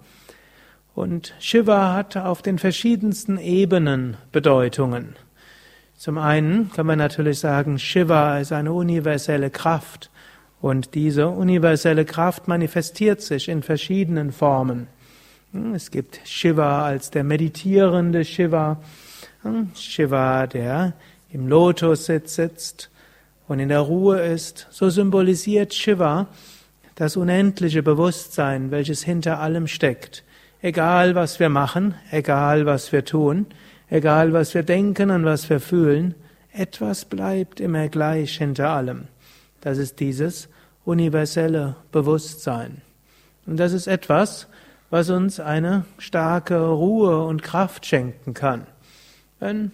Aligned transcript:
Und 0.95 1.35
Shiva 1.39 1.93
hat 1.93 2.17
auf 2.17 2.41
den 2.41 2.59
verschiedensten 2.59 3.37
Ebenen 3.37 4.17
Bedeutungen. 4.33 5.17
Zum 5.99 6.17
einen 6.17 6.71
kann 6.73 6.87
man 6.87 6.99
natürlich 6.99 7.41
sagen, 7.41 7.79
Shiva 7.79 8.39
ist 8.39 8.53
eine 8.53 8.73
universelle 8.73 9.51
Kraft. 9.51 10.11
Und 10.63 10.95
diese 10.95 11.29
universelle 11.29 12.07
Kraft 12.07 12.49
manifestiert 12.49 13.21
sich 13.21 13.51
in 13.51 13.63
verschiedenen 13.63 14.33
Formen. 14.33 14.87
Es 15.75 15.91
gibt 15.91 16.21
Shiva 16.25 16.87
als 16.87 17.11
der 17.11 17.25
meditierende 17.25 18.25
Shiva, 18.25 18.81
Shiva, 19.75 20.47
der 20.47 20.95
im 21.31 21.49
Lotus 21.49 22.07
sitzt 22.07 22.91
und 23.49 23.61
in 23.61 23.69
der 23.69 23.81
Ruhe 23.81 24.21
ist, 24.21 24.67
so 24.71 24.91
symbolisiert 24.91 25.75
Shiva 25.75 26.29
das 26.97 27.17
unendliche 27.17 27.83
Bewusstsein, 27.83 28.71
welches 28.71 29.03
hinter 29.05 29.39
allem 29.39 29.67
steckt. 29.67 30.25
Egal 30.63 31.15
was 31.15 31.39
wir 31.39 31.51
machen, 31.51 31.95
egal 32.11 32.65
was 32.65 32.91
wir 32.91 33.05
tun, 33.05 33.47
egal 33.91 34.33
was 34.33 34.55
wir 34.55 34.63
denken 34.63 35.11
und 35.11 35.25
was 35.25 35.49
wir 35.51 35.61
fühlen, 35.61 36.15
etwas 36.53 37.05
bleibt 37.05 37.61
immer 37.61 37.89
gleich 37.89 38.39
hinter 38.39 38.71
allem. 38.71 39.09
Das 39.61 39.77
ist 39.77 40.01
dieses 40.01 40.49
universelle 40.85 41.77
Bewusstsein. 41.93 42.81
Und 43.45 43.59
das 43.59 43.73
ist 43.73 43.87
etwas, 43.87 44.49
was 44.89 45.11
uns 45.11 45.39
eine 45.39 45.85
starke 45.99 46.59
Ruhe 46.59 47.25
und 47.27 47.43
Kraft 47.43 47.85
schenken 47.85 48.33
kann. 48.33 48.67
Denn 49.41 49.71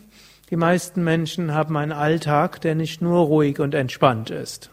die 0.52 0.56
meisten 0.58 1.02
Menschen 1.02 1.54
haben 1.54 1.78
einen 1.78 1.92
Alltag, 1.92 2.60
der 2.60 2.74
nicht 2.74 3.00
nur 3.00 3.20
ruhig 3.20 3.58
und 3.58 3.74
entspannt 3.74 4.28
ist. 4.28 4.68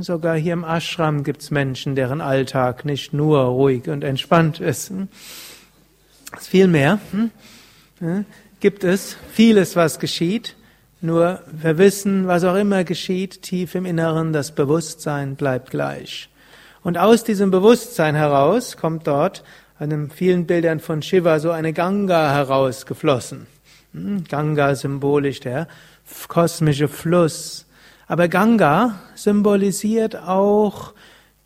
Sogar 0.00 0.34
hier 0.34 0.52
im 0.52 0.64
Ashram 0.64 1.22
gibt 1.22 1.42
es 1.42 1.52
Menschen, 1.52 1.94
deren 1.94 2.20
Alltag 2.20 2.84
nicht 2.84 3.12
nur 3.12 3.38
ruhig 3.40 3.88
und 3.88 4.02
entspannt 4.02 4.58
ist. 4.58 4.90
Vielmehr 6.40 6.98
hm, 7.12 8.24
gibt 8.58 8.82
es 8.82 9.16
vieles, 9.32 9.76
was 9.76 10.00
geschieht, 10.00 10.56
nur 11.00 11.38
wir 11.52 11.78
wissen, 11.78 12.26
was 12.26 12.42
auch 12.42 12.56
immer 12.56 12.82
geschieht, 12.82 13.42
tief 13.42 13.76
im 13.76 13.86
Inneren, 13.86 14.32
das 14.32 14.56
Bewusstsein 14.56 15.36
bleibt 15.36 15.70
gleich. 15.70 16.28
Und 16.82 16.98
aus 16.98 17.22
diesem 17.22 17.52
Bewusstsein 17.52 18.16
heraus 18.16 18.76
kommt 18.76 19.06
dort 19.06 19.44
an 19.78 19.90
den 19.90 20.10
vielen 20.10 20.46
Bildern 20.46 20.80
von 20.80 21.00
Shiva 21.00 21.38
so 21.38 21.52
eine 21.52 21.72
Ganga 21.72 22.34
herausgeflossen. 22.34 23.46
Hm, 23.92 24.24
Ganga 24.28 24.74
symbolisch 24.74 25.40
der 25.40 25.68
kosmische 26.28 26.88
Fluss. 26.88 27.66
Aber 28.06 28.28
Ganga 28.28 29.00
symbolisiert 29.14 30.16
auch 30.16 30.94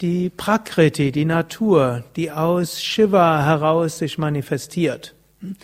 die 0.01 0.31
Prakriti, 0.31 1.13
die 1.13 1.25
Natur, 1.25 2.05
die 2.17 2.31
aus 2.31 2.83
Shiva 2.83 3.45
heraus 3.45 3.99
sich 3.99 4.19
manifestiert. 4.19 5.15
Hm, 5.41 5.57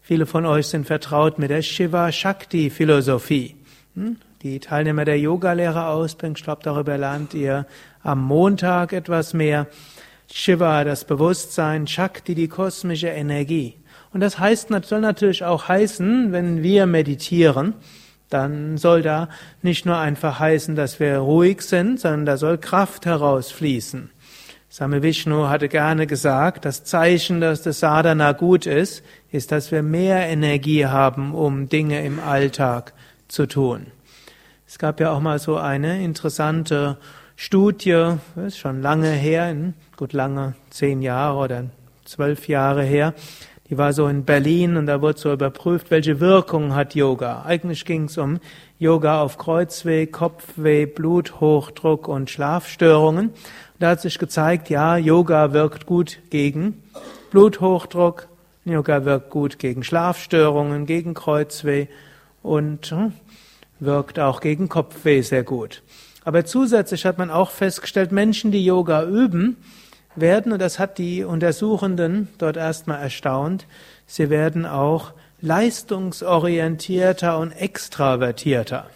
viele 0.00 0.26
von 0.26 0.46
euch 0.46 0.68
sind 0.68 0.86
vertraut 0.86 1.38
mit 1.38 1.50
der 1.50 1.62
Shiva-Shakti-Philosophie. 1.62 3.56
Hm, 3.94 4.16
die 4.42 4.60
Teilnehmer 4.60 5.04
der 5.04 5.18
Yoga-Lehre-Ausbildung, 5.18 6.36
ich 6.36 6.42
glaube, 6.42 6.62
darüber 6.64 6.98
lernt 6.98 7.34
ihr 7.34 7.66
am 8.02 8.24
Montag 8.24 8.92
etwas 8.92 9.34
mehr. 9.34 9.66
Shiva, 10.32 10.84
das 10.84 11.04
Bewusstsein, 11.04 11.86
Shakti, 11.86 12.34
die 12.34 12.48
kosmische 12.48 13.08
Energie. 13.08 13.76
Und 14.12 14.20
das 14.20 14.38
heißt, 14.38 14.68
soll 14.84 15.00
natürlich 15.00 15.44
auch 15.44 15.68
heißen, 15.68 16.32
wenn 16.32 16.62
wir 16.62 16.86
meditieren, 16.86 17.74
dann 18.28 18.78
soll 18.78 19.02
da 19.02 19.28
nicht 19.62 19.86
nur 19.86 19.98
einfach 19.98 20.38
heißen, 20.38 20.74
dass 20.74 21.00
wir 21.00 21.18
ruhig 21.18 21.62
sind, 21.62 22.00
sondern 22.00 22.26
da 22.26 22.36
soll 22.36 22.58
Kraft 22.58 23.06
herausfließen. 23.06 24.10
Same 24.68 25.02
Vishnu 25.02 25.48
hatte 25.48 25.68
gerne 25.68 26.06
gesagt, 26.06 26.64
das 26.64 26.82
Zeichen, 26.84 27.42
dass 27.42 27.60
das 27.60 27.80
Sadhana 27.80 28.32
gut 28.32 28.64
ist, 28.64 29.04
ist, 29.30 29.52
dass 29.52 29.70
wir 29.70 29.82
mehr 29.82 30.26
Energie 30.28 30.86
haben, 30.86 31.34
um 31.34 31.68
Dinge 31.68 32.02
im 32.04 32.18
Alltag 32.20 32.94
zu 33.28 33.46
tun. 33.46 33.88
Es 34.66 34.78
gab 34.78 34.98
ja 35.00 35.10
auch 35.10 35.20
mal 35.20 35.38
so 35.38 35.58
eine 35.58 36.02
interessante 36.02 36.96
Studie, 37.36 38.14
ist 38.46 38.58
schon 38.58 38.80
lange 38.80 39.10
her, 39.10 39.54
gut 39.98 40.14
lange, 40.14 40.54
zehn 40.70 41.02
Jahre 41.02 41.36
oder 41.36 41.64
zwölf 42.06 42.48
Jahre 42.48 42.82
her, 42.82 43.12
die 43.72 43.78
war 43.78 43.94
so 43.94 44.06
in 44.06 44.26
Berlin 44.26 44.76
und 44.76 44.84
da 44.84 45.00
wurde 45.00 45.18
so 45.18 45.32
überprüft, 45.32 45.90
welche 45.90 46.20
Wirkung 46.20 46.74
hat 46.74 46.94
Yoga. 46.94 47.46
Eigentlich 47.46 47.86
ging 47.86 48.04
es 48.04 48.18
um 48.18 48.38
Yoga 48.78 49.22
auf 49.22 49.38
Kreuzweh, 49.38 50.04
Kopfweh, 50.04 50.84
Bluthochdruck 50.84 52.06
und 52.06 52.28
Schlafstörungen. 52.28 53.30
Da 53.78 53.88
hat 53.88 54.02
sich 54.02 54.18
gezeigt, 54.18 54.68
ja, 54.68 54.98
Yoga 54.98 55.54
wirkt 55.54 55.86
gut 55.86 56.18
gegen 56.28 56.82
Bluthochdruck, 57.30 58.28
Yoga 58.66 59.06
wirkt 59.06 59.30
gut 59.30 59.58
gegen 59.58 59.84
Schlafstörungen, 59.84 60.84
gegen 60.84 61.14
Kreuzweh 61.14 61.86
und 62.42 62.90
hm, 62.90 63.14
wirkt 63.80 64.18
auch 64.18 64.42
gegen 64.42 64.68
Kopfweh 64.68 65.22
sehr 65.22 65.44
gut. 65.44 65.82
Aber 66.26 66.44
zusätzlich 66.44 67.06
hat 67.06 67.16
man 67.16 67.30
auch 67.30 67.50
festgestellt, 67.50 68.12
Menschen, 68.12 68.52
die 68.52 68.66
Yoga 68.66 69.02
üben, 69.04 69.56
werden, 70.16 70.52
und 70.52 70.60
das 70.60 70.78
hat 70.78 70.98
die 70.98 71.24
Untersuchenden 71.24 72.28
dort 72.38 72.56
erstmal 72.56 73.00
erstaunt, 73.00 73.66
sie 74.06 74.30
werden 74.30 74.66
auch 74.66 75.12
leistungsorientierter 75.40 77.38
und 77.38 77.52
extravertierter. 77.52 78.86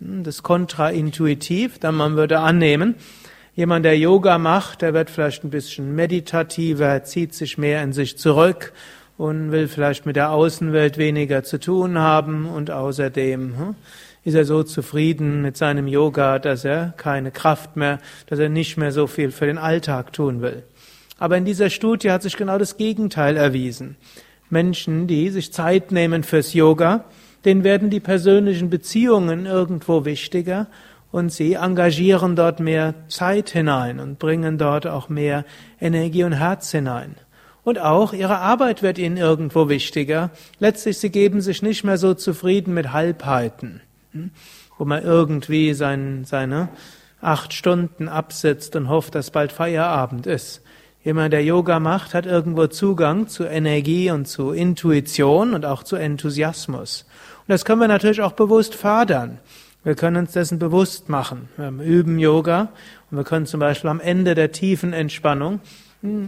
Hm, 0.00 0.24
das 0.24 0.36
ist 0.36 0.42
kontraintuitiv, 0.42 1.78
dann 1.78 1.94
man 1.94 2.16
würde 2.16 2.40
annehmen, 2.40 2.96
jemand, 3.54 3.84
der 3.84 3.98
Yoga 3.98 4.38
macht, 4.38 4.82
der 4.82 4.94
wird 4.94 5.10
vielleicht 5.10 5.44
ein 5.44 5.50
bisschen 5.50 5.94
meditativer, 5.94 7.04
zieht 7.04 7.34
sich 7.34 7.58
mehr 7.58 7.82
in 7.82 7.92
sich 7.92 8.18
zurück 8.18 8.72
und 9.16 9.50
will 9.50 9.68
vielleicht 9.68 10.06
mit 10.06 10.16
der 10.16 10.30
Außenwelt 10.30 10.96
weniger 10.98 11.42
zu 11.42 11.58
tun 11.58 11.98
haben 11.98 12.46
und 12.46 12.70
außerdem 12.70 13.58
hm, 13.58 13.74
ist 14.28 14.34
er 14.34 14.44
so 14.44 14.62
zufrieden 14.62 15.40
mit 15.40 15.56
seinem 15.56 15.88
Yoga, 15.88 16.38
dass 16.38 16.64
er 16.64 16.92
keine 16.98 17.30
Kraft 17.30 17.76
mehr, 17.76 17.98
dass 18.26 18.38
er 18.38 18.50
nicht 18.50 18.76
mehr 18.76 18.92
so 18.92 19.06
viel 19.06 19.30
für 19.30 19.46
den 19.46 19.56
Alltag 19.56 20.12
tun 20.12 20.42
will. 20.42 20.64
Aber 21.18 21.38
in 21.38 21.46
dieser 21.46 21.70
Studie 21.70 22.10
hat 22.10 22.22
sich 22.22 22.36
genau 22.36 22.58
das 22.58 22.76
Gegenteil 22.76 23.38
erwiesen. 23.38 23.96
Menschen, 24.50 25.06
die 25.06 25.30
sich 25.30 25.52
Zeit 25.52 25.92
nehmen 25.92 26.24
fürs 26.24 26.52
Yoga, 26.52 27.06
denen 27.46 27.64
werden 27.64 27.88
die 27.88 28.00
persönlichen 28.00 28.68
Beziehungen 28.68 29.46
irgendwo 29.46 30.04
wichtiger 30.04 30.66
und 31.10 31.32
sie 31.32 31.54
engagieren 31.54 32.36
dort 32.36 32.60
mehr 32.60 32.94
Zeit 33.08 33.48
hinein 33.48 33.98
und 33.98 34.18
bringen 34.18 34.58
dort 34.58 34.86
auch 34.86 35.08
mehr 35.08 35.46
Energie 35.80 36.24
und 36.24 36.34
Herz 36.34 36.70
hinein. 36.70 37.14
Und 37.64 37.78
auch 37.78 38.12
ihre 38.12 38.38
Arbeit 38.38 38.82
wird 38.82 38.98
ihnen 38.98 39.16
irgendwo 39.16 39.70
wichtiger. 39.70 40.30
Letztlich, 40.58 40.98
sie 40.98 41.10
geben 41.10 41.40
sich 41.40 41.62
nicht 41.62 41.82
mehr 41.82 41.96
so 41.96 42.12
zufrieden 42.12 42.74
mit 42.74 42.92
Halbheiten 42.92 43.80
wo 44.78 44.84
man 44.84 45.02
irgendwie 45.02 45.74
sein, 45.74 46.24
seine 46.24 46.68
acht 47.20 47.52
Stunden 47.52 48.08
absitzt 48.08 48.76
und 48.76 48.88
hofft, 48.88 49.14
dass 49.14 49.30
bald 49.30 49.52
Feierabend 49.52 50.26
ist. 50.26 50.62
Jemand, 51.04 51.32
der 51.32 51.44
Yoga 51.44 51.80
macht, 51.80 52.14
hat 52.14 52.26
irgendwo 52.26 52.66
Zugang 52.66 53.28
zu 53.28 53.44
Energie 53.44 54.10
und 54.10 54.26
zu 54.26 54.50
Intuition 54.50 55.54
und 55.54 55.64
auch 55.64 55.82
zu 55.82 55.96
Enthusiasmus. 55.96 57.06
Und 57.40 57.48
das 57.48 57.64
können 57.64 57.80
wir 57.80 57.88
natürlich 57.88 58.20
auch 58.20 58.32
bewusst 58.32 58.74
fördern. 58.74 59.38
Wir 59.84 59.94
können 59.94 60.16
uns 60.16 60.32
dessen 60.32 60.58
bewusst 60.58 61.08
machen. 61.08 61.48
Wir 61.56 61.70
üben 61.84 62.18
Yoga 62.18 62.68
und 63.10 63.16
wir 63.16 63.24
können 63.24 63.46
zum 63.46 63.60
Beispiel 63.60 63.90
am 63.90 64.00
Ende 64.00 64.34
der 64.34 64.52
tiefen 64.52 64.92
Entspannung 64.92 65.54
hm, 65.54 65.60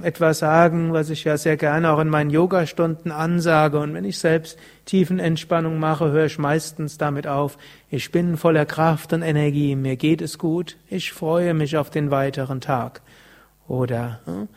etwas 0.03 0.41
sagen, 0.41 0.93
was 0.93 1.11
ich 1.11 1.23
ja 1.23 1.37
sehr 1.37 1.57
gerne 1.57 1.93
auch 1.93 2.01
in 2.01 2.09
meinen 2.09 2.31
Yogastunden 2.31 3.13
ansage. 3.13 3.79
Und 3.79 3.95
wenn 3.95 4.05
ich 4.05 4.19
selbst 4.19 4.59
Tiefenentspannung 4.85 5.79
mache, 5.79 6.11
höre 6.11 6.27
ich 6.27 6.39
meistens 6.39 6.99
damit 6.99 7.29
auf, 7.29 7.57
ich 7.89 8.11
bin 8.11 8.37
voller 8.37 8.67
Kraft 8.67 9.13
und 9.13 9.23
Energie, 9.23 9.77
mir 9.77 9.97
geht 9.97 10.23
es 10.23 10.39
gut, 10.39 10.77
ich 10.89 11.13
freue 11.13 11.55
mich 11.55 11.77
auf 11.77 11.89
den 11.89 12.11
weiteren 12.11 12.61
Tag. 12.61 13.01
Oder 13.69 14.21
hm, 14.25 14.49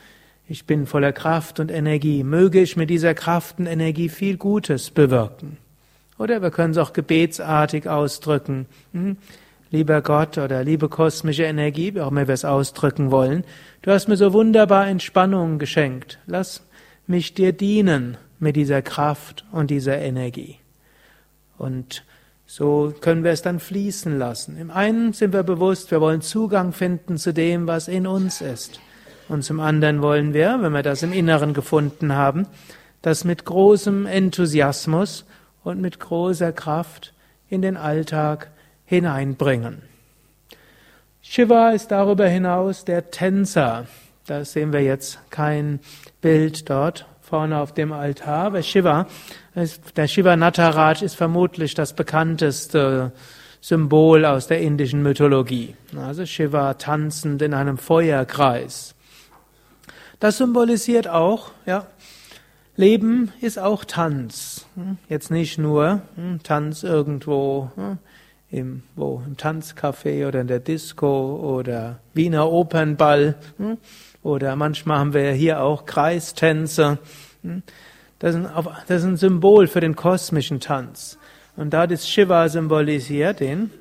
ich 0.48 0.65
bin 0.65 0.88
voller 0.88 1.13
Kraft 1.13 1.60
und 1.60 1.69
Energie, 1.69 2.24
möge 2.24 2.60
ich 2.60 2.75
mit 2.75 2.89
dieser 2.89 3.13
Kraft 3.13 3.60
und 3.60 3.68
Energie 3.68 4.10
viel 4.10 4.38
Gutes 4.38 4.89
bewirken. 4.89 5.57
Oder 6.18 6.42
wir 6.42 6.50
können 6.50 6.71
es 6.71 6.77
auch 6.77 6.94
gebetsartig 6.94 7.88
ausdrücken. 7.88 8.65
Lieber 9.73 10.03
Gott 10.03 10.37
oder 10.37 10.63
liebe 10.63 10.87
kosmische 10.87 11.45
Energie, 11.45 11.95
wie 11.95 12.01
auch 12.01 12.11
immer 12.11 12.27
wir 12.27 12.35
es 12.35 12.45
ausdrücken 12.45 13.09
wollen, 13.09 13.43
du 13.81 13.89
hast 13.89 14.07
mir 14.07 14.17
so 14.17 14.31
wunderbar 14.31 14.85
Entspannung 14.85 15.57
geschenkt. 15.57 16.19
Lass 16.27 16.63
mich 17.07 17.33
dir 17.33 17.53
dienen 17.53 18.19
mit 18.37 18.55
dieser 18.55 18.83
Kraft 18.83 19.45
und 19.51 19.71
dieser 19.71 19.97
Energie. 19.97 20.59
Und 21.57 22.05
so 22.45 22.93
können 23.01 23.23
wir 23.23 23.31
es 23.31 23.41
dann 23.41 23.59
fließen 23.59 24.19
lassen. 24.19 24.59
Im 24.59 24.69
einen 24.69 25.13
sind 25.13 25.33
wir 25.33 25.41
bewusst, 25.41 25.89
wir 25.89 26.01
wollen 26.01 26.21
Zugang 26.21 26.71
finden 26.71 27.17
zu 27.17 27.33
dem, 27.33 27.65
was 27.65 27.87
in 27.87 28.05
uns 28.05 28.41
ist. 28.41 28.79
Und 29.27 29.43
zum 29.43 29.59
anderen 29.59 30.03
wollen 30.03 30.35
wir, 30.35 30.61
wenn 30.61 30.73
wir 30.73 30.83
das 30.83 31.01
im 31.01 31.13
Inneren 31.13 31.55
gefunden 31.55 32.13
haben, 32.13 32.45
das 33.01 33.23
mit 33.23 33.43
großem 33.43 34.05
Enthusiasmus 34.05 35.25
und 35.63 35.81
mit 35.81 35.99
großer 35.99 36.51
Kraft 36.51 37.15
in 37.49 37.63
den 37.63 37.75
Alltag 37.75 38.51
hineinbringen. 38.93 39.81
Shiva 41.21 41.71
ist 41.71 41.89
darüber 41.91 42.27
hinaus 42.27 42.85
der 42.85 43.09
Tänzer. 43.09 43.87
Da 44.27 44.45
sehen 44.45 44.71
wir 44.71 44.81
jetzt 44.81 45.19
kein 45.29 45.79
Bild 46.21 46.69
dort 46.69 47.05
vorne 47.21 47.59
auf 47.59 47.73
dem 47.73 47.91
Altar, 47.91 48.45
aber 48.45 48.61
Shiva, 48.61 49.07
der 49.95 50.07
Shiva 50.07 50.35
Nataraj 50.35 51.01
ist 51.01 51.15
vermutlich 51.15 51.73
das 51.73 51.93
bekannteste 51.93 53.11
Symbol 53.59 54.25
aus 54.25 54.47
der 54.47 54.61
indischen 54.61 55.01
Mythologie. 55.01 55.75
Also 55.97 56.25
Shiva 56.25 56.75
tanzend 56.75 57.41
in 57.41 57.53
einem 57.53 57.77
Feuerkreis. 57.77 58.93
Das 60.19 60.37
symbolisiert 60.37 61.07
auch, 61.07 61.51
ja, 61.65 61.87
Leben 62.75 63.31
ist 63.41 63.57
auch 63.57 63.85
Tanz. 63.85 64.65
Jetzt 65.07 65.31
nicht 65.31 65.57
nur 65.57 66.01
hm, 66.15 66.41
Tanz 66.43 66.83
irgendwo 66.83 67.71
hm, 67.75 67.97
im, 68.53 68.83
wo, 68.95 69.21
im 69.25 69.35
Tanzcafé 69.35 70.27
oder 70.27 70.41
in 70.41 70.47
der 70.47 70.59
Disco 70.59 71.57
oder 71.57 72.00
Wiener 72.13 72.51
Opernball 72.51 73.35
hm, 73.57 73.77
oder 74.21 74.55
manchmal 74.55 75.00
haben 75.00 75.13
wir 75.13 75.31
hier 75.31 75.61
auch 75.61 75.85
Kreistänze. 75.85 77.00
Das 78.19 78.35
ist 78.35 79.03
ein 79.03 79.17
Symbol 79.17 79.67
für 79.67 79.79
den 79.79 79.95
kosmischen 79.95 80.59
Tanz. 80.59 81.17
Und 81.55 81.73
da 81.73 81.83
ist 81.85 82.07
Shiva 82.07 82.47
symbolisiert 82.47 83.39
den 83.39 83.71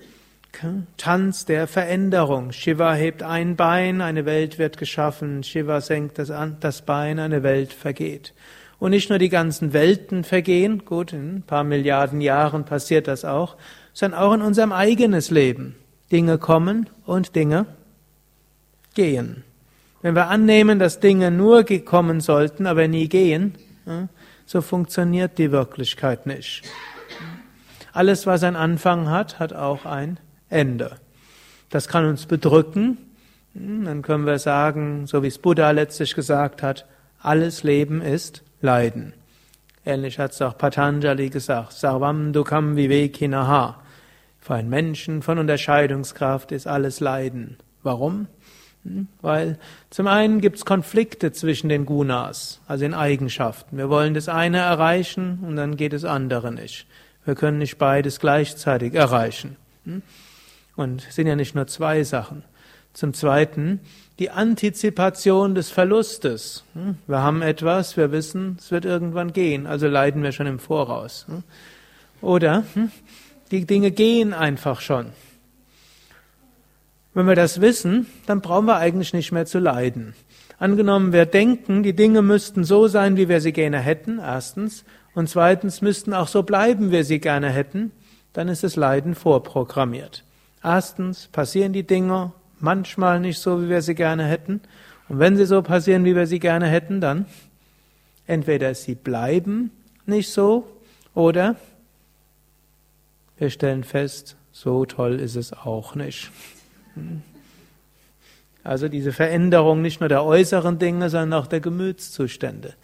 Tanz 0.96 1.44
der 1.44 1.66
Veränderung. 1.66 2.52
Shiva 2.52 2.94
hebt 2.94 3.22
ein 3.22 3.56
Bein, 3.56 4.00
eine 4.00 4.24
Welt 4.24 4.58
wird 4.58 4.78
geschaffen. 4.78 5.42
Shiva 5.42 5.80
senkt 5.80 6.18
das, 6.18 6.32
das 6.60 6.82
Bein, 6.82 7.18
eine 7.18 7.42
Welt 7.42 7.72
vergeht. 7.72 8.32
Und 8.78 8.90
nicht 8.90 9.10
nur 9.10 9.18
die 9.18 9.28
ganzen 9.28 9.72
Welten 9.72 10.24
vergehen, 10.24 10.84
gut, 10.84 11.12
in 11.12 11.36
ein 11.36 11.42
paar 11.42 11.62
Milliarden 11.62 12.20
Jahren 12.20 12.64
passiert 12.64 13.06
das 13.06 13.24
auch, 13.24 13.56
sondern 13.92 14.20
auch 14.20 14.32
in 14.32 14.42
unserem 14.42 14.72
eigenes 14.72 15.30
Leben. 15.30 15.76
Dinge 16.10 16.38
kommen 16.38 16.88
und 17.06 17.34
Dinge 17.34 17.66
gehen. 18.94 19.44
Wenn 20.02 20.14
wir 20.14 20.28
annehmen, 20.28 20.78
dass 20.78 21.00
Dinge 21.00 21.30
nur 21.30 21.64
kommen 21.84 22.20
sollten, 22.20 22.66
aber 22.66 22.88
nie 22.88 23.08
gehen, 23.08 23.54
so 24.46 24.60
funktioniert 24.60 25.38
die 25.38 25.52
Wirklichkeit 25.52 26.26
nicht. 26.26 26.62
Alles, 27.92 28.26
was 28.26 28.42
einen 28.42 28.56
Anfang 28.56 29.10
hat, 29.10 29.38
hat 29.38 29.52
auch 29.52 29.84
ein 29.84 30.18
Ende. 30.48 30.96
Das 31.70 31.88
kann 31.88 32.06
uns 32.06 32.26
bedrücken. 32.26 32.98
Dann 33.54 34.02
können 34.02 34.26
wir 34.26 34.38
sagen, 34.38 35.06
so 35.06 35.22
wie 35.22 35.28
es 35.28 35.38
Buddha 35.38 35.70
letztlich 35.70 36.14
gesagt 36.14 36.62
hat, 36.62 36.86
alles 37.20 37.62
Leben 37.62 38.00
ist 38.00 38.42
Leiden. 38.60 39.12
Ähnlich 39.84 40.18
hat 40.18 40.32
es 40.32 40.42
auch 40.42 40.56
Patanjali 40.56 41.28
gesagt, 41.28 41.72
Sarvam 41.72 42.32
Dukam 42.32 42.76
Vivekinaha. 42.76 43.81
Für 44.42 44.54
einen 44.54 44.68
Menschen 44.68 45.22
von 45.22 45.38
Unterscheidungskraft 45.38 46.50
ist 46.50 46.66
alles 46.66 46.98
Leiden. 46.98 47.58
Warum? 47.84 48.26
Hm? 48.84 49.06
Weil 49.20 49.56
zum 49.88 50.08
einen 50.08 50.40
gibt 50.40 50.56
es 50.56 50.64
Konflikte 50.64 51.30
zwischen 51.30 51.68
den 51.68 51.86
Gunas, 51.86 52.60
also 52.66 52.84
in 52.84 52.92
Eigenschaften. 52.92 53.78
Wir 53.78 53.88
wollen 53.88 54.14
das 54.14 54.28
eine 54.28 54.58
erreichen 54.58 55.38
und 55.46 55.54
dann 55.54 55.76
geht 55.76 55.92
das 55.92 56.04
andere 56.04 56.50
nicht. 56.50 56.88
Wir 57.24 57.36
können 57.36 57.58
nicht 57.58 57.78
beides 57.78 58.18
gleichzeitig 58.18 58.94
erreichen. 58.94 59.56
Hm? 59.84 60.02
Und 60.74 61.06
es 61.08 61.14
sind 61.14 61.28
ja 61.28 61.36
nicht 61.36 61.54
nur 61.54 61.68
zwei 61.68 62.02
Sachen. 62.02 62.42
Zum 62.94 63.14
Zweiten 63.14 63.78
die 64.18 64.30
Antizipation 64.30 65.54
des 65.54 65.70
Verlustes. 65.70 66.64
Hm? 66.74 66.96
Wir 67.06 67.22
haben 67.22 67.42
etwas, 67.42 67.96
wir 67.96 68.10
wissen, 68.10 68.56
es 68.58 68.72
wird 68.72 68.86
irgendwann 68.86 69.32
gehen, 69.32 69.68
also 69.68 69.86
leiden 69.86 70.24
wir 70.24 70.32
schon 70.32 70.48
im 70.48 70.58
Voraus. 70.58 71.26
Oder? 72.20 72.64
Die 73.52 73.66
Dinge 73.66 73.90
gehen 73.90 74.32
einfach 74.32 74.80
schon. 74.80 75.06
Wenn 77.14 77.26
wir 77.26 77.34
das 77.34 77.60
wissen, 77.60 78.06
dann 78.26 78.40
brauchen 78.40 78.66
wir 78.66 78.76
eigentlich 78.76 79.12
nicht 79.12 79.32
mehr 79.32 79.44
zu 79.44 79.58
leiden. 79.58 80.14
Angenommen, 80.58 81.12
wir 81.12 81.26
denken, 81.26 81.82
die 81.82 81.92
Dinge 81.92 82.22
müssten 82.22 82.64
so 82.64 82.88
sein, 82.88 83.16
wie 83.16 83.28
wir 83.28 83.40
sie 83.40 83.52
gerne 83.52 83.78
hätten, 83.78 84.18
erstens, 84.18 84.84
und 85.14 85.28
zweitens 85.28 85.82
müssten 85.82 86.14
auch 86.14 86.28
so 86.28 86.42
bleiben, 86.42 86.88
wie 86.88 86.92
wir 86.92 87.04
sie 87.04 87.18
gerne 87.18 87.50
hätten, 87.50 87.92
dann 88.32 88.48
ist 88.48 88.64
das 88.64 88.76
Leiden 88.76 89.14
vorprogrammiert. 89.14 90.24
Erstens 90.64 91.28
passieren 91.28 91.74
die 91.74 91.86
Dinge 91.86 92.32
manchmal 92.60 93.20
nicht 93.20 93.38
so, 93.38 93.62
wie 93.62 93.68
wir 93.68 93.82
sie 93.82 93.94
gerne 93.94 94.24
hätten. 94.24 94.62
Und 95.08 95.18
wenn 95.18 95.36
sie 95.36 95.44
so 95.44 95.60
passieren, 95.60 96.06
wie 96.06 96.16
wir 96.16 96.26
sie 96.26 96.38
gerne 96.38 96.66
hätten, 96.66 97.02
dann 97.02 97.26
entweder 98.26 98.74
sie 98.74 98.94
bleiben 98.94 99.70
nicht 100.06 100.30
so 100.30 100.66
oder 101.14 101.56
wir 103.38 103.50
stellen 103.50 103.84
fest, 103.84 104.36
so 104.52 104.84
toll 104.84 105.18
ist 105.18 105.36
es 105.36 105.52
auch 105.52 105.94
nicht. 105.94 106.30
Also 108.64 108.88
diese 108.88 109.12
Veränderung 109.12 109.82
nicht 109.82 110.00
nur 110.00 110.08
der 110.08 110.24
äußeren 110.24 110.78
Dinge, 110.78 111.10
sondern 111.10 111.40
auch 111.40 111.46
der 111.46 111.60
Gemütszustände. 111.60 112.74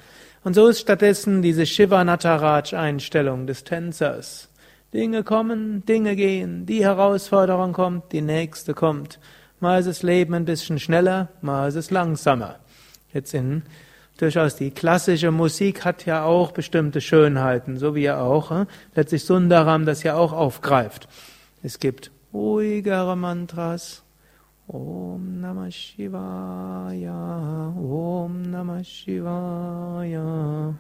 Und 0.45 0.55
so 0.55 0.67
ist 0.67 0.81
stattdessen 0.81 1.43
diese 1.43 1.67
Shiva 1.67 2.03
Nataraj 2.05 2.75
Einstellung 2.75 3.47
des 3.47 3.65
Tänzers. 3.65 4.49
Dinge 4.95 5.23
kommen, 5.23 5.85
Dinge 5.85 6.17
gehen, 6.17 6.65
die 6.65 6.83
Herausforderung 6.83 7.75
kommt, 7.75 8.13
die 8.13 8.23
nächste 8.23 8.73
kommt. 8.73 9.21
Mal 9.61 9.81
ist 9.81 9.87
das 9.87 10.03
Leben 10.03 10.35
ein 10.35 10.47
bisschen 10.47 10.79
schneller, 10.79 11.29
mal 11.43 11.69
ist 11.69 11.75
es 11.75 11.91
langsamer. 11.91 12.57
Jetzt 13.13 13.35
in 13.35 13.63
durchaus 14.19 14.57
die 14.57 14.71
klassische 14.71 15.31
Musik 15.31 15.85
hat 15.85 16.05
ja 16.05 16.25
auch 16.25 16.53
bestimmte 16.53 17.01
Schönheiten, 17.01 17.79
so 17.79 17.95
wie 17.95 18.03
ja 18.03 18.21
auch 18.21 18.51
äh, 18.51 18.67
letztlich 18.95 19.25
Sundaram 19.25 19.87
das 19.87 20.03
ja 20.03 20.17
auch 20.17 20.33
aufgreift. 20.33 21.09
Es 21.63 21.79
gibt 21.79 22.11
ruhigere 22.33 23.17
Mantras. 23.17 24.05
Om 24.71 25.41
Namah 25.41 25.71
Shivaya, 25.71 27.73
Om 27.75 28.51
Namah 28.51 28.85
Shivaya. 28.85 30.75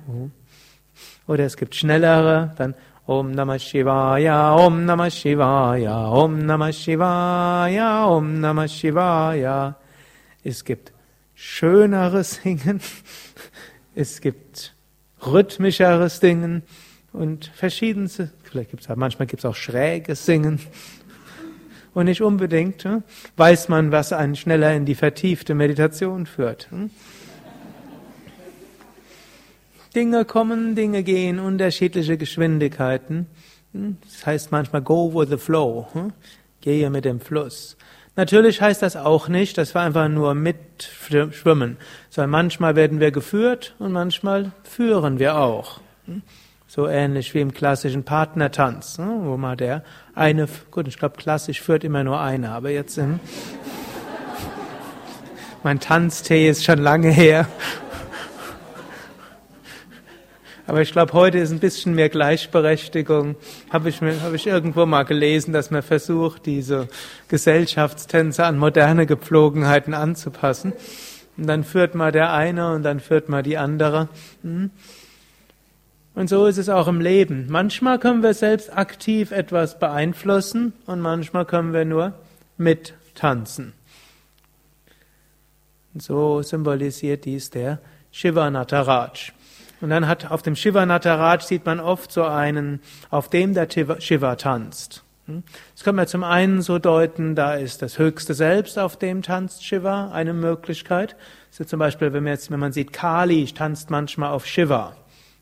Oder 1.26 1.44
es 1.46 1.56
gibt 1.56 1.74
schnellere, 1.74 2.52
dann 2.58 2.74
Om 3.06 3.30
Namah 3.30 3.58
Shivaya, 3.58 4.54
Om 4.56 4.84
Namah 4.84 5.10
Shivaya, 5.10 6.10
Om 6.10 6.44
Namah 6.44 6.70
Shivaya, 6.70 8.06
Om 8.08 8.40
Namah 8.40 8.68
Shivaya. 8.68 9.76
Es 10.44 10.62
gibt 10.62 10.92
schöneres 11.38 12.40
Singen, 12.42 12.80
es 13.94 14.20
gibt 14.20 14.74
rhythmischeres 15.24 16.18
Singen 16.18 16.62
und 17.12 17.46
verschiedenste, 17.54 18.32
vielleicht 18.42 18.70
gibt 18.70 18.82
es 18.82 18.96
manchmal 18.96 19.26
gibt 19.26 19.40
es 19.40 19.44
auch 19.44 19.54
schräges 19.54 20.26
Singen. 20.26 20.58
Und 21.94 22.06
nicht 22.06 22.22
unbedingt 22.22 22.82
hm, 22.84 23.02
weiß 23.36 23.68
man, 23.68 23.92
was 23.92 24.12
einen 24.12 24.34
schneller 24.34 24.74
in 24.74 24.84
die 24.84 24.96
vertiefte 24.96 25.54
Meditation 25.54 26.26
führt. 26.26 26.70
Hm? 26.70 26.90
Dinge 29.94 30.24
kommen, 30.24 30.74
Dinge 30.74 31.02
gehen, 31.02 31.38
unterschiedliche 31.38 32.18
Geschwindigkeiten. 32.18 33.26
Hm? 33.72 33.96
Das 34.04 34.26
heißt 34.26 34.52
manchmal 34.52 34.82
go 34.82 35.12
with 35.14 35.28
the 35.30 35.38
flow. 35.38 35.86
Gehe 36.60 36.90
mit 36.90 37.04
dem 37.04 37.20
Fluss. 37.20 37.76
Natürlich 38.18 38.60
heißt 38.60 38.82
das 38.82 38.96
auch 38.96 39.28
nicht, 39.28 39.58
dass 39.58 39.76
wir 39.76 39.80
einfach 39.80 40.08
nur 40.08 40.34
mitschwimmen, 40.34 41.76
sondern 42.10 42.30
manchmal 42.30 42.74
werden 42.74 42.98
wir 42.98 43.12
geführt 43.12 43.76
und 43.78 43.92
manchmal 43.92 44.50
führen 44.64 45.20
wir 45.20 45.36
auch. 45.36 45.80
So 46.66 46.88
ähnlich 46.88 47.32
wie 47.34 47.40
im 47.40 47.54
klassischen 47.54 48.02
Partnertanz, 48.02 48.98
ne, 48.98 49.20
wo 49.22 49.36
mal 49.36 49.56
der 49.56 49.84
eine, 50.16 50.48
gut, 50.72 50.88
ich 50.88 50.98
glaube, 50.98 51.16
klassisch 51.16 51.60
führt 51.60 51.84
immer 51.84 52.02
nur 52.02 52.20
einer, 52.20 52.50
aber 52.50 52.70
jetzt 52.70 52.98
im, 52.98 53.20
mein 55.62 55.78
Tanztee 55.78 56.50
ist 56.50 56.64
schon 56.64 56.80
lange 56.80 57.10
her. 57.10 57.46
Aber 60.68 60.82
ich 60.82 60.92
glaube, 60.92 61.14
heute 61.14 61.38
ist 61.38 61.50
ein 61.50 61.60
bisschen 61.60 61.94
mehr 61.94 62.10
Gleichberechtigung. 62.10 63.36
Habe 63.70 63.88
ich, 63.88 64.02
hab 64.02 64.34
ich 64.34 64.46
irgendwo 64.46 64.84
mal 64.84 65.04
gelesen, 65.04 65.54
dass 65.54 65.70
man 65.70 65.80
versucht, 65.82 66.44
diese 66.44 66.88
Gesellschaftstänze 67.28 68.44
an 68.44 68.58
moderne 68.58 69.06
Gepflogenheiten 69.06 69.94
anzupassen. 69.94 70.74
Und 71.38 71.46
dann 71.46 71.64
führt 71.64 71.94
mal 71.94 72.12
der 72.12 72.34
eine 72.34 72.74
und 72.74 72.82
dann 72.82 73.00
führt 73.00 73.30
mal 73.30 73.42
die 73.42 73.56
andere. 73.56 74.10
Hm? 74.42 74.68
Und 76.14 76.28
so 76.28 76.44
ist 76.44 76.58
es 76.58 76.68
auch 76.68 76.86
im 76.86 77.00
Leben. 77.00 77.46
Manchmal 77.48 77.98
können 77.98 78.22
wir 78.22 78.34
selbst 78.34 78.76
aktiv 78.76 79.30
etwas 79.30 79.78
beeinflussen 79.78 80.74
und 80.84 81.00
manchmal 81.00 81.46
können 81.46 81.72
wir 81.72 81.86
nur 81.86 82.12
mittanzen. 82.58 83.72
Und 85.94 86.02
so 86.02 86.42
symbolisiert 86.42 87.24
dies 87.24 87.48
der 87.48 87.78
Shiva 88.12 88.50
Nataraj. 88.50 89.32
Und 89.80 89.90
dann 89.90 90.08
hat 90.08 90.30
auf 90.30 90.42
dem 90.42 90.56
Shiva 90.56 90.84
Nataraj 90.86 91.40
sieht 91.40 91.64
man 91.64 91.80
oft 91.80 92.10
so 92.10 92.24
einen, 92.24 92.80
auf 93.10 93.28
dem 93.28 93.54
der 93.54 93.68
Shiva 94.00 94.36
tanzt. 94.36 95.04
Hm? 95.26 95.44
Das 95.74 95.84
kann 95.84 95.94
man 95.94 96.06
zum 96.08 96.24
einen 96.24 96.62
so 96.62 96.78
deuten, 96.78 97.34
da 97.34 97.54
ist 97.54 97.82
das 97.82 97.98
höchste 97.98 98.34
Selbst, 98.34 98.78
auf 98.78 98.96
dem 98.96 99.22
tanzt 99.22 99.64
Shiva, 99.64 100.10
eine 100.10 100.32
Möglichkeit. 100.32 101.16
So 101.50 101.64
zum 101.64 101.78
Beispiel, 101.78 102.12
wenn 102.12 102.24
man 102.24 102.32
jetzt, 102.32 102.50
wenn 102.50 102.60
man 102.60 102.72
sieht, 102.72 102.92
Kali 102.92 103.44
tanzt 103.46 103.90
manchmal 103.90 104.30
auf 104.30 104.46
Shiva. 104.46 104.96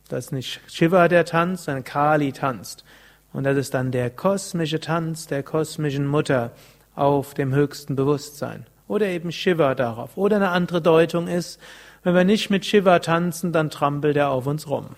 Das 0.09 0.27
ist 0.27 0.33
nicht 0.33 0.61
Shiva, 0.69 1.09
der 1.09 1.25
tanzt, 1.25 1.65
sondern 1.65 1.85
Kali 1.85 2.33
tanzt. 2.33 2.85
Und 3.33 3.45
das 3.45 3.57
ist 3.57 3.75
dann 3.75 3.91
der 3.91 4.11
kosmische 4.11 4.81
Tanz 4.81 5.27
der 5.27 5.43
kosmischen 5.43 6.07
Mutter 6.07 6.53
auf 6.95 7.35
dem 7.35 7.55
höchsten 7.55 7.97
Bewusstsein. 7.97 8.67
Oder 8.89 9.07
eben 9.07 9.33
Shiva 9.33 9.75
darauf. 9.75 10.17
Oder 10.17 10.37
eine 10.37 10.51
andere 10.51 10.81
Deutung 10.81 11.27
ist, 11.29 11.61
wenn 12.07 12.15
wir 12.15 12.23
nicht 12.23 12.51
mit 12.51 12.65
Shiva 12.65 13.01
tanzen, 13.01 13.51
dann 13.51 13.69
trampelt 13.69 14.17
er 14.17 14.31
auf 14.31 14.47
uns 14.47 14.69
rum. 14.71 14.91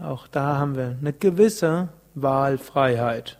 Auch 0.00 0.28
da 0.28 0.56
haben 0.58 0.76
wir 0.76 0.96
eine 1.00 1.12
gewisse 1.12 1.88
Wahlfreiheit. 2.14 3.38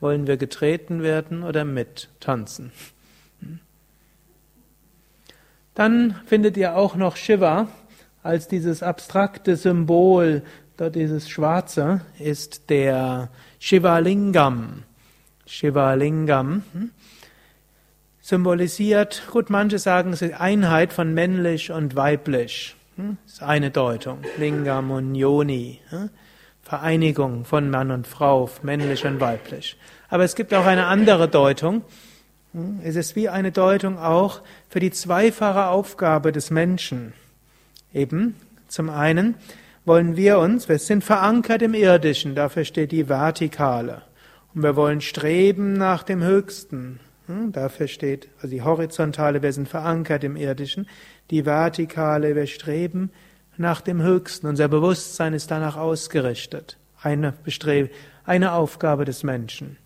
Wollen 0.00 0.26
wir 0.26 0.38
getreten 0.38 1.02
werden 1.02 1.42
oder 1.42 1.66
mittanzen? 1.66 2.72
Dann 5.74 6.16
findet 6.24 6.56
ihr 6.56 6.74
auch 6.74 6.96
noch 6.96 7.16
Shiva 7.16 7.68
als 8.22 8.48
dieses 8.48 8.82
abstrakte 8.82 9.56
Symbol, 9.56 10.40
dieses 10.94 11.28
Schwarze, 11.28 12.00
ist 12.18 12.70
der 12.70 13.28
Shivalingam. 13.58 14.84
Shivalingam 15.44 16.62
hm, 16.72 16.90
symbolisiert, 18.32 19.24
gut, 19.30 19.50
manche 19.50 19.78
sagen, 19.78 20.14
es 20.14 20.22
ist 20.22 20.40
Einheit 20.40 20.94
von 20.94 21.12
männlich 21.12 21.70
und 21.70 21.96
weiblich. 21.96 22.74
Hm, 22.96 23.18
das 23.24 23.34
ist 23.34 23.42
eine 23.42 23.70
Deutung. 23.70 24.20
Lingam 24.38 24.90
und 24.90 25.14
Yoni. 25.14 25.80
Hm, 25.90 26.08
Vereinigung 26.62 27.44
von 27.44 27.68
Mann 27.68 27.90
und 27.90 28.06
Frau, 28.06 28.48
männlich 28.62 29.04
und 29.04 29.20
weiblich. 29.20 29.76
Aber 30.08 30.24
es 30.24 30.34
gibt 30.34 30.54
auch 30.54 30.64
eine 30.64 30.86
andere 30.86 31.28
Deutung, 31.28 31.82
hm? 32.54 32.80
Es 32.82 32.96
ist 32.96 33.16
wie 33.16 33.28
eine 33.28 33.52
Deutung 33.52 33.98
auch 33.98 34.40
für 34.70 34.80
die 34.80 34.90
zweifache 34.90 35.66
Aufgabe 35.66 36.32
des 36.32 36.50
Menschen. 36.50 37.12
Eben, 37.92 38.34
zum 38.66 38.88
einen 38.88 39.34
wollen 39.84 40.16
wir 40.16 40.38
uns, 40.38 40.70
wir 40.70 40.78
sind 40.78 41.04
verankert 41.04 41.60
im 41.60 41.74
Irdischen, 41.74 42.34
dafür 42.34 42.64
steht 42.64 42.92
die 42.92 43.10
Vertikale. 43.10 44.00
Und 44.54 44.62
wir 44.62 44.74
wollen 44.74 45.02
streben 45.02 45.74
nach 45.74 46.02
dem 46.02 46.22
Höchsten. 46.22 46.98
Dafür 47.52 47.88
steht, 47.88 48.28
also 48.36 48.48
die 48.48 48.62
Horizontale, 48.62 49.42
wir 49.42 49.52
sind 49.52 49.68
verankert 49.68 50.24
im 50.24 50.36
Irdischen. 50.36 50.88
Die 51.30 51.44
Vertikale, 51.44 52.34
wir 52.34 52.46
streben 52.46 53.10
nach 53.56 53.80
dem 53.80 54.02
Höchsten. 54.02 54.46
Unser 54.46 54.68
Bewusstsein 54.68 55.34
ist 55.34 55.50
danach 55.50 55.76
ausgerichtet. 55.76 56.78
Eine, 57.00 57.34
Bestreb 57.44 57.90
eine 58.24 58.52
Aufgabe 58.52 59.04
des 59.04 59.22
Menschen. 59.22 59.76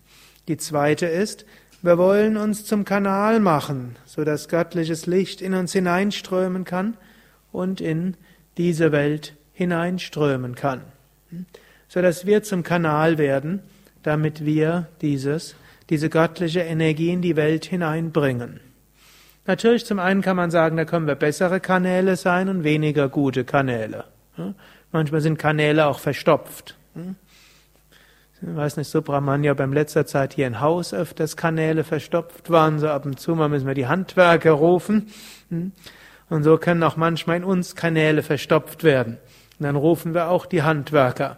Die 0.47 0.57
zweite 0.57 1.07
ist, 1.07 1.45
wir 1.81 1.97
wollen 1.97 2.37
uns 2.37 2.65
zum 2.65 2.85
Kanal 2.85 3.39
machen, 3.39 3.95
so 4.05 4.23
dass 4.23 4.49
göttliches 4.49 5.05
Licht 5.05 5.41
in 5.41 5.53
uns 5.53 5.73
hineinströmen 5.73 6.63
kann 6.63 6.97
und 7.51 7.81
in 7.81 8.15
diese 8.57 8.91
Welt 8.91 9.35
hineinströmen 9.53 10.55
kann. 10.55 10.81
So 11.87 12.01
dass 12.01 12.25
wir 12.25 12.43
zum 12.43 12.63
Kanal 12.63 13.17
werden, 13.17 13.61
damit 14.03 14.45
wir 14.45 14.87
dieses, 15.01 15.55
diese 15.89 16.09
göttliche 16.09 16.61
Energie 16.61 17.11
in 17.11 17.21
die 17.21 17.35
Welt 17.35 17.65
hineinbringen. 17.65 18.59
Natürlich, 19.45 19.85
zum 19.85 19.99
einen 19.99 20.21
kann 20.21 20.35
man 20.35 20.51
sagen, 20.51 20.75
da 20.75 20.83
können 20.83 21.07
wir 21.07 21.15
bessere 21.15 21.59
Kanäle 21.59 22.17
sein 22.17 22.49
und 22.49 22.63
weniger 22.63 23.07
gute 23.07 23.45
Kanäle. 23.45 24.03
Manchmal 24.91 25.21
sind 25.21 25.39
Kanäle 25.39 25.87
auch 25.87 25.99
verstopft. 25.99 26.75
Ich 28.41 28.55
weiß 28.55 28.77
nicht, 28.77 28.89
Subramanya 28.89 29.53
beim 29.53 29.73
letzter 29.73 30.05
Zeit 30.05 30.33
hier 30.33 30.47
in 30.47 30.59
Haus 30.59 30.93
öfters 30.93 31.37
Kanäle 31.37 31.83
verstopft 31.83 32.49
waren, 32.49 32.77
so 32.77 32.87
ab 32.89 33.05
und 33.05 33.19
zu 33.19 33.35
mal 33.35 33.49
müssen 33.49 33.65
wir 33.65 33.73
die 33.73 33.87
Handwerker 33.87 34.51
rufen. 34.51 35.07
Hm? 35.49 35.71
Und 36.29 36.43
so 36.43 36.57
können 36.57 36.83
auch 36.83 36.97
manchmal 36.97 37.37
in 37.37 37.43
uns 37.43 37.75
Kanäle 37.75 38.21
verstopft 38.21 38.83
werden. 38.83 39.17
Und 39.59 39.63
dann 39.63 39.75
rufen 39.75 40.13
wir 40.13 40.29
auch 40.29 40.45
die 40.45 40.61
Handwerker. 40.61 41.37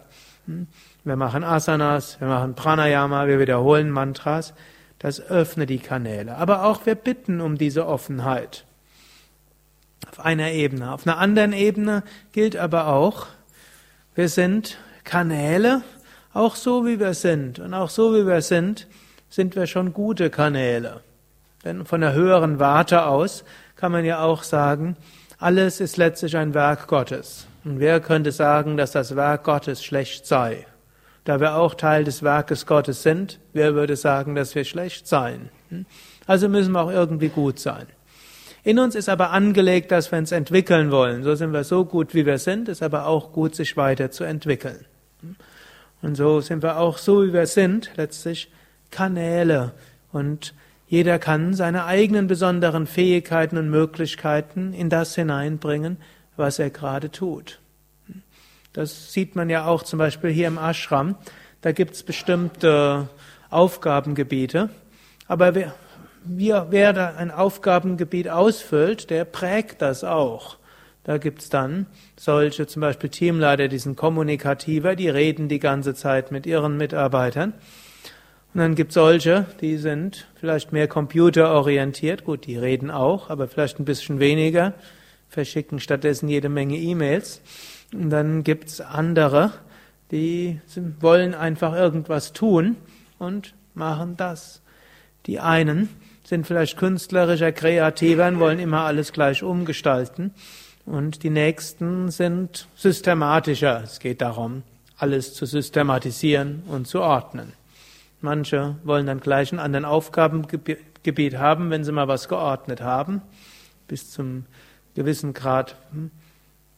Wir 1.04 1.16
machen 1.16 1.44
Asanas, 1.44 2.20
wir 2.20 2.28
machen 2.28 2.54
Pranayama, 2.54 3.26
wir 3.26 3.40
wiederholen 3.40 3.90
Mantras. 3.90 4.52
Das 4.98 5.20
öffnet 5.20 5.70
die 5.70 5.78
Kanäle. 5.78 6.36
Aber 6.36 6.64
auch 6.64 6.84
wir 6.84 6.94
bitten 6.94 7.40
um 7.40 7.56
diese 7.56 7.86
Offenheit. 7.86 8.66
Auf 10.10 10.20
einer 10.20 10.50
Ebene. 10.50 10.92
Auf 10.92 11.06
einer 11.06 11.18
anderen 11.18 11.54
Ebene 11.54 12.02
gilt 12.32 12.56
aber 12.56 12.88
auch, 12.88 13.26
wir 14.14 14.28
sind 14.28 14.78
Kanäle, 15.04 15.82
auch 16.34 16.54
so 16.54 16.84
wie 16.84 17.00
wir 17.00 17.14
sind 17.14 17.58
und 17.58 17.72
auch 17.72 17.88
so 17.88 18.14
wie 18.14 18.26
wir 18.26 18.42
sind, 18.42 18.86
sind 19.30 19.56
wir 19.56 19.66
schon 19.66 19.92
gute 19.94 20.28
Kanäle. 20.28 21.00
Denn 21.64 21.86
von 21.86 22.00
der 22.00 22.12
höheren 22.12 22.58
Warte 22.58 23.06
aus 23.06 23.44
kann 23.76 23.92
man 23.92 24.04
ja 24.04 24.20
auch 24.20 24.42
sagen, 24.42 24.96
alles 25.38 25.80
ist 25.80 25.96
letztlich 25.96 26.36
ein 26.36 26.52
Werk 26.52 26.86
Gottes. 26.86 27.46
Und 27.64 27.80
wer 27.80 28.00
könnte 28.00 28.32
sagen, 28.32 28.76
dass 28.76 28.92
das 28.92 29.16
Werk 29.16 29.44
Gottes 29.44 29.82
schlecht 29.82 30.26
sei? 30.26 30.66
Da 31.24 31.40
wir 31.40 31.56
auch 31.56 31.74
Teil 31.74 32.04
des 32.04 32.22
Werkes 32.22 32.66
Gottes 32.66 33.02
sind, 33.02 33.40
wer 33.52 33.74
würde 33.74 33.96
sagen, 33.96 34.34
dass 34.34 34.54
wir 34.54 34.64
schlecht 34.64 35.06
seien? 35.06 35.50
Hm? 35.68 35.86
Also 36.26 36.48
müssen 36.48 36.72
wir 36.72 36.82
auch 36.82 36.90
irgendwie 36.90 37.28
gut 37.28 37.58
sein. 37.58 37.86
In 38.62 38.78
uns 38.78 38.94
ist 38.94 39.08
aber 39.08 39.30
angelegt, 39.30 39.90
dass 39.90 40.12
wir 40.12 40.18
uns 40.18 40.32
entwickeln 40.32 40.90
wollen. 40.90 41.22
So 41.22 41.34
sind 41.34 41.52
wir 41.52 41.64
so 41.64 41.84
gut, 41.84 42.14
wie 42.14 42.26
wir 42.26 42.38
sind, 42.38 42.68
ist 42.68 42.82
aber 42.82 43.06
auch 43.06 43.32
gut, 43.32 43.54
sich 43.54 43.76
weiterzuentwickeln. 43.76 44.84
Und 46.02 46.14
so 46.14 46.40
sind 46.40 46.62
wir 46.62 46.78
auch 46.78 46.98
so, 46.98 47.24
wie 47.24 47.32
wir 47.32 47.46
sind, 47.46 47.90
letztlich 47.96 48.50
Kanäle. 48.90 49.72
Und 50.12 50.54
jeder 50.88 51.18
kann 51.18 51.54
seine 51.54 51.84
eigenen 51.84 52.26
besonderen 52.26 52.86
Fähigkeiten 52.86 53.56
und 53.56 53.70
Möglichkeiten 53.70 54.72
in 54.72 54.90
das 54.90 55.14
hineinbringen, 55.14 55.98
was 56.36 56.58
er 56.58 56.70
gerade 56.70 57.10
tut. 57.10 57.60
Das 58.72 59.12
sieht 59.12 59.34
man 59.34 59.50
ja 59.50 59.66
auch 59.66 59.82
zum 59.82 59.98
Beispiel 59.98 60.30
hier 60.30 60.46
im 60.46 60.58
Ashram. 60.58 61.16
Da 61.60 61.72
gibt 61.72 61.94
es 61.94 62.02
bestimmte 62.02 63.08
Aufgabengebiete. 63.50 64.70
Aber 65.26 65.54
wer, 65.54 65.74
wer 66.24 66.92
da 66.92 67.14
ein 67.16 67.30
Aufgabengebiet 67.30 68.28
ausfüllt, 68.28 69.10
der 69.10 69.24
prägt 69.24 69.82
das 69.82 70.04
auch. 70.04 70.56
Da 71.04 71.18
gibt's 71.18 71.48
dann 71.48 71.86
solche, 72.16 72.66
zum 72.66 72.80
Beispiel 72.80 73.10
Teamleiter, 73.10 73.68
die 73.68 73.78
sind 73.78 73.96
kommunikativer, 73.96 74.94
die 74.96 75.08
reden 75.08 75.48
die 75.48 75.58
ganze 75.58 75.94
Zeit 75.94 76.30
mit 76.30 76.46
ihren 76.46 76.76
Mitarbeitern. 76.76 77.54
Und 78.52 78.60
dann 78.60 78.74
gibt's 78.74 78.94
solche, 78.94 79.46
die 79.60 79.76
sind 79.78 80.26
vielleicht 80.34 80.72
mehr 80.72 80.88
computerorientiert, 80.88 82.24
gut, 82.24 82.46
die 82.46 82.56
reden 82.56 82.90
auch, 82.90 83.30
aber 83.30 83.48
vielleicht 83.48 83.78
ein 83.78 83.84
bisschen 83.84 84.18
weniger, 84.18 84.74
verschicken 85.28 85.80
stattdessen 85.80 86.28
jede 86.28 86.48
Menge 86.48 86.76
E-Mails. 86.76 87.40
Und 87.92 88.10
dann 88.10 88.44
gibt's 88.44 88.80
andere, 88.80 89.52
die 90.10 90.60
wollen 91.00 91.34
einfach 91.34 91.74
irgendwas 91.74 92.32
tun 92.32 92.76
und 93.18 93.54
machen 93.74 94.16
das. 94.16 94.62
Die 95.26 95.40
einen 95.40 95.88
sind 96.24 96.46
vielleicht 96.46 96.76
künstlerischer, 96.76 97.52
kreativer 97.52 98.28
und 98.28 98.40
wollen 98.40 98.58
immer 98.58 98.84
alles 98.84 99.12
gleich 99.12 99.42
umgestalten. 99.42 100.32
Und 100.86 101.22
die 101.22 101.30
nächsten 101.30 102.10
sind 102.10 102.68
systematischer. 102.74 103.82
Es 103.84 103.98
geht 103.98 104.20
darum, 104.20 104.62
alles 104.96 105.34
zu 105.34 105.46
systematisieren 105.46 106.62
und 106.68 106.86
zu 106.86 107.00
ordnen. 107.00 107.52
Manche 108.20 108.76
wollen 108.84 109.06
dann 109.06 109.20
gleich 109.20 109.50
einen 109.52 109.60
anderen 109.60 109.84
Aufgabengebiet 109.84 111.38
haben, 111.38 111.70
wenn 111.70 111.84
sie 111.84 111.92
mal 111.92 112.08
was 112.08 112.28
geordnet 112.28 112.80
haben, 112.80 113.22
bis 113.88 114.10
zum 114.10 114.44
gewissen 114.94 115.32
Grad 115.32 115.76
hm, 115.92 116.10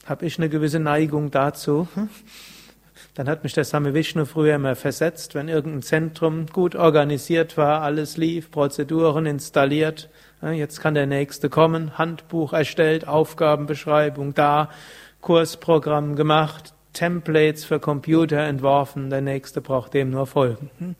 habe 0.06 0.26
ich 0.26 0.38
eine 0.38 0.48
gewisse 0.48 0.80
Neigung 0.80 1.30
dazu. 1.30 1.88
Dann 3.14 3.28
hat 3.28 3.44
mich 3.44 3.52
der 3.52 3.64
Same 3.64 3.92
Vishnu 3.92 4.24
früher 4.24 4.54
immer 4.54 4.74
versetzt, 4.74 5.34
wenn 5.34 5.48
irgendein 5.48 5.82
Zentrum 5.82 6.46
gut 6.46 6.74
organisiert 6.74 7.56
war, 7.58 7.82
alles 7.82 8.16
lief, 8.16 8.50
Prozeduren 8.50 9.26
installiert. 9.26 10.08
Jetzt 10.40 10.80
kann 10.80 10.94
der 10.94 11.06
nächste 11.06 11.50
kommen, 11.50 11.98
Handbuch 11.98 12.52
erstellt, 12.52 13.06
Aufgabenbeschreibung 13.06 14.34
da, 14.34 14.70
Kursprogramm 15.20 16.16
gemacht, 16.16 16.74
Templates 16.94 17.64
für 17.64 17.78
Computer 17.80 18.38
entworfen, 18.38 19.10
der 19.10 19.20
nächste 19.20 19.60
braucht 19.60 19.94
dem 19.94 20.10
nur 20.10 20.26
folgen. 20.26 20.96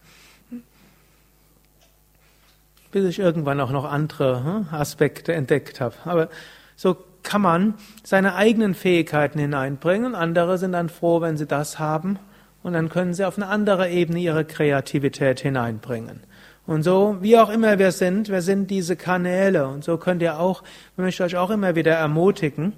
Bis 2.93 3.05
ich 3.07 3.19
irgendwann 3.19 3.59
auch 3.61 3.73
noch 3.73 3.85
andere 3.85 4.67
Aspekte 4.71 5.33
entdeckt 5.33 5.81
habe. 5.81 5.97
Aber 6.05 6.29
so 6.77 6.97
kann 7.23 7.43
man 7.43 7.75
seine 8.03 8.35
eigenen 8.35 8.75
Fähigkeiten 8.75 9.39
hineinbringen. 9.39 10.15
Andere 10.15 10.59
sind 10.59 10.73
dann 10.73 10.89
froh, 10.89 11.21
wenn 11.21 11.37
sie 11.37 11.47
das 11.47 11.79
haben. 11.79 12.19
Und 12.63 12.75
dann 12.75 12.89
können 12.89 13.15
sie 13.15 13.25
auf 13.25 13.37
eine 13.37 13.49
andere 13.49 13.91
Ebene 13.91 14.21
ihre 14.21 14.45
Kreativität 14.45 15.41
hineinbringen. 15.41 16.21
Und 16.67 16.85
so, 16.85 17.17
wie 17.21 17.37
auch 17.39 17.51
immer 17.51 17.79
wir 17.79 17.91
sind, 17.91 18.29
wir 18.29 18.43
sind 18.43 18.71
diese 18.71 18.95
Kanäle. 18.95 19.67
Und 19.67 19.83
so 19.83 19.97
könnt 19.97 20.23
ihr 20.23 20.39
auch, 20.39 20.63
möchte 20.97 21.25
euch 21.25 21.37
auch 21.37 21.51
immer 21.51 21.75
wieder 21.75 21.93
ermutigen, 21.93 22.73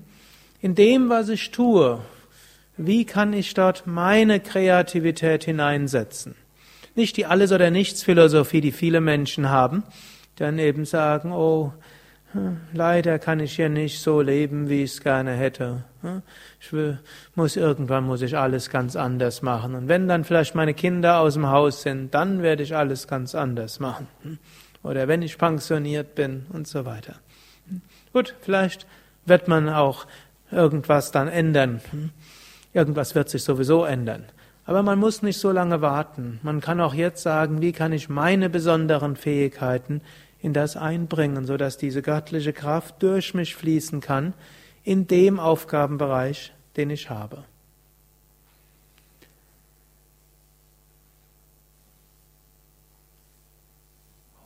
in 0.60 0.74
dem, 0.74 1.10
was 1.10 1.28
ich 1.28 1.50
tue, 1.50 2.00
wie 2.76 3.04
kann 3.04 3.34
ich 3.34 3.52
dort 3.52 3.86
meine 3.86 4.40
Kreativität 4.40 5.44
hineinsetzen? 5.44 6.34
Nicht 6.94 7.16
die 7.16 7.26
Alles- 7.26 7.52
oder 7.52 7.70
Nichts-Philosophie, 7.70 8.60
die 8.60 8.72
viele 8.72 9.00
Menschen 9.00 9.50
haben, 9.50 9.84
dann 10.36 10.58
eben 10.58 10.84
sagen, 10.84 11.32
oh, 11.32 11.72
Leider 12.72 13.20
kann 13.20 13.38
ich 13.38 13.54
hier 13.54 13.68
nicht 13.68 14.00
so 14.00 14.20
leben, 14.20 14.68
wie 14.68 14.82
ich 14.82 14.92
es 14.92 15.00
gerne 15.00 15.32
hätte. 15.32 15.84
Ich 16.60 16.72
will, 16.72 16.98
muss 17.34 17.56
irgendwann 17.56 18.04
muss 18.04 18.22
ich 18.22 18.36
alles 18.36 18.70
ganz 18.70 18.96
anders 18.96 19.42
machen. 19.42 19.74
Und 19.74 19.88
wenn 19.88 20.08
dann 20.08 20.24
vielleicht 20.24 20.54
meine 20.54 20.74
Kinder 20.74 21.20
aus 21.20 21.34
dem 21.34 21.48
Haus 21.48 21.82
sind, 21.82 22.12
dann 22.12 22.42
werde 22.42 22.64
ich 22.64 22.74
alles 22.74 23.06
ganz 23.06 23.34
anders 23.34 23.78
machen. 23.78 24.08
Oder 24.82 25.06
wenn 25.06 25.22
ich 25.22 25.38
pensioniert 25.38 26.14
bin 26.14 26.46
und 26.52 26.66
so 26.66 26.84
weiter. 26.84 27.14
Gut, 28.12 28.34
vielleicht 28.40 28.86
wird 29.26 29.46
man 29.46 29.68
auch 29.68 30.06
irgendwas 30.50 31.12
dann 31.12 31.28
ändern. 31.28 31.80
Irgendwas 32.72 33.14
wird 33.14 33.28
sich 33.28 33.44
sowieso 33.44 33.84
ändern. 33.84 34.24
Aber 34.66 34.82
man 34.82 34.98
muss 34.98 35.22
nicht 35.22 35.38
so 35.38 35.52
lange 35.52 35.82
warten. 35.82 36.40
Man 36.42 36.60
kann 36.60 36.80
auch 36.80 36.94
jetzt 36.94 37.22
sagen, 37.22 37.60
wie 37.60 37.72
kann 37.72 37.92
ich 37.92 38.08
meine 38.08 38.48
besonderen 38.48 39.14
Fähigkeiten 39.14 40.00
in 40.44 40.52
das 40.52 40.76
einbringen, 40.76 41.46
so 41.46 41.56
dass 41.56 41.78
diese 41.78 42.02
göttliche 42.02 42.52
Kraft 42.52 43.02
durch 43.02 43.32
mich 43.32 43.56
fließen 43.56 44.02
kann 44.02 44.34
in 44.82 45.06
dem 45.06 45.40
Aufgabenbereich, 45.40 46.52
den 46.76 46.90
ich 46.90 47.08
habe. 47.08 47.44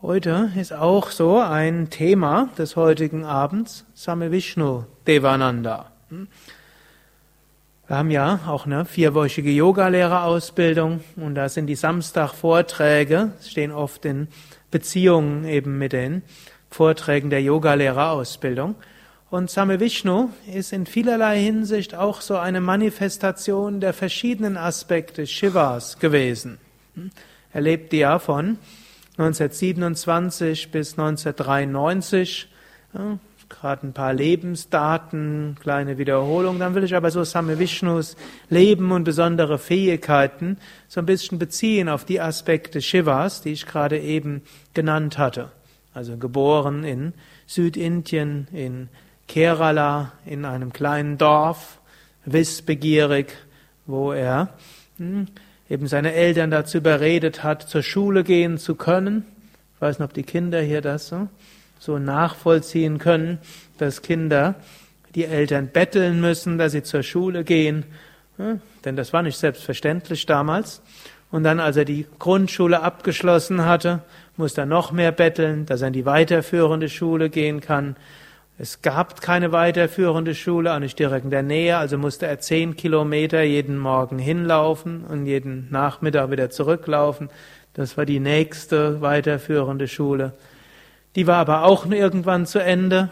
Heute 0.01 0.53
ist 0.55 0.73
auch 0.73 1.11
so 1.11 1.41
ein 1.41 1.91
Thema 1.91 2.49
des 2.57 2.77
heutigen 2.77 3.25
Abends 3.25 3.85
Same 3.95 4.31
Vishnu 4.31 4.85
Devananda. 5.05 5.91
Wir 7.89 7.97
haben 7.97 8.13
ja 8.13 8.39
auch 8.47 8.67
eine 8.67 8.85
vierwöchige 8.85 9.51
Yogalehrerausbildung 9.51 11.01
und 11.17 11.35
da 11.35 11.49
sind 11.49 11.67
die 11.67 11.75
Samstag-Vorträge, 11.75 13.33
stehen 13.43 13.73
oft 13.73 14.05
in 14.05 14.29
Beziehung 14.71 15.45
eben 15.45 15.79
mit 15.79 15.93
den 15.93 16.23
Vorträgen 16.71 17.31
der 17.31 17.43
Yogalehrerausbildung. 17.43 18.75
Und 19.31 19.51
Same 19.51 19.79
Vishnu 19.81 20.31
ist 20.53 20.73
in 20.73 20.87
vielerlei 20.87 21.39
Hinsicht 21.39 21.95
auch 21.95 22.23
so 22.23 22.37
eine 22.37 22.61
Manifestation 22.61 23.81
der 23.81 23.93
verschiedenen 23.93 24.57
Aspekte 24.57 25.27
Shivas 25.27 25.99
gewesen. 25.99 26.59
Er 27.53 27.61
lebte 27.61 27.97
ja 27.97 28.19
von 28.19 28.59
1927 29.19 30.71
bis 30.71 30.93
1993. 30.99 32.49
Gerade 33.49 33.87
ein 33.87 33.93
paar 33.95 34.13
Lebensdaten, 34.13 35.57
kleine 35.61 35.97
Wiederholung. 35.97 36.59
Dann 36.59 36.75
will 36.75 36.85
ich 36.85 36.95
aber 36.95 37.11
so 37.11 37.25
Same 37.25 37.59
Vishnus 37.59 38.17
Leben 38.51 38.93
und 38.93 39.05
besondere 39.05 39.59
Fähigkeiten 39.59 40.59
so 40.87 41.01
ein 41.01 41.07
bisschen 41.07 41.39
beziehen 41.39 41.89
auf 41.89 42.05
die 42.05 42.21
Aspekte 42.21 42.83
Shivas, 42.83 43.41
die 43.41 43.53
ich 43.53 43.67
gerade 43.67 43.99
eben 43.99 44.43
genannt 44.75 45.17
hatte. 45.17 45.51
Also 45.95 46.19
geboren 46.19 46.85
in 46.85 47.15
Südindien, 47.47 48.49
in 48.53 48.89
Kerala, 49.29 50.13
in 50.27 50.45
einem 50.45 50.73
kleinen 50.73 51.17
Dorf, 51.17 51.81
wissbegierig, 52.27 53.35
wo 53.87 54.13
er 54.13 54.51
hm, 54.99 55.27
eben 55.71 55.87
seine 55.87 56.13
Eltern 56.13 56.51
dazu 56.51 56.79
überredet 56.79 57.43
hat, 57.43 57.63
zur 57.63 57.83
Schule 57.83 58.25
gehen 58.25 58.59
zu 58.59 58.75
können. 58.75 59.25
Ich 59.75 59.81
weiß 59.81 59.99
nicht, 59.99 60.07
ob 60.07 60.13
die 60.13 60.23
Kinder 60.23 60.61
hier 60.61 60.83
das 60.83 61.09
so 61.09 61.29
so 61.79 61.99
nachvollziehen 61.99 62.99
können, 62.99 63.39
dass 63.79 64.03
Kinder 64.03 64.57
die 65.15 65.25
Eltern 65.25 65.69
betteln 65.69 66.21
müssen, 66.21 66.59
dass 66.59 66.73
sie 66.73 66.83
zur 66.83 67.03
Schule 67.03 67.45
gehen, 67.45 67.85
denn 68.85 68.97
das 68.97 69.13
war 69.13 69.23
nicht 69.23 69.39
selbstverständlich 69.39 70.27
damals. 70.27 70.83
Und 71.31 71.45
dann, 71.45 71.61
als 71.61 71.77
er 71.77 71.85
die 71.85 72.07
Grundschule 72.19 72.81
abgeschlossen 72.83 73.65
hatte, 73.65 74.01
musste 74.37 74.63
er 74.63 74.67
noch 74.67 74.93
mehr 74.93 75.13
betteln, 75.13 75.67
dass 75.67 75.83
er 75.83 75.89
in 75.89 75.93
die 75.93 76.07
weiterführende 76.07 76.89
Schule 76.89 77.29
gehen 77.29 77.61
kann. 77.61 77.97
Es 78.61 78.83
gab 78.83 79.21
keine 79.21 79.53
weiterführende 79.53 80.35
Schule, 80.35 80.75
auch 80.75 80.79
nicht 80.79 80.99
direkt 80.99 81.25
in 81.25 81.31
der 81.31 81.43
Nähe, 81.43 81.77
also 81.77 81.99
musste 81.99 82.27
er 82.27 82.41
zehn 82.41 82.77
Kilometer 82.77 83.43
jeden 83.43 83.79
Morgen 83.79 84.19
hinlaufen 84.19 85.05
und 85.05 85.27
jeden 85.27 85.71
Nachmittag 85.71 86.31
wieder 86.31 86.51
zurücklaufen. 86.51 87.29
Das 87.75 87.97
war 87.97 88.07
die 88.07 88.21
nächste 88.21 89.01
weiterführende 89.01 89.87
Schule. 89.87 90.33
Die 91.19 91.27
war 91.27 91.39
aber 91.39 91.65
auch 91.65 91.85
irgendwann 91.85 92.47
zu 92.47 92.61
Ende. 92.61 93.11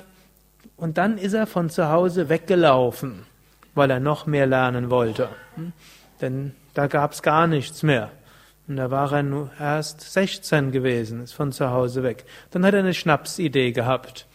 Und 0.77 0.97
dann 0.97 1.19
ist 1.19 1.33
er 1.33 1.49
von 1.49 1.71
zu 1.71 1.89
Hause 1.89 2.29
weggelaufen, 2.29 3.27
weil 3.75 3.91
er 3.91 3.99
noch 3.99 4.27
mehr 4.27 4.47
lernen 4.47 4.91
wollte. 4.91 5.29
Hm? 5.57 5.73
Denn 6.21 6.55
da 6.73 6.87
gab 6.87 7.15
es 7.15 7.23
gar 7.23 7.49
nichts 7.49 7.83
mehr. 7.83 8.13
Und 8.69 8.77
da 8.77 8.93
war 8.93 9.13
er 9.13 9.25
nur 9.25 9.51
erst 9.59 10.03
16 10.03 10.71
gewesen, 10.71 11.25
ist 11.25 11.33
von 11.33 11.51
zu 11.51 11.71
Hause 11.71 12.05
weg. 12.05 12.27
Dann 12.53 12.65
hat 12.65 12.75
er 12.75 12.79
eine 12.79 12.95
Schnapsidee 12.95 13.73
gehabt. 13.73 14.29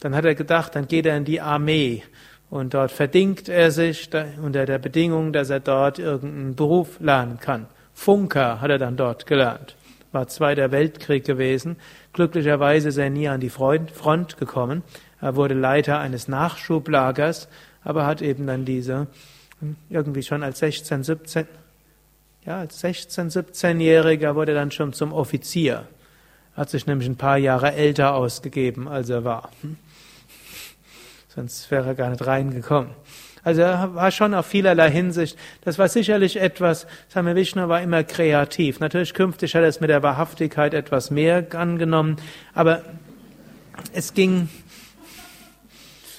Dann 0.00 0.14
hat 0.14 0.26
er 0.26 0.34
gedacht, 0.34 0.76
dann 0.76 0.86
geht 0.86 1.06
er 1.06 1.16
in 1.16 1.24
die 1.24 1.40
Armee. 1.40 2.02
Und 2.50 2.74
dort 2.74 2.92
verdingt 2.92 3.48
er 3.48 3.70
sich 3.70 4.10
unter 4.42 4.66
der 4.66 4.78
Bedingung, 4.78 5.32
dass 5.32 5.48
er 5.48 5.60
dort 5.60 5.98
irgendeinen 5.98 6.56
Beruf 6.56 7.00
lernen 7.00 7.40
kann. 7.40 7.68
Funker 7.94 8.60
hat 8.60 8.70
er 8.70 8.78
dann 8.78 8.98
dort 8.98 9.24
gelernt. 9.24 9.76
War 10.14 10.28
Zweiter 10.28 10.70
Weltkrieg 10.70 11.24
gewesen. 11.24 11.76
Glücklicherweise 12.12 12.88
ist 12.88 12.96
er 12.96 13.10
nie 13.10 13.28
an 13.28 13.40
die 13.40 13.50
Front 13.50 14.36
gekommen. 14.38 14.82
Er 15.20 15.34
wurde 15.34 15.54
Leiter 15.54 15.98
eines 15.98 16.28
Nachschublagers, 16.28 17.48
aber 17.82 18.06
hat 18.06 18.22
eben 18.22 18.46
dann 18.46 18.64
diese 18.64 19.08
irgendwie 19.90 20.22
schon 20.22 20.42
als 20.42 20.60
16, 20.60 21.02
17, 21.04 21.46
ja, 22.44 22.58
als 22.58 22.80
16, 22.80 23.30
17-Jähriger 23.30 24.34
wurde 24.34 24.52
er 24.52 24.58
dann 24.58 24.70
schon 24.70 24.92
zum 24.92 25.12
Offizier. 25.12 25.88
Hat 26.54 26.70
sich 26.70 26.86
nämlich 26.86 27.08
ein 27.08 27.16
paar 27.16 27.38
Jahre 27.38 27.72
älter 27.72 28.14
ausgegeben, 28.14 28.86
als 28.86 29.08
er 29.08 29.24
war. 29.24 29.50
Hm? 29.62 29.76
Sonst 31.34 31.70
wäre 31.70 31.88
er 31.88 31.94
gar 31.94 32.10
nicht 32.10 32.24
reingekommen. 32.24 32.90
Also 33.44 33.60
er 33.60 33.94
war 33.94 34.10
schon 34.10 34.34
auf 34.34 34.46
vielerlei 34.46 34.90
Hinsicht. 34.90 35.38
Das 35.62 35.78
war 35.78 35.88
sicherlich 35.88 36.40
etwas, 36.40 36.86
Same 37.08 37.36
Vishnu 37.36 37.68
war 37.68 37.82
immer 37.82 38.02
kreativ. 38.02 38.80
Natürlich 38.80 39.12
künftig 39.12 39.54
hat 39.54 39.62
er 39.62 39.68
es 39.68 39.80
mit 39.80 39.90
der 39.90 40.02
Wahrhaftigkeit 40.02 40.72
etwas 40.72 41.10
mehr 41.10 41.46
angenommen, 41.54 42.16
aber 42.54 42.82
es 43.92 44.14
ging, 44.14 44.48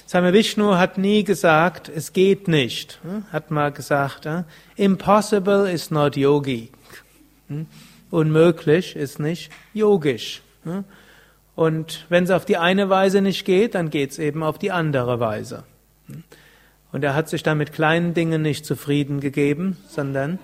Same 0.06 0.32
Vishnu 0.32 0.76
hat 0.76 0.98
nie 0.98 1.24
gesagt, 1.24 1.88
es 1.88 2.12
geht 2.12 2.46
nicht. 2.46 3.00
Hm? 3.02 3.24
Hat 3.32 3.50
mal 3.50 3.72
gesagt, 3.72 4.24
hm? 4.24 4.44
impossible 4.76 5.68
is 5.70 5.90
not 5.90 6.16
yogi. 6.16 6.70
Hm? 7.48 7.66
Unmöglich 8.10 8.94
ist 8.94 9.18
nicht 9.18 9.50
yogisch. 9.74 10.42
Und 11.56 12.06
wenn 12.08 12.24
es 12.24 12.30
auf 12.30 12.44
die 12.44 12.56
eine 12.56 12.88
Weise 12.88 13.20
nicht 13.20 13.44
geht, 13.44 13.74
dann 13.74 13.90
geht 13.90 14.12
es 14.12 14.18
eben 14.20 14.44
auf 14.44 14.58
die 14.58 14.70
andere 14.70 15.18
Weise. 15.18 15.64
Und 16.96 17.02
er 17.02 17.14
hat 17.14 17.28
sich 17.28 17.42
dann 17.42 17.58
mit 17.58 17.74
kleinen 17.74 18.14
Dingen 18.14 18.40
nicht 18.40 18.64
zufrieden 18.64 19.20
gegeben, 19.20 19.76
sondern 19.86 20.38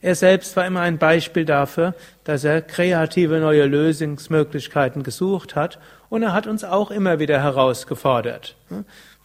er 0.00 0.14
selbst 0.14 0.56
war 0.56 0.66
immer 0.66 0.80
ein 0.80 0.96
Beispiel 0.96 1.44
dafür, 1.44 1.94
dass 2.24 2.44
er 2.44 2.62
kreative 2.62 3.40
neue 3.40 3.66
Lösungsmöglichkeiten 3.66 5.02
gesucht 5.02 5.54
hat 5.54 5.78
und 6.08 6.22
er 6.22 6.32
hat 6.32 6.46
uns 6.46 6.64
auch 6.64 6.90
immer 6.90 7.18
wieder 7.18 7.42
herausgefordert. 7.42 8.56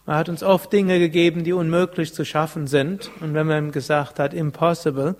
Er 0.06 0.14
hat 0.14 0.28
uns 0.28 0.42
oft 0.42 0.70
Dinge 0.74 0.98
gegeben, 0.98 1.42
die 1.42 1.54
unmöglich 1.54 2.12
zu 2.12 2.26
schaffen 2.26 2.66
sind 2.66 3.10
und 3.22 3.32
wenn 3.32 3.46
man 3.46 3.68
ihm 3.68 3.72
gesagt 3.72 4.18
hat, 4.18 4.34
impossible, 4.34 5.16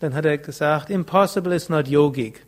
dann 0.00 0.12
hat 0.12 0.26
er 0.26 0.36
gesagt, 0.36 0.90
impossible 0.90 1.54
is 1.54 1.70
not 1.70 1.88
yogic. 1.88 2.44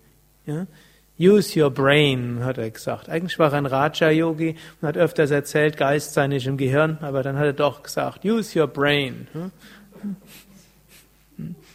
Use 1.20 1.54
your 1.54 1.70
brain, 1.70 2.42
hat 2.42 2.56
er 2.56 2.70
gesagt. 2.70 3.10
Eigentlich 3.10 3.38
war 3.38 3.52
er 3.52 3.58
ein 3.58 3.66
Raja-Yogi 3.66 4.56
und 4.80 4.88
hat 4.88 4.96
öfters 4.96 5.30
erzählt, 5.30 5.76
Geist 5.76 6.14
sei 6.14 6.28
nicht 6.28 6.46
im 6.46 6.56
Gehirn, 6.56 6.96
aber 7.02 7.22
dann 7.22 7.36
hat 7.36 7.44
er 7.44 7.52
doch 7.52 7.82
gesagt, 7.82 8.24
use 8.24 8.58
your 8.58 8.66
brain. 8.66 9.28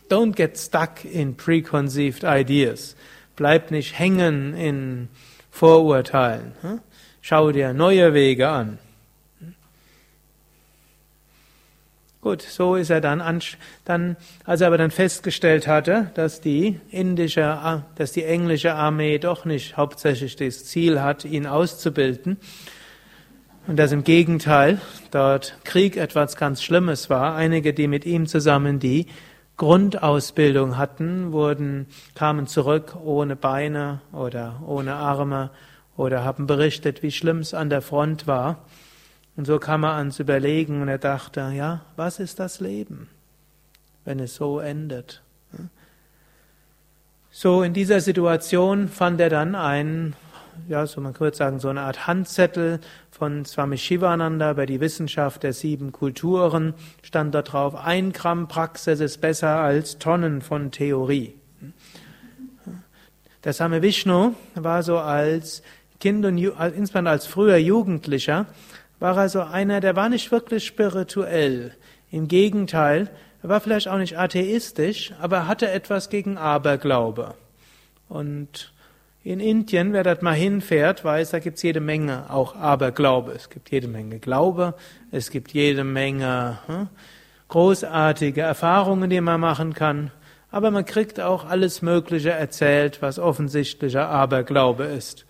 Don't 0.09 0.33
get 0.35 0.57
stuck 0.57 1.05
in 1.05 1.35
preconceived 1.35 2.23
ideas. 2.23 2.95
Bleib 3.35 3.69
nicht 3.69 3.99
hängen 3.99 4.55
in 4.55 5.09
Vorurteilen. 5.51 6.53
Schau 7.21 7.51
dir 7.51 7.73
neue 7.73 8.15
Wege 8.15 8.47
an. 8.47 8.79
Gut, 12.25 12.41
so 12.41 12.73
ist 12.73 12.89
er 12.89 13.01
dann, 13.01 13.21
dann, 13.83 14.17
als 14.45 14.61
er 14.61 14.65
aber 14.65 14.79
dann 14.79 14.89
festgestellt 14.89 15.67
hatte, 15.67 16.09
dass 16.15 16.41
die 16.41 16.79
indische, 16.89 17.83
dass 17.93 18.13
die 18.13 18.23
englische 18.23 18.73
Armee 18.73 19.19
doch 19.19 19.45
nicht 19.45 19.77
hauptsächlich 19.77 20.35
das 20.35 20.65
Ziel 20.65 21.03
hat, 21.03 21.23
ihn 21.23 21.45
auszubilden, 21.45 22.37
und 23.67 23.77
dass 23.77 23.91
im 23.91 24.03
Gegenteil 24.03 24.81
dort 25.11 25.59
Krieg 25.65 25.97
etwas 25.97 26.35
ganz 26.35 26.63
Schlimmes 26.63 27.11
war. 27.11 27.35
Einige, 27.35 27.75
die 27.75 27.87
mit 27.87 28.07
ihm 28.07 28.25
zusammen 28.25 28.79
die 28.79 29.05
Grundausbildung 29.57 30.79
hatten, 30.79 31.31
wurden, 31.31 31.85
kamen 32.15 32.47
zurück 32.47 32.95
ohne 33.05 33.35
Beine 33.35 34.01
oder 34.11 34.63
ohne 34.65 34.95
Arme 34.95 35.51
oder 35.95 36.23
haben 36.23 36.47
berichtet, 36.47 37.03
wie 37.03 37.11
schlimm 37.11 37.37
es 37.41 37.53
an 37.53 37.69
der 37.69 37.83
Front 37.83 38.25
war. 38.25 38.65
Und 39.37 39.45
so 39.45 39.59
kam 39.59 39.83
er 39.83 39.93
ans 39.93 40.19
Überlegen 40.19 40.81
und 40.81 40.87
er 40.87 40.97
dachte, 40.97 41.51
ja, 41.53 41.81
was 41.95 42.19
ist 42.19 42.39
das 42.39 42.59
Leben, 42.59 43.09
wenn 44.05 44.19
es 44.19 44.35
so 44.35 44.59
endet? 44.59 45.21
So 47.31 47.63
in 47.63 47.73
dieser 47.73 47.99
Situation 47.99 48.87
fand 48.87 49.19
er 49.19 49.29
dann 49.29 49.55
einen, 49.55 50.15
ja, 50.69 50.87
so 50.87 51.01
man 51.01 51.13
könnte 51.13 51.35
sagen, 51.35 51.59
so 51.59 51.67
eine 51.67 51.81
Art 51.81 52.07
Handzettel 52.07 52.79
von 53.11 53.43
Swami 53.43 53.77
Shivananda 53.77 54.51
über 54.51 54.65
die 54.65 54.79
Wissenschaft 54.79 55.43
der 55.43 55.51
sieben 55.51 55.91
Kulturen, 55.91 56.73
stand 57.01 57.35
da 57.35 57.41
drauf, 57.41 57.75
ein 57.75 58.13
Gramm 58.13 58.47
Praxis 58.47 59.01
ist 59.01 59.19
besser 59.19 59.57
als 59.57 59.99
Tonnen 59.99 60.41
von 60.41 60.71
Theorie. 60.71 61.35
Der 63.43 63.51
Same 63.51 63.81
Vishnu 63.81 64.33
war 64.55 64.81
so 64.81 64.97
als 64.97 65.61
Kind 65.99 66.25
und 66.25 66.37
insbesondere 66.37 67.11
als 67.11 67.27
früher 67.27 67.57
Jugendlicher 67.57 68.47
war 68.99 69.17
er 69.17 69.29
so 69.29 69.41
einer, 69.41 69.79
der 69.79 69.95
war 69.95 70.09
nicht 70.09 70.31
wirklich 70.31 70.65
spirituell. 70.65 71.73
Im 72.11 72.27
Gegenteil, 72.27 73.09
er 73.43 73.49
war 73.49 73.59
vielleicht 73.61 73.87
auch 73.87 73.97
nicht 73.97 74.17
atheistisch, 74.17 75.13
aber 75.19 75.37
er 75.37 75.47
hatte 75.47 75.69
etwas 75.69 76.09
gegen 76.09 76.37
Aberglaube. 76.37 77.35
Und 78.07 78.71
in 79.23 79.39
Indien, 79.39 79.91
wer 79.91 80.03
dort 80.03 80.21
mal 80.21 80.33
hinfährt, 80.33 81.03
weiß, 81.03 81.31
da 81.31 81.39
gibt's 81.39 81.63
jede 81.63 81.79
Menge 81.79 82.29
auch 82.29 82.55
Aberglaube. 82.55 83.31
Es 83.31 83.49
gibt 83.49 83.71
jede 83.71 83.87
Menge 83.87 84.19
Glaube, 84.19 84.75
es 85.11 85.31
gibt 85.31 85.51
jede 85.51 85.83
Menge 85.83 86.59
hm, 86.67 86.89
großartige 87.47 88.41
Erfahrungen, 88.41 89.09
die 89.09 89.21
man 89.21 89.39
machen 89.39 89.73
kann, 89.73 90.11
aber 90.51 90.71
man 90.71 90.85
kriegt 90.85 91.19
auch 91.19 91.45
alles 91.45 91.81
Mögliche 91.81 92.31
erzählt, 92.31 93.01
was 93.01 93.19
offensichtlicher 93.19 94.07
Aberglaube 94.07 94.83
ist. 94.83 95.25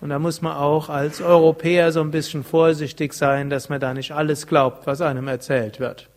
Und 0.00 0.10
da 0.10 0.18
muss 0.18 0.42
man 0.42 0.56
auch 0.56 0.88
als 0.88 1.20
Europäer 1.20 1.90
so 1.92 2.00
ein 2.00 2.10
bisschen 2.10 2.44
vorsichtig 2.44 3.14
sein, 3.14 3.50
dass 3.50 3.68
man 3.68 3.80
da 3.80 3.94
nicht 3.94 4.12
alles 4.12 4.46
glaubt, 4.46 4.86
was 4.86 5.00
einem 5.00 5.26
erzählt 5.28 5.80
wird. 5.80 6.08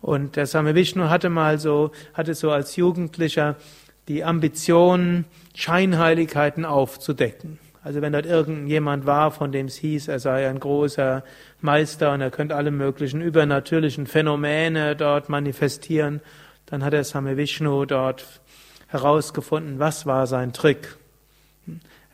Und 0.00 0.36
der 0.36 0.46
Same 0.46 0.74
Vishnu 0.74 1.08
hatte 1.08 1.28
mal 1.28 1.58
so, 1.58 1.90
hatte 2.14 2.34
so 2.34 2.50
als 2.50 2.76
Jugendlicher 2.76 3.56
die 4.06 4.24
Ambition, 4.24 5.24
Scheinheiligkeiten 5.54 6.64
aufzudecken. 6.64 7.58
Also 7.82 8.00
wenn 8.00 8.12
dort 8.12 8.26
irgendjemand 8.26 9.06
war, 9.06 9.30
von 9.30 9.52
dem 9.52 9.66
es 9.66 9.76
hieß, 9.76 10.08
er 10.08 10.18
sei 10.18 10.48
ein 10.48 10.60
großer 10.60 11.24
Meister 11.60 12.12
und 12.12 12.20
er 12.20 12.30
könnte 12.30 12.56
alle 12.56 12.70
möglichen 12.70 13.20
übernatürlichen 13.20 14.06
Phänomene 14.06 14.96
dort 14.96 15.28
manifestieren, 15.28 16.20
dann 16.66 16.84
hat 16.84 16.92
der 16.92 17.04
Same 17.04 17.36
Vishnu 17.36 17.84
dort 17.86 18.24
herausgefunden, 18.88 19.78
was 19.78 20.06
war 20.06 20.26
sein 20.26 20.52
Trick. 20.52 20.96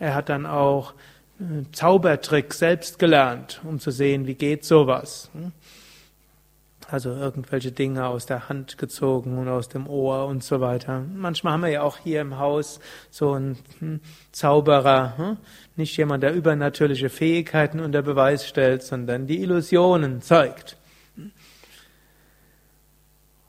Er 0.05 0.15
hat 0.15 0.29
dann 0.29 0.45
auch 0.45 0.93
äh, 1.41 1.65
Zaubertricks 1.73 2.59
selbst 2.59 2.99
gelernt, 2.99 3.63
um 3.65 3.81
zu 3.81 3.91
sehen, 3.91 4.27
wie 4.27 4.35
geht 4.35 4.63
sowas. 4.63 5.31
Also 6.91 7.09
irgendwelche 7.09 7.73
Dinge 7.73 8.07
aus 8.07 8.27
der 8.27 8.51
Hand 8.51 8.77
gezogen 8.77 9.39
und 9.39 9.49
aus 9.49 9.71
dem 9.71 9.87
Ohr 9.87 10.27
und 10.27 10.45
so 10.45 10.61
weiter. 10.61 11.03
Manchmal 11.15 11.55
haben 11.55 11.63
wir 11.63 11.71
ja 11.71 11.83
auch 11.83 11.97
hier 11.97 12.21
im 12.21 12.39
Haus 12.39 12.81
so 13.11 13.33
einen 13.33 13.57
hm, 13.79 14.01
Zauberer, 14.31 15.17
hm? 15.17 15.37
nicht 15.77 15.97
jemand, 15.97 16.23
der 16.23 16.35
übernatürliche 16.35 17.09
Fähigkeiten 17.09 17.81
unter 17.81 18.03
Beweis 18.03 18.47
stellt, 18.47 18.83
sondern 18.83 19.27
die 19.27 19.41
Illusionen 19.41 20.21
zeigt. 20.21 20.77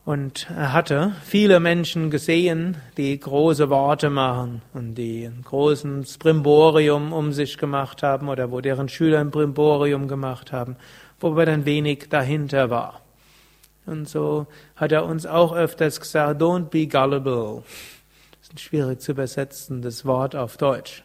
Und 0.06 0.48
er 0.56 0.72
hatte 0.72 1.16
viele 1.24 1.60
Menschen 1.60 2.12
gesehen, 2.12 2.78
die 2.96 3.20
große 3.20 3.72
Worte 3.72 4.12
machen 4.12 4.62
und 4.72 4.94
die 4.94 5.26
ein 5.26 5.42
großes 5.44 6.20
Brimborium 6.20 7.12
um 7.12 7.34
sich 7.34 7.58
gemacht 7.58 8.04
haben 8.04 8.30
oder 8.30 8.52
wo 8.52 8.62
deren 8.62 8.88
Schüler 8.88 9.20
ein 9.20 9.32
Brimborium 9.32 10.08
gemacht 10.08 10.52
haben, 10.52 10.76
wobei 11.20 11.46
dann 11.46 11.66
wenig 11.66 12.08
dahinter 12.08 12.70
war. 12.70 13.02
Und 13.88 14.08
so 14.08 14.46
hat 14.76 14.92
er 14.92 15.06
uns 15.06 15.26
auch 15.26 15.56
öfters 15.56 16.00
gesagt, 16.00 16.40
don't 16.40 16.70
be 16.70 16.86
gullible. 16.86 17.64
Das 18.32 18.50
ist 18.50 18.54
ein 18.54 18.58
schwierig 18.60 19.02
zu 19.02 19.14
übersetzendes 19.14 20.06
Wort 20.06 20.36
auf 20.36 20.58
Deutsch. 20.58 21.04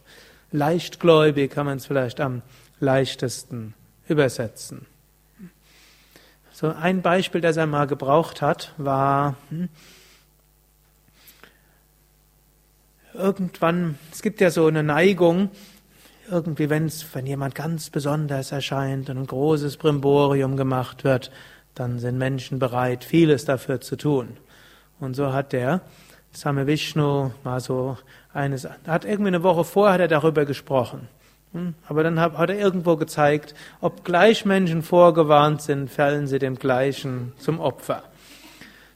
Leichtgläubig 0.52 1.50
kann 1.50 1.64
man 1.64 1.78
es 1.78 1.86
vielleicht 1.86 2.20
am 2.20 2.42
leichtesten 2.80 3.72
übersetzen. 4.08 4.84
So 6.60 6.74
ein 6.78 7.00
Beispiel, 7.00 7.40
das 7.40 7.56
er 7.56 7.66
mal 7.66 7.86
gebraucht 7.86 8.42
hat, 8.42 8.74
war 8.76 9.36
hm, 9.48 9.70
irgendwann, 13.14 13.98
es 14.12 14.20
gibt 14.20 14.42
ja 14.42 14.50
so 14.50 14.66
eine 14.66 14.82
Neigung, 14.82 15.48
irgendwie, 16.30 16.68
wenn's, 16.68 17.06
wenn 17.14 17.24
jemand 17.24 17.54
ganz 17.54 17.88
besonders 17.88 18.52
erscheint 18.52 19.08
und 19.08 19.16
ein 19.16 19.26
großes 19.26 19.78
Brimborium 19.78 20.58
gemacht 20.58 21.02
wird, 21.02 21.30
dann 21.74 21.98
sind 21.98 22.18
Menschen 22.18 22.58
bereit, 22.58 23.04
vieles 23.04 23.46
dafür 23.46 23.80
zu 23.80 23.96
tun. 23.96 24.36
Und 24.98 25.16
so 25.16 25.32
hat 25.32 25.54
der 25.54 25.80
Same 26.30 26.66
Vishnu 26.66 27.30
mal 27.42 27.60
so 27.60 27.96
eines, 28.34 28.68
hat 28.86 29.06
irgendwie 29.06 29.28
eine 29.28 29.42
Woche 29.42 29.64
vorher 29.64 30.00
er 30.00 30.08
darüber 30.08 30.44
gesprochen. 30.44 31.08
Hm? 31.52 31.74
Aber 31.88 32.02
dann 32.02 32.20
hat, 32.20 32.34
er 32.36 32.58
irgendwo 32.58 32.96
gezeigt, 32.96 33.54
ob 33.80 34.04
gleich 34.04 34.44
Menschen 34.44 34.82
vorgewarnt 34.82 35.62
sind, 35.62 35.90
fallen 35.90 36.26
sie 36.26 36.38
dem 36.38 36.56
Gleichen 36.56 37.32
zum 37.38 37.60
Opfer. 37.60 38.02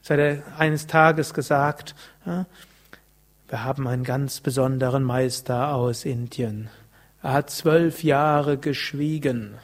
So 0.01 0.13
hat 0.13 0.19
er 0.19 0.43
eines 0.57 0.87
Tages 0.87 1.33
gesagt, 1.33 1.95
wir 2.23 3.63
haben 3.63 3.87
einen 3.87 4.03
ganz 4.03 4.39
besonderen 4.39 5.03
Meister 5.03 5.73
aus 5.73 6.05
Indien. 6.05 6.69
Er 7.21 7.33
hat 7.33 7.49
zwölf 7.49 8.03
Jahre 8.03 8.57
geschwiegen 8.57 9.55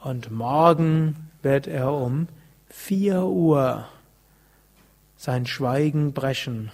und 0.00 0.30
morgen 0.30 1.30
wird 1.42 1.66
er 1.66 1.92
um 1.92 2.28
vier 2.68 3.24
Uhr 3.24 3.86
sein 5.16 5.46
Schweigen 5.46 6.12
brechen 6.12 6.70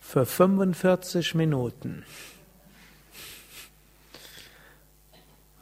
für 0.00 0.24
45 0.24 1.34
Minuten. 1.34 2.04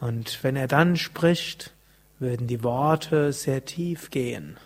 Und 0.01 0.43
wenn 0.43 0.57
er 0.57 0.69
dann 0.69 0.97
spricht, 0.97 1.73
würden 2.19 2.47
die 2.47 2.63
Worte 2.63 3.33
sehr 3.33 3.65
tief 3.65 4.11
gehen. 4.11 4.57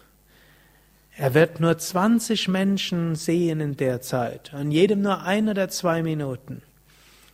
Er 1.17 1.35
wird 1.35 1.59
nur 1.59 1.77
20 1.77 2.47
Menschen 2.49 3.17
sehen 3.17 3.61
in 3.61 3.77
der 3.77 4.01
Zeit, 4.01 4.55
an 4.55 4.71
jedem 4.71 5.03
nur 5.03 5.23
ein 5.23 5.49
oder 5.49 5.69
zwei 5.69 6.03
Minuten. 6.03 6.63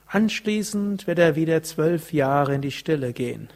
Anschließend 0.06 1.06
wird 1.06 1.18
er 1.18 1.36
wieder 1.36 1.62
zwölf 1.62 2.12
Jahre 2.12 2.54
in 2.54 2.62
die 2.62 2.70
Stille 2.70 3.12
gehen. 3.12 3.48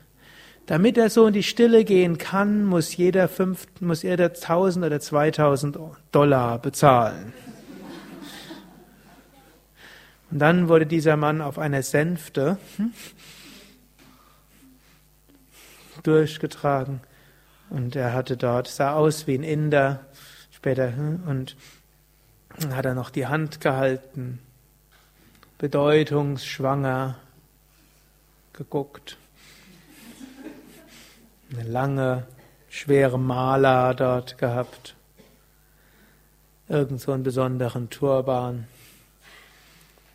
Damit 0.66 0.98
er 0.98 1.09
so 1.09 1.27
in 1.27 1.33
die 1.33 1.42
Stille 1.42 1.83
gehen 1.83 2.18
kann, 2.18 2.66
muss 2.66 2.94
jeder 2.94 3.27
fünf, 3.29 3.66
muss 3.81 4.05
er 4.05 4.18
1000 4.18 4.85
oder 4.85 5.01
2000 5.01 5.79
Dollar 6.12 6.59
bezahlen. 6.59 7.33
Und 10.31 10.40
dann 10.40 10.68
wurde 10.68 10.85
dieser 10.85 11.16
Mann 11.16 11.40
auf 11.40 11.59
einer 11.59 11.83
Sänfte 11.83 12.59
hm, 12.77 12.92
durchgetragen. 16.09 17.01
Und 17.71 17.94
er 17.94 18.14
hatte 18.14 18.37
dort, 18.37 18.66
sah 18.66 18.94
aus 18.94 19.27
wie 19.27 19.35
ein 19.35 19.42
Inder, 19.42 20.07
später, 20.51 20.97
hm, 20.97 21.23
und 21.27 21.57
hat 22.73 22.87
er 22.87 22.94
noch 22.94 23.11
die 23.11 23.27
Hand 23.27 23.61
gehalten, 23.61 24.40
bedeutungsschwanger 25.59 27.16
geguckt. 28.55 29.18
Eine 31.53 31.68
lange, 31.68 32.27
schwere 32.68 33.18
Maler 33.18 33.94
dort 33.94 34.38
gehabt. 34.38 34.94
Irgend 36.68 37.01
so 37.01 37.12
einen 37.12 37.23
besonderen 37.23 37.90
Turban. 37.90 38.66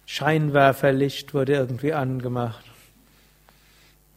Scheinwerferlicht 0.06 1.34
wurde 1.34 1.54
irgendwie 1.54 1.94
angemacht. 1.94 2.66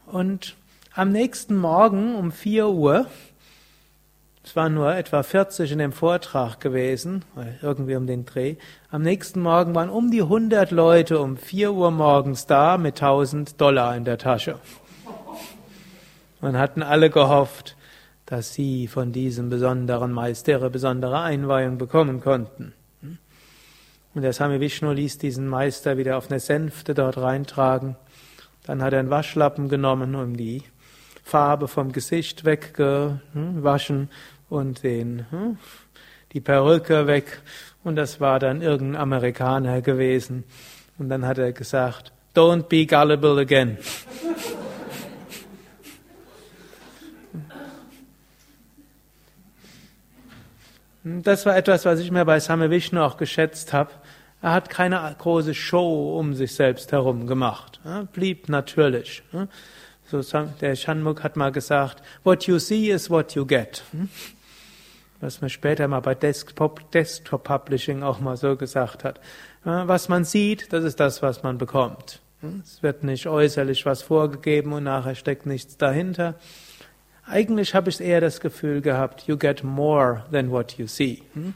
Und 0.07 0.57
am 0.97 1.13
nächsten 1.13 1.57
Morgen 1.57 2.15
um 2.15 2.33
4 2.33 2.69
Uhr, 2.69 3.07
es 4.43 4.57
waren 4.57 4.73
nur 4.73 4.95
etwa 4.95 5.23
40 5.23 5.73
in 5.73 5.79
dem 5.79 5.93
Vortrag 5.93 6.59
gewesen, 6.59 7.23
irgendwie 7.61 7.97
um 7.97 8.07
den 8.07 8.25
Dreh, 8.25 8.57
am 8.91 9.03
nächsten 9.03 9.41
Morgen 9.41 9.75
waren 9.75 9.91
um 9.91 10.11
die 10.11 10.23
100 10.23 10.71
Leute 10.71 11.21
um 11.21 11.37
4 11.37 11.73
Uhr 11.73 11.91
morgens 11.91 12.47
da 12.47 12.79
mit 12.79 12.95
1000 12.95 13.61
Dollar 13.61 13.95
in 13.95 14.05
der 14.05 14.17
Tasche. 14.17 14.59
Und 16.41 16.57
hatten 16.57 16.83
alle 16.83 17.11
gehofft, 17.11 17.77
dass 18.25 18.55
sie 18.55 18.89
von 18.89 19.13
diesem 19.13 19.51
besonderen 19.51 20.13
Meister 20.13 20.53
ihre 20.53 20.71
besondere 20.71 21.21
Einweihung 21.21 21.77
bekommen 21.77 22.21
konnten. 22.23 22.73
Und 24.15 24.23
der 24.23 24.33
Sami 24.33 24.61
Vishnu 24.61 24.93
ließ 24.93 25.19
diesen 25.19 25.47
Meister 25.47 25.99
wieder 25.99 26.17
auf 26.17 26.31
eine 26.31 26.41
Sänfte 26.41 26.95
dort 26.95 27.19
reintragen. 27.19 27.97
Dann 28.65 28.83
hat 28.83 28.95
er 28.95 29.01
einen 29.01 29.11
Waschlappen 29.11 29.69
genommen, 29.69 30.15
um 30.15 30.37
die 30.37 30.63
Farbe 31.27 31.67
vom 31.67 31.91
Gesicht 31.91 32.45
weggewaschen 32.45 34.11
und 34.49 34.85
den, 34.85 35.27
hm, 35.29 35.59
die 36.31 36.41
Perücke 36.41 37.09
weg. 37.09 37.43
Und 37.83 37.97
das 37.97 38.21
war 38.21 38.39
dann 38.39 38.63
irgendein 38.63 39.01
Amerikaner 39.03 39.83
gewesen. 39.83 40.45
Und 40.99 41.09
dann 41.09 41.27
hat 41.27 41.39
er 41.39 41.51
gesagt, 41.51 42.13
don't 42.33 42.69
be 42.69 42.87
gullible 42.87 43.41
again. 43.41 43.77
Das 51.03 51.45
war 51.45 51.57
etwas, 51.57 51.85
was 51.85 51.99
ich 51.99 52.13
mir 52.13 52.25
bei 52.25 52.39
Same 52.39 52.71
Vishnu 52.71 53.01
auch 53.03 53.17
geschätzt 53.17 53.73
habe. 53.73 53.91
Er 54.43 54.53
hat 54.53 54.71
keine 54.71 55.13
große 55.19 55.55
Show 55.55 56.17
um 56.21 56.35
sich 56.35 56.55
selbst 56.55 56.93
herum 56.93 57.27
gemacht. 57.27 57.81
Er 57.85 58.05
blieb 58.05 58.49
natürlich. 58.49 59.25
So, 60.11 60.23
der 60.61 60.77
Shanmukh 60.77 61.23
hat 61.23 61.37
mal 61.37 61.51
gesagt, 61.51 62.03
what 62.23 62.45
you 62.45 62.59
see 62.59 62.91
is 62.91 63.11
what 63.11 63.35
you 63.35 63.45
get. 63.45 63.83
Was 65.21 65.41
man 65.41 65.51
später 65.51 65.89
mal 65.89 66.01
bei 66.01 66.15
Desktop, 66.15 66.91
Desktop 66.93 67.45
Publishing 67.45 68.03
auch 68.03 68.21
mal 68.21 68.37
so 68.37 68.57
gesagt 68.57 69.03
hat. 69.03 69.21
Was 69.65 70.09
man 70.09 70.25
sieht, 70.25 70.73
das 70.73 70.85
ist 70.85 71.01
das, 71.01 71.23
was 71.23 71.43
man 71.43 71.59
bekommt. 71.59 72.21
Es 72.63 72.83
wird 72.83 73.03
nicht 73.03 73.27
äußerlich 73.27 73.87
was 73.87 74.03
vorgegeben 74.03 74.73
und 74.73 74.85
nachher 74.85 75.15
steckt 75.15 75.47
nichts 75.47 75.77
dahinter. 75.77 76.35
Eigentlich 77.25 77.75
habe 77.75 77.91
ich 77.91 78.01
eher 78.01 78.21
das 78.21 78.41
Gefühl 78.41 78.81
gehabt, 78.81 79.27
you 79.27 79.37
get 79.37 79.65
more 79.65 80.25
than 80.31 80.51
what 80.51 80.79
you 80.79 80.87
see. 80.87 81.23
Hm? 81.33 81.55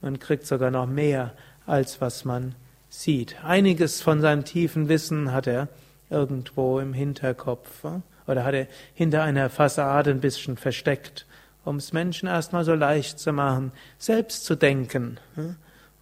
Man 0.00 0.18
kriegt 0.18 0.46
sogar 0.46 0.70
noch 0.70 0.86
mehr, 0.86 1.34
als 1.66 2.00
was 2.00 2.24
man 2.24 2.54
sieht. 2.88 3.36
Einiges 3.44 4.00
von 4.00 4.22
seinem 4.22 4.44
tiefen 4.44 4.88
Wissen 4.88 5.32
hat 5.32 5.46
er 5.46 5.68
irgendwo 6.10 6.78
im 6.80 6.92
Hinterkopf 6.92 7.84
oder 8.26 8.44
hat 8.44 8.54
er 8.54 8.66
hinter 8.94 9.22
einer 9.22 9.50
Fassade 9.50 10.10
ein 10.10 10.20
bisschen 10.20 10.56
versteckt, 10.56 11.26
um 11.64 11.76
es 11.76 11.92
Menschen 11.92 12.28
erstmal 12.28 12.64
so 12.64 12.74
leicht 12.74 13.18
zu 13.18 13.32
machen, 13.32 13.72
selbst 13.98 14.44
zu 14.44 14.56
denken 14.56 15.18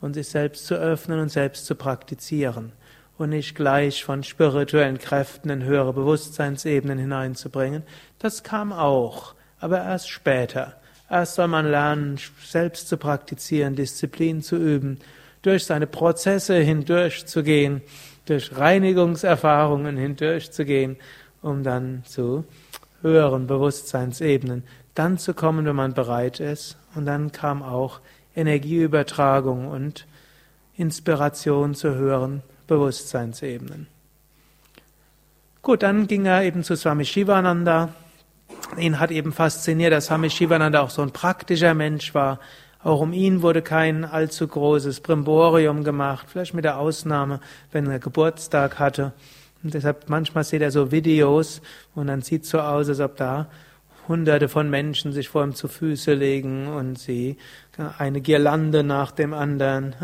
und 0.01 0.15
sich 0.15 0.29
selbst 0.29 0.67
zu 0.67 0.75
öffnen 0.75 1.21
und 1.21 1.31
selbst 1.31 1.67
zu 1.67 1.75
praktizieren 1.75 2.73
und 3.17 3.31
nicht 3.31 3.55
gleich 3.55 4.05
von 4.05 4.25
spirituellen 4.25 4.99
Kräften 4.99 5.51
in 5.51 5.65
höhere 5.65 5.93
Bewusstseinsebenen 5.93 6.99
hineinzubringen. 6.99 7.83
Das 8.19 8.43
kam 8.43 8.73
auch, 8.73 9.35
aber 9.61 9.79
erst 9.79 10.11
später. 10.11 10.81
Erst 11.09 11.37
soll 11.37 11.49
man 11.49 11.71
lernen, 11.71 12.19
selbst 12.45 12.89
zu 12.89 12.97
praktizieren, 12.97 13.77
Disziplin 13.77 14.43
zu 14.43 14.57
üben, 14.57 14.99
durch 15.43 15.67
seine 15.67 15.87
Prozesse 15.87 16.57
hindurchzugehen, 16.57 17.83
durch 18.27 18.57
Reinigungserfahrungen 18.57 19.97
hindurchzugehen, 19.97 20.97
um 21.43 21.63
dann 21.63 22.03
zu 22.05 22.45
höheren 23.03 23.47
Bewusstseinsebenen 23.47 24.65
dann 24.95 25.19
zu 25.19 25.35
kommen, 25.35 25.67
wenn 25.67 25.77
man 25.77 25.95
bereit 25.95 26.41
ist. 26.41 26.77
Und 26.95 27.07
dann 27.07 27.33
kam 27.33 27.63
auch 27.63 28.01
Energieübertragung 28.37 29.69
und 29.69 30.07
Inspiration 30.77 31.75
zu 31.75 31.95
hören 31.95 32.43
Bewusstseinsebenen. 32.67 33.89
Gut, 35.63 35.83
dann 35.83 36.07
ging 36.07 36.27
er 36.27 36.43
eben 36.43 36.63
zu 36.63 36.77
Swami 36.77 37.05
Shivananda. 37.05 37.91
Ihn 38.79 39.01
hat 39.01 39.11
eben 39.11 39.33
fasziniert, 39.33 39.93
dass 39.93 40.07
Swami 40.07 40.31
Shivananda 40.31 40.81
auch 40.81 40.91
so 40.91 41.03
ein 41.03 41.11
praktischer 41.11 41.75
Mensch 41.75 42.15
war. 42.15 42.39
Auch 42.85 43.01
um 43.01 43.15
ihn 43.15 43.41
wurde 43.41 43.63
kein 43.63 44.05
allzu 44.05 44.47
großes 44.47 45.01
Brimborium 45.01 45.85
gemacht, 45.85 46.27
vielleicht 46.31 46.53
mit 46.53 46.67
der 46.67 46.79
Ausnahme, 46.79 47.41
wenn 47.73 47.87
er 47.87 47.99
Geburtstag 47.99 48.79
hatte. 48.79 49.15
Und 49.63 49.73
deshalb 49.73 50.11
manchmal 50.11 50.45
sieht 50.45 50.61
er 50.61 50.71
so 50.71 50.93
Videos 50.93 51.63
und 51.95 52.09
dann 52.09 52.21
sieht 52.21 52.45
so 52.45 52.61
aus, 52.61 52.91
als 52.91 53.01
ob 53.01 53.17
da 53.17 53.49
Hunderte 54.07 54.51
von 54.51 54.69
Menschen 54.69 55.13
sich 55.15 55.31
vor 55.31 55.43
ihm 55.43 55.55
zu 55.55 55.67
Füße 55.67 56.13
legen 56.13 56.69
und 56.69 56.99
sie 56.99 57.39
eine 57.97 58.21
Girlande 58.21 58.85
nach 58.85 59.13
dem 59.13 59.33
anderen. 59.33 59.95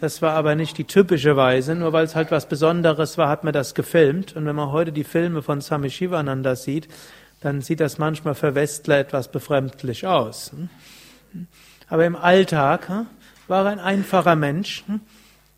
Das 0.00 0.20
war 0.20 0.32
aber 0.32 0.56
nicht 0.56 0.78
die 0.78 0.84
typische 0.84 1.36
Weise, 1.36 1.76
nur 1.76 1.92
weil 1.92 2.06
es 2.06 2.16
halt 2.16 2.32
was 2.32 2.48
Besonderes 2.48 3.18
war, 3.18 3.28
hat 3.28 3.44
man 3.44 3.52
das 3.52 3.76
gefilmt. 3.76 4.34
Und 4.34 4.46
wenn 4.46 4.56
man 4.56 4.72
heute 4.72 4.90
die 4.90 5.04
Filme 5.04 5.42
von 5.42 5.60
Swami 5.60 5.90
Shivananda 5.90 6.56
sieht, 6.56 6.88
dann 7.40 7.60
sieht 7.60 7.78
das 7.78 7.98
manchmal 7.98 8.34
für 8.34 8.56
Westler 8.56 8.98
etwas 8.98 9.30
befremdlich 9.30 10.08
aus. 10.08 10.50
Aber 11.88 12.04
im 12.04 12.16
Alltag 12.16 13.06
war 13.48 13.64
er 13.64 13.72
ein 13.72 13.80
einfacher 13.80 14.36
Mensch, 14.36 14.84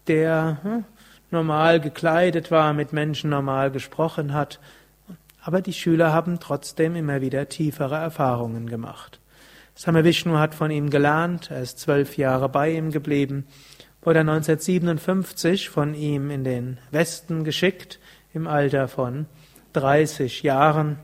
der 0.06 0.84
normal 1.30 1.80
gekleidet 1.80 2.50
war, 2.50 2.72
mit 2.72 2.92
Menschen 2.92 3.30
normal 3.30 3.70
gesprochen 3.70 4.32
hat 4.32 4.58
aber 5.48 5.62
die 5.62 5.72
Schüler 5.72 6.12
haben 6.12 6.40
trotzdem 6.40 6.94
immer 6.94 7.22
wieder 7.22 7.48
tiefere 7.48 7.96
Erfahrungen 7.96 8.68
gemacht. 8.68 9.18
Same 9.74 10.04
Vishnu 10.04 10.36
hat 10.36 10.54
von 10.54 10.70
ihm 10.70 10.90
gelernt, 10.90 11.50
er 11.50 11.62
ist 11.62 11.78
zwölf 11.78 12.18
Jahre 12.18 12.50
bei 12.50 12.72
ihm 12.72 12.90
geblieben, 12.90 13.46
wurde 14.02 14.20
1957 14.20 15.70
von 15.70 15.94
ihm 15.94 16.30
in 16.30 16.44
den 16.44 16.76
Westen 16.90 17.44
geschickt, 17.44 17.98
im 18.34 18.46
Alter 18.46 18.88
von 18.88 19.24
30 19.72 20.42
Jahren. 20.42 20.98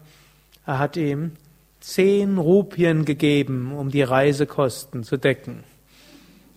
Er 0.66 0.78
hat 0.78 0.98
ihm 0.98 1.32
zehn 1.84 2.38
Rupien 2.38 3.04
gegeben, 3.04 3.72
um 3.76 3.90
die 3.90 4.02
Reisekosten 4.02 5.04
zu 5.04 5.18
decken. 5.18 5.64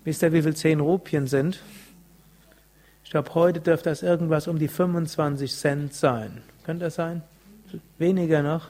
Wisst 0.06 0.24
ihr, 0.24 0.32
wie 0.32 0.42
viel 0.42 0.56
zehn 0.56 0.80
Rupien 0.80 1.28
sind? 1.28 1.60
Ich 3.04 3.12
glaube, 3.12 3.36
heute 3.36 3.60
dürfte 3.60 3.90
das 3.90 4.04
irgendwas 4.04 4.48
um 4.48 4.58
die 4.58 4.70
25 4.70 5.54
Cent 5.54 5.94
sein. 5.94 6.42
Könnte 6.66 6.86
das 6.86 6.96
sein? 6.96 7.24
weniger 7.98 8.42
noch. 8.44 8.68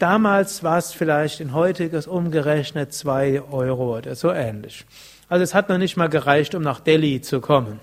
Damals 0.00 0.64
war 0.64 0.78
es 0.78 0.92
vielleicht 0.92 1.38
in 1.38 1.54
heutiges 1.54 2.08
umgerechnet 2.08 2.92
zwei 2.92 3.40
Euro 3.42 3.96
oder 3.98 4.16
so 4.16 4.32
ähnlich. 4.32 4.84
Also 5.28 5.44
es 5.44 5.54
hat 5.54 5.68
noch 5.68 5.78
nicht 5.78 5.96
mal 5.96 6.08
gereicht, 6.08 6.56
um 6.56 6.62
nach 6.62 6.80
Delhi 6.80 7.20
zu 7.20 7.40
kommen. 7.40 7.78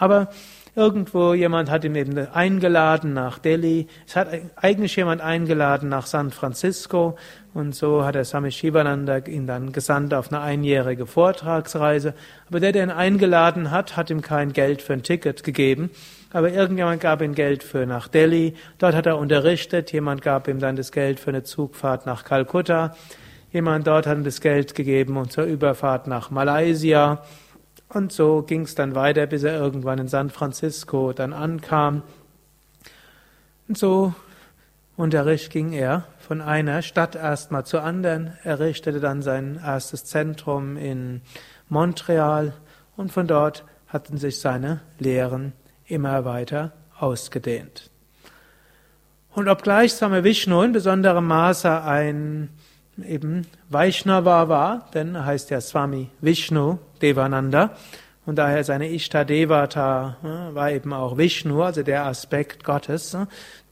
Aber 0.00 0.30
irgendwo 0.74 1.34
jemand 1.34 1.70
hat 1.70 1.84
ihn 1.84 1.94
eben 1.94 2.18
eingeladen 2.18 3.12
nach 3.12 3.38
Delhi. 3.38 3.86
Es 4.06 4.16
hat 4.16 4.28
eigentlich 4.56 4.96
jemand 4.96 5.20
eingeladen 5.20 5.88
nach 5.88 6.06
San 6.06 6.30
Francisco. 6.30 7.16
Und 7.52 7.74
so 7.74 8.04
hat 8.04 8.14
der 8.14 8.24
Swami 8.24 8.52
Shivananda 8.52 9.18
ihn 9.18 9.46
dann 9.46 9.72
gesandt 9.72 10.14
auf 10.14 10.32
eine 10.32 10.40
einjährige 10.40 11.06
Vortragsreise. 11.06 12.14
Aber 12.48 12.60
der, 12.60 12.72
der 12.72 12.84
ihn 12.84 12.90
eingeladen 12.90 13.70
hat, 13.70 13.96
hat 13.96 14.10
ihm 14.10 14.22
kein 14.22 14.52
Geld 14.52 14.82
für 14.82 14.92
ein 14.92 15.02
Ticket 15.02 15.42
gegeben. 15.42 15.90
Aber 16.32 16.52
irgendjemand 16.52 17.00
gab 17.00 17.22
ihm 17.22 17.34
Geld 17.34 17.64
für 17.64 17.86
nach 17.86 18.06
Delhi, 18.06 18.54
dort 18.78 18.94
hat 18.94 19.06
er 19.06 19.18
unterrichtet, 19.18 19.92
jemand 19.92 20.22
gab 20.22 20.46
ihm 20.46 20.60
dann 20.60 20.76
das 20.76 20.92
Geld 20.92 21.18
für 21.18 21.30
eine 21.30 21.42
Zugfahrt 21.42 22.06
nach 22.06 22.24
Kalkutta, 22.24 22.94
jemand 23.52 23.88
dort 23.88 24.06
hat 24.06 24.16
ihm 24.16 24.22
das 24.22 24.40
Geld 24.40 24.76
gegeben 24.76 25.16
und 25.16 25.32
zur 25.32 25.44
Überfahrt 25.44 26.06
nach 26.06 26.30
Malaysia 26.30 27.22
und 27.92 28.12
so 28.12 28.42
ging 28.42 28.62
es 28.62 28.74
dann 28.74 28.94
weiter, 28.94 29.26
bis 29.26 29.42
er 29.42 29.58
irgendwann 29.58 29.98
in 29.98 30.08
San 30.08 30.30
Francisco 30.30 31.12
dann 31.12 31.32
ankam. 31.32 32.02
Und 33.68 33.76
so 33.76 34.14
Unterricht 34.96 35.50
ging 35.50 35.72
er 35.72 36.04
von 36.18 36.40
einer 36.40 36.82
Stadt 36.82 37.16
erstmal 37.16 37.64
zur 37.64 37.82
anderen, 37.82 38.36
er 38.44 38.60
richtete 38.60 39.00
dann 39.00 39.22
sein 39.22 39.60
erstes 39.64 40.04
Zentrum 40.04 40.76
in 40.76 41.22
Montreal 41.68 42.52
und 42.96 43.10
von 43.10 43.26
dort 43.26 43.64
hatten 43.88 44.18
sich 44.18 44.38
seine 44.38 44.80
Lehren 44.98 45.52
immer 45.86 46.24
weiter 46.24 46.72
ausgedehnt. 46.98 47.90
Und 49.34 49.48
obgleich 49.48 49.94
Same 49.94 50.22
Vishnu 50.22 50.62
in 50.62 50.72
besonderem 50.72 51.26
Maße 51.26 51.82
ein 51.82 52.50
eben 53.02 53.46
Vaishnava 53.68 54.48
war, 54.48 54.90
denn 54.94 55.14
er 55.14 55.26
heißt 55.26 55.50
ja 55.50 55.60
Swami 55.60 56.10
Vishnu 56.20 56.78
Devananda, 57.02 57.70
und 58.26 58.36
daher 58.36 58.62
seine 58.64 58.88
Ishta 58.88 59.24
Devata 59.24 60.16
war 60.52 60.70
eben 60.70 60.92
auch 60.92 61.16
Vishnu, 61.16 61.62
also 61.62 61.82
der 61.82 62.06
Aspekt 62.06 62.64
Gottes, 62.64 63.16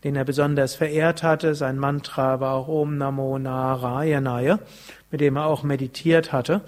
den 0.03 0.17
er 0.17 0.25
besonders 0.25 0.75
verehrt 0.75 1.23
hatte. 1.23 1.55
Sein 1.55 1.79
Mantra 1.79 2.41
war 2.41 2.55
auch 2.55 2.67
Om 2.67 2.97
Namo 2.97 3.39
Narayanaya, 3.39 4.59
mit 5.11 5.21
dem 5.21 5.37
er 5.37 5.47
auch 5.47 5.63
meditiert 5.63 6.33
hatte. 6.33 6.63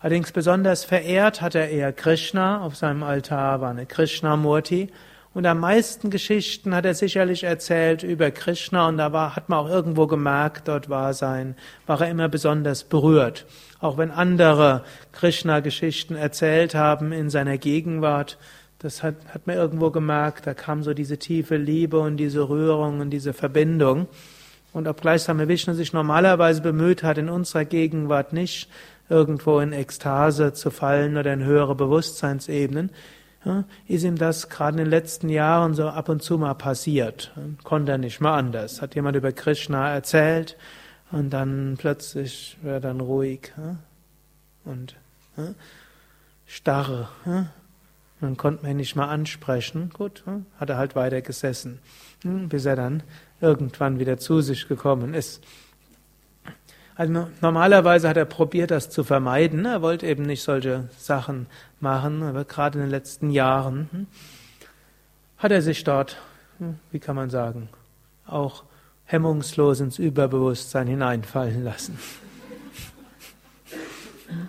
Allerdings 0.00 0.32
besonders 0.32 0.84
verehrt 0.84 1.40
hat 1.40 1.54
er 1.54 1.70
eher 1.70 1.92
Krishna. 1.92 2.62
Auf 2.62 2.76
seinem 2.76 3.04
Altar 3.04 3.60
war 3.60 3.70
eine 3.70 3.86
Krishna-Murti. 3.86 4.90
Und 5.32 5.46
am 5.46 5.60
meisten 5.60 6.10
Geschichten 6.10 6.74
hat 6.74 6.84
er 6.84 6.94
sicherlich 6.94 7.44
erzählt 7.44 8.02
über 8.02 8.32
Krishna 8.32 8.88
und 8.88 8.96
da 8.98 9.12
war, 9.12 9.36
hat 9.36 9.48
man 9.48 9.60
auch 9.60 9.68
irgendwo 9.68 10.08
gemerkt, 10.08 10.66
dort 10.66 10.90
war 10.90 11.14
sein, 11.14 11.54
war 11.86 12.00
er 12.00 12.10
immer 12.10 12.28
besonders 12.28 12.82
berührt. 12.82 13.46
Auch 13.78 13.96
wenn 13.96 14.10
andere 14.10 14.82
Krishna-Geschichten 15.12 16.16
erzählt 16.16 16.74
haben 16.74 17.12
in 17.12 17.30
seiner 17.30 17.58
Gegenwart, 17.58 18.38
das 18.80 19.04
hat, 19.04 19.14
hat 19.32 19.46
man 19.46 19.56
irgendwo 19.56 19.90
gemerkt, 19.90 20.48
da 20.48 20.54
kam 20.54 20.82
so 20.82 20.94
diese 20.94 21.18
tiefe 21.18 21.56
Liebe 21.56 22.00
und 22.00 22.16
diese 22.16 22.48
Rührung 22.48 22.98
und 22.98 23.10
diese 23.10 23.32
Verbindung. 23.32 24.08
Und 24.72 24.88
obgleich 24.88 25.22
Same 25.22 25.46
Vishnu 25.46 25.74
sich 25.74 25.92
normalerweise 25.92 26.60
bemüht 26.60 27.04
hat, 27.04 27.18
in 27.18 27.28
unserer 27.28 27.64
Gegenwart 27.64 28.32
nicht 28.32 28.68
irgendwo 29.08 29.60
in 29.60 29.72
Ekstase 29.72 30.54
zu 30.54 30.70
fallen 30.70 31.16
oder 31.16 31.32
in 31.32 31.44
höhere 31.44 31.74
Bewusstseinsebenen, 31.74 32.90
ist 33.88 34.04
ihm 34.04 34.16
das 34.16 34.48
gerade 34.48 34.72
in 34.72 34.84
den 34.84 34.90
letzten 34.90 35.28
Jahren 35.28 35.74
so 35.74 35.88
ab 35.88 36.08
und 36.08 36.22
zu 36.22 36.36
mal 36.36 36.54
passiert. 36.54 37.32
Konnte 37.64 37.92
er 37.92 37.98
nicht 37.98 38.20
mal 38.20 38.36
anders. 38.36 38.82
Hat 38.82 38.94
jemand 38.94 39.16
über 39.16 39.32
Krishna 39.32 39.90
erzählt 39.92 40.56
und 41.10 41.30
dann 41.30 41.76
plötzlich 41.78 42.58
war 42.62 42.74
er 42.74 42.80
dann 42.80 43.00
ruhig 43.00 43.52
und 44.64 44.94
ja, 45.36 45.54
starre. 46.46 47.08
Dann 48.20 48.36
konnte 48.36 48.62
man 48.62 48.72
ihn 48.72 48.76
nicht 48.76 48.96
mal 48.96 49.08
ansprechen. 49.08 49.90
Gut, 49.90 50.22
hat 50.58 50.68
er 50.68 50.76
halt 50.76 50.94
weiter 50.94 51.22
gesessen, 51.22 51.78
hm, 52.22 52.48
bis 52.48 52.66
er 52.66 52.76
dann 52.76 53.02
irgendwann 53.40 53.98
wieder 53.98 54.18
zu 54.18 54.42
sich 54.42 54.68
gekommen 54.68 55.14
ist. 55.14 55.42
Also 57.00 57.28
normalerweise 57.40 58.10
hat 58.10 58.18
er 58.18 58.26
probiert, 58.26 58.70
das 58.70 58.90
zu 58.90 59.04
vermeiden. 59.04 59.64
Er 59.64 59.80
wollte 59.80 60.06
eben 60.06 60.24
nicht 60.24 60.42
solche 60.42 60.90
Sachen 60.98 61.46
machen, 61.80 62.22
aber 62.22 62.44
gerade 62.44 62.76
in 62.78 62.84
den 62.84 62.90
letzten 62.90 63.30
Jahren 63.30 63.88
hm, 63.90 64.06
hat 65.38 65.50
er 65.50 65.62
sich 65.62 65.82
dort, 65.82 66.18
hm, 66.58 66.78
wie 66.90 66.98
kann 66.98 67.16
man 67.16 67.30
sagen, 67.30 67.70
auch 68.26 68.64
hemmungslos 69.06 69.80
ins 69.80 69.98
Überbewusstsein 69.98 70.88
hineinfallen 70.88 71.64
lassen. 71.64 71.98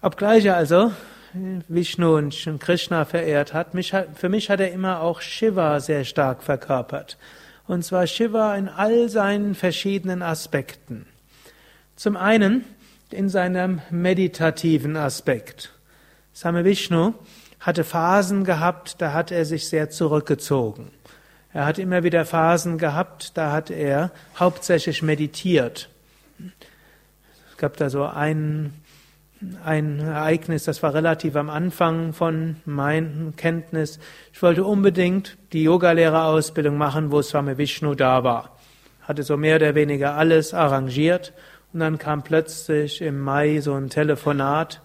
Obgleich 0.00 0.44
er 0.44 0.56
also 0.56 0.92
Vishnu 1.66 2.18
und 2.18 2.60
Krishna 2.60 3.04
verehrt 3.04 3.52
hat, 3.52 3.70
für 4.14 4.28
mich 4.28 4.48
hat 4.48 4.60
er 4.60 4.70
immer 4.70 5.00
auch 5.00 5.20
Shiva 5.20 5.80
sehr 5.80 6.04
stark 6.04 6.44
verkörpert 6.44 7.18
und 7.68 7.84
zwar 7.84 8.06
Shiva 8.06 8.56
in 8.56 8.68
all 8.68 9.08
seinen 9.08 9.54
verschiedenen 9.54 10.22
Aspekten. 10.22 11.06
Zum 11.96 12.16
einen 12.16 12.64
in 13.10 13.28
seinem 13.28 13.80
meditativen 13.90 14.96
Aspekt. 14.96 15.72
Same 16.32 16.64
Vishnu 16.64 17.14
hatte 17.60 17.84
Phasen 17.84 18.44
gehabt, 18.44 19.00
da 19.00 19.12
hat 19.12 19.30
er 19.30 19.44
sich 19.44 19.68
sehr 19.68 19.90
zurückgezogen. 19.90 20.90
Er 21.52 21.64
hat 21.64 21.78
immer 21.78 22.02
wieder 22.02 22.26
Phasen 22.26 22.76
gehabt, 22.76 23.36
da 23.36 23.52
hat 23.52 23.70
er 23.70 24.10
hauptsächlich 24.38 25.02
meditiert. 25.02 25.88
Es 27.50 27.56
gab 27.56 27.76
da 27.78 27.88
so 27.88 28.04
einen 28.04 28.74
ein 29.64 30.00
Ereignis, 30.00 30.64
das 30.64 30.82
war 30.82 30.94
relativ 30.94 31.36
am 31.36 31.50
Anfang 31.50 32.12
von 32.12 32.56
meiner 32.64 33.32
Kenntnis. 33.36 33.98
Ich 34.32 34.42
wollte 34.42 34.64
unbedingt 34.64 35.36
die 35.52 35.62
Yogalehrerausbildung 35.64 36.76
machen, 36.76 37.10
wo 37.12 37.20
Swami 37.20 37.58
Vishnu 37.58 37.94
da 37.94 38.24
war. 38.24 38.56
Hatte 39.02 39.22
so 39.22 39.36
mehr 39.36 39.56
oder 39.56 39.74
weniger 39.74 40.14
alles 40.14 40.54
arrangiert 40.54 41.32
und 41.72 41.80
dann 41.80 41.98
kam 41.98 42.22
plötzlich 42.22 43.02
im 43.02 43.20
Mai 43.20 43.60
so 43.60 43.74
ein 43.74 43.90
Telefonat. 43.90 44.80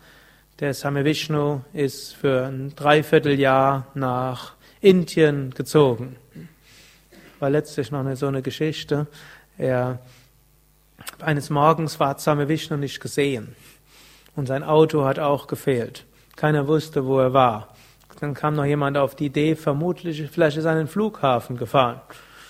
Der 0.60 0.74
Swami 0.74 1.06
Vishnu 1.06 1.62
ist 1.74 2.14
für 2.14 2.48
ein 2.48 2.76
Dreivierteljahr 2.76 3.88
nach 3.94 4.54
Indien 4.82 5.52
gezogen. 5.52 6.18
War 7.40 7.50
letztlich 7.50 7.90
noch 7.92 8.02
eine, 8.02 8.16
so 8.16 8.28
eine 8.28 8.42
Geschichte. 8.42 9.08
Er, 9.58 10.00
eines 11.22 11.50
Morgens 11.50 12.00
war 12.00 12.18
Swami 12.20 12.48
Vishnu 12.48 12.78
nicht 12.78 13.00
gesehen. 13.00 13.56
Und 14.36 14.48
sein 14.48 14.64
Auto 14.64 15.04
hat 15.06 15.20
auch 15.20 15.48
gefehlt. 15.48 16.06
Keiner 16.36 16.68
wusste, 16.68 17.06
wo 17.06 17.20
er 17.20 17.34
war. 17.34 17.70
Dann 18.20 18.34
kam 18.34 18.56
noch 18.56 18.66
jemand 18.66 18.98
auf 18.98 19.16
die 19.16 19.26
Idee, 19.26 19.56
vermutlich 19.56 20.30
vielleicht 20.32 20.58
ist 20.58 20.66
er 20.66 20.72
an 20.72 20.78
den 20.78 20.88
Flughafen 20.88 21.58
gefahren. 21.58 22.02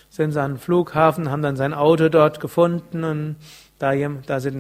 Sind 0.10 0.34
sie 0.34 0.42
an 0.42 0.54
den 0.54 0.60
Flughafen, 0.60 1.32
haben 1.32 1.42
dann 1.42 1.56
sein 1.56 1.74
Auto 1.74 2.10
dort 2.10 2.42
gefunden 2.42 3.06
und 3.06 3.38
da, 3.80 3.94
da 3.96 4.40
sie 4.42 4.52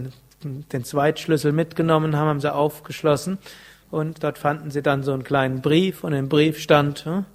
den, 0.43 0.83
Zweitschlüssel 0.83 1.51
mitgenommen 1.51 2.15
haben, 2.15 2.29
haben 2.29 2.39
sie 2.39 2.53
aufgeschlossen 2.53 3.37
und 3.91 4.23
dort 4.23 4.37
fanden 4.37 4.71
sie 4.71 4.81
dann 4.81 5.03
so 5.03 5.11
einen 5.11 5.23
kleinen 5.23 5.61
Brief 5.61 6.05
und 6.05 6.13
im 6.13 6.29
Brief 6.29 6.59
stand, 6.59 7.05
hm, 7.05 7.25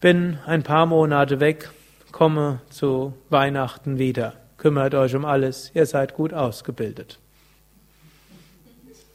bin 0.00 0.38
ein 0.44 0.64
paar 0.64 0.86
Monate 0.86 1.38
weg, 1.38 1.70
komme 2.10 2.60
zu 2.68 3.14
Weihnachten 3.30 3.98
wieder, 3.98 4.34
kümmert 4.58 4.96
euch 4.96 5.14
um 5.14 5.24
alles, 5.24 5.70
ihr 5.72 5.86
seid 5.86 6.14
gut 6.14 6.34
ausgebildet. 6.34 7.21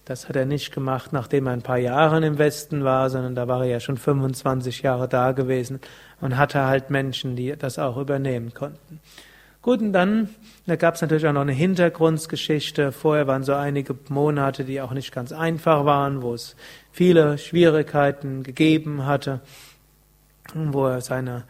Das 0.08 0.30
hat 0.30 0.38
er 0.38 0.46
nicht 0.46 0.74
gemacht, 0.74 1.12
nachdem 1.12 1.48
er 1.48 1.52
ein 1.52 1.64
paar 1.64 1.78
Jahre 1.78 2.26
im 2.26 2.38
Westen 2.38 2.86
war, 2.86 3.10
sondern 3.10 3.36
da 3.36 3.50
war 3.50 3.64
er 3.64 3.72
ja 3.72 3.80
schon 3.82 3.98
25 3.98 4.82
Jahre 4.82 5.10
da 5.10 5.34
gewesen 5.34 5.82
und 6.22 6.38
hatte 6.38 6.64
halt 6.64 6.90
Menschen, 6.90 7.36
die 7.36 7.54
das 7.58 7.78
auch 7.78 7.98
übernehmen 7.98 8.54
konnten. 8.54 9.02
Gut, 9.62 9.82
und 9.82 9.92
dann, 9.92 10.30
da 10.66 10.78
gab 10.78 10.96
es 10.96 11.02
natürlich 11.02 11.28
auch 11.28 11.34
noch 11.34 11.42
eine 11.42 11.52
Hintergrundgeschichte. 11.52 12.94
Vorher 12.94 13.28
waren 13.28 13.44
so 13.44 13.54
einige 13.54 13.98
Monate, 14.08 14.64
die 14.64 14.80
auch 14.80 14.94
nicht 14.94 15.14
ganz 15.14 15.34
einfach 15.34 15.84
waren, 15.84 16.22
wo 16.22 16.34
es 16.34 16.56
viele 16.94 17.38
Schwierigkeiten 17.38 18.44
gegeben 18.44 19.06
hatte, 19.06 19.42
wo 20.54 20.86
er 20.86 21.02
seine 21.02 21.44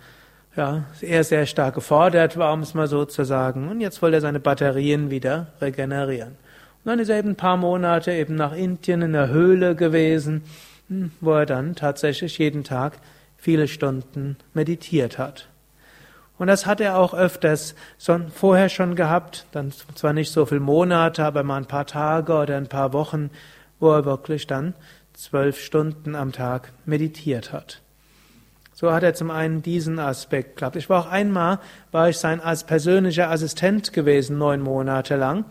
ja, 0.56 0.86
er 1.02 1.24
sehr 1.24 1.46
stark 1.46 1.76
gefordert 1.76 2.38
war, 2.38 2.52
um 2.54 2.62
es 2.62 2.74
mal 2.74 2.88
so 2.88 3.06
zu 3.06 3.24
sagen. 3.24 3.70
Und 3.70 3.82
jetzt 3.82 4.02
wollte 4.02 4.18
er 4.18 4.22
seine 4.22 4.40
Batterien 4.40 5.12
wieder 5.12 5.54
regenerieren. 5.62 6.47
Und 6.84 6.92
dann 6.92 7.00
ist 7.00 7.10
er 7.10 7.20
eben 7.20 7.30
ein 7.30 7.36
paar 7.36 7.58
Monate 7.58 8.12
eben 8.12 8.36
nach 8.36 8.54
Indien 8.54 9.02
in 9.02 9.14
der 9.14 9.30
Höhle 9.30 9.76
gewesen, 9.76 10.44
hm, 10.88 11.12
wo 11.20 11.34
er 11.34 11.46
dann 11.46 11.76
tatsächlich 11.76 12.38
jeden 12.38 12.64
Tag 12.64 13.00
viele 13.38 13.68
Stunden 13.68 14.38
meditiert 14.54 15.18
hat. 15.18 15.48
Und 16.38 16.48
das 16.48 16.66
hat 16.66 16.82
er 16.82 16.98
auch 16.98 17.14
öfters 17.14 17.76
vorher 18.34 18.70
schon 18.70 18.96
gehabt, 18.96 19.48
dann 19.52 19.72
zwar 19.96 20.14
nicht 20.14 20.32
so 20.32 20.46
viele 20.46 20.60
Monate, 20.60 21.24
aber 21.24 21.44
mal 21.44 21.58
ein 21.58 21.66
paar 21.66 21.88
Tage 21.88 22.34
oder 22.34 22.58
ein 22.58 22.68
paar 22.68 22.94
Wochen, 22.94 23.32
wo 23.80 23.92
er 23.92 24.06
wirklich 24.06 24.46
dann 24.46 24.74
zwölf 25.14 25.60
Stunden 25.60 26.16
am 26.16 26.32
Tag 26.32 26.72
meditiert 26.86 27.52
hat. 27.52 27.82
So 28.74 28.94
hat 28.94 29.02
er 29.02 29.16
zum 29.16 29.32
einen 29.32 29.64
diesen 29.64 29.98
Aspekt 29.98 30.58
gehabt. 30.58 30.76
Ich 30.76 30.88
war 30.88 31.02
auch 31.02 31.12
einmal, 31.12 31.58
war 31.92 32.10
ich 32.10 32.20
sein 32.20 32.40
als 32.40 32.64
persönlicher 32.64 33.32
Assistent 33.32 33.92
gewesen, 33.92 34.38
neun 34.38 34.62
Monate 34.62 35.16
lang. 35.16 35.46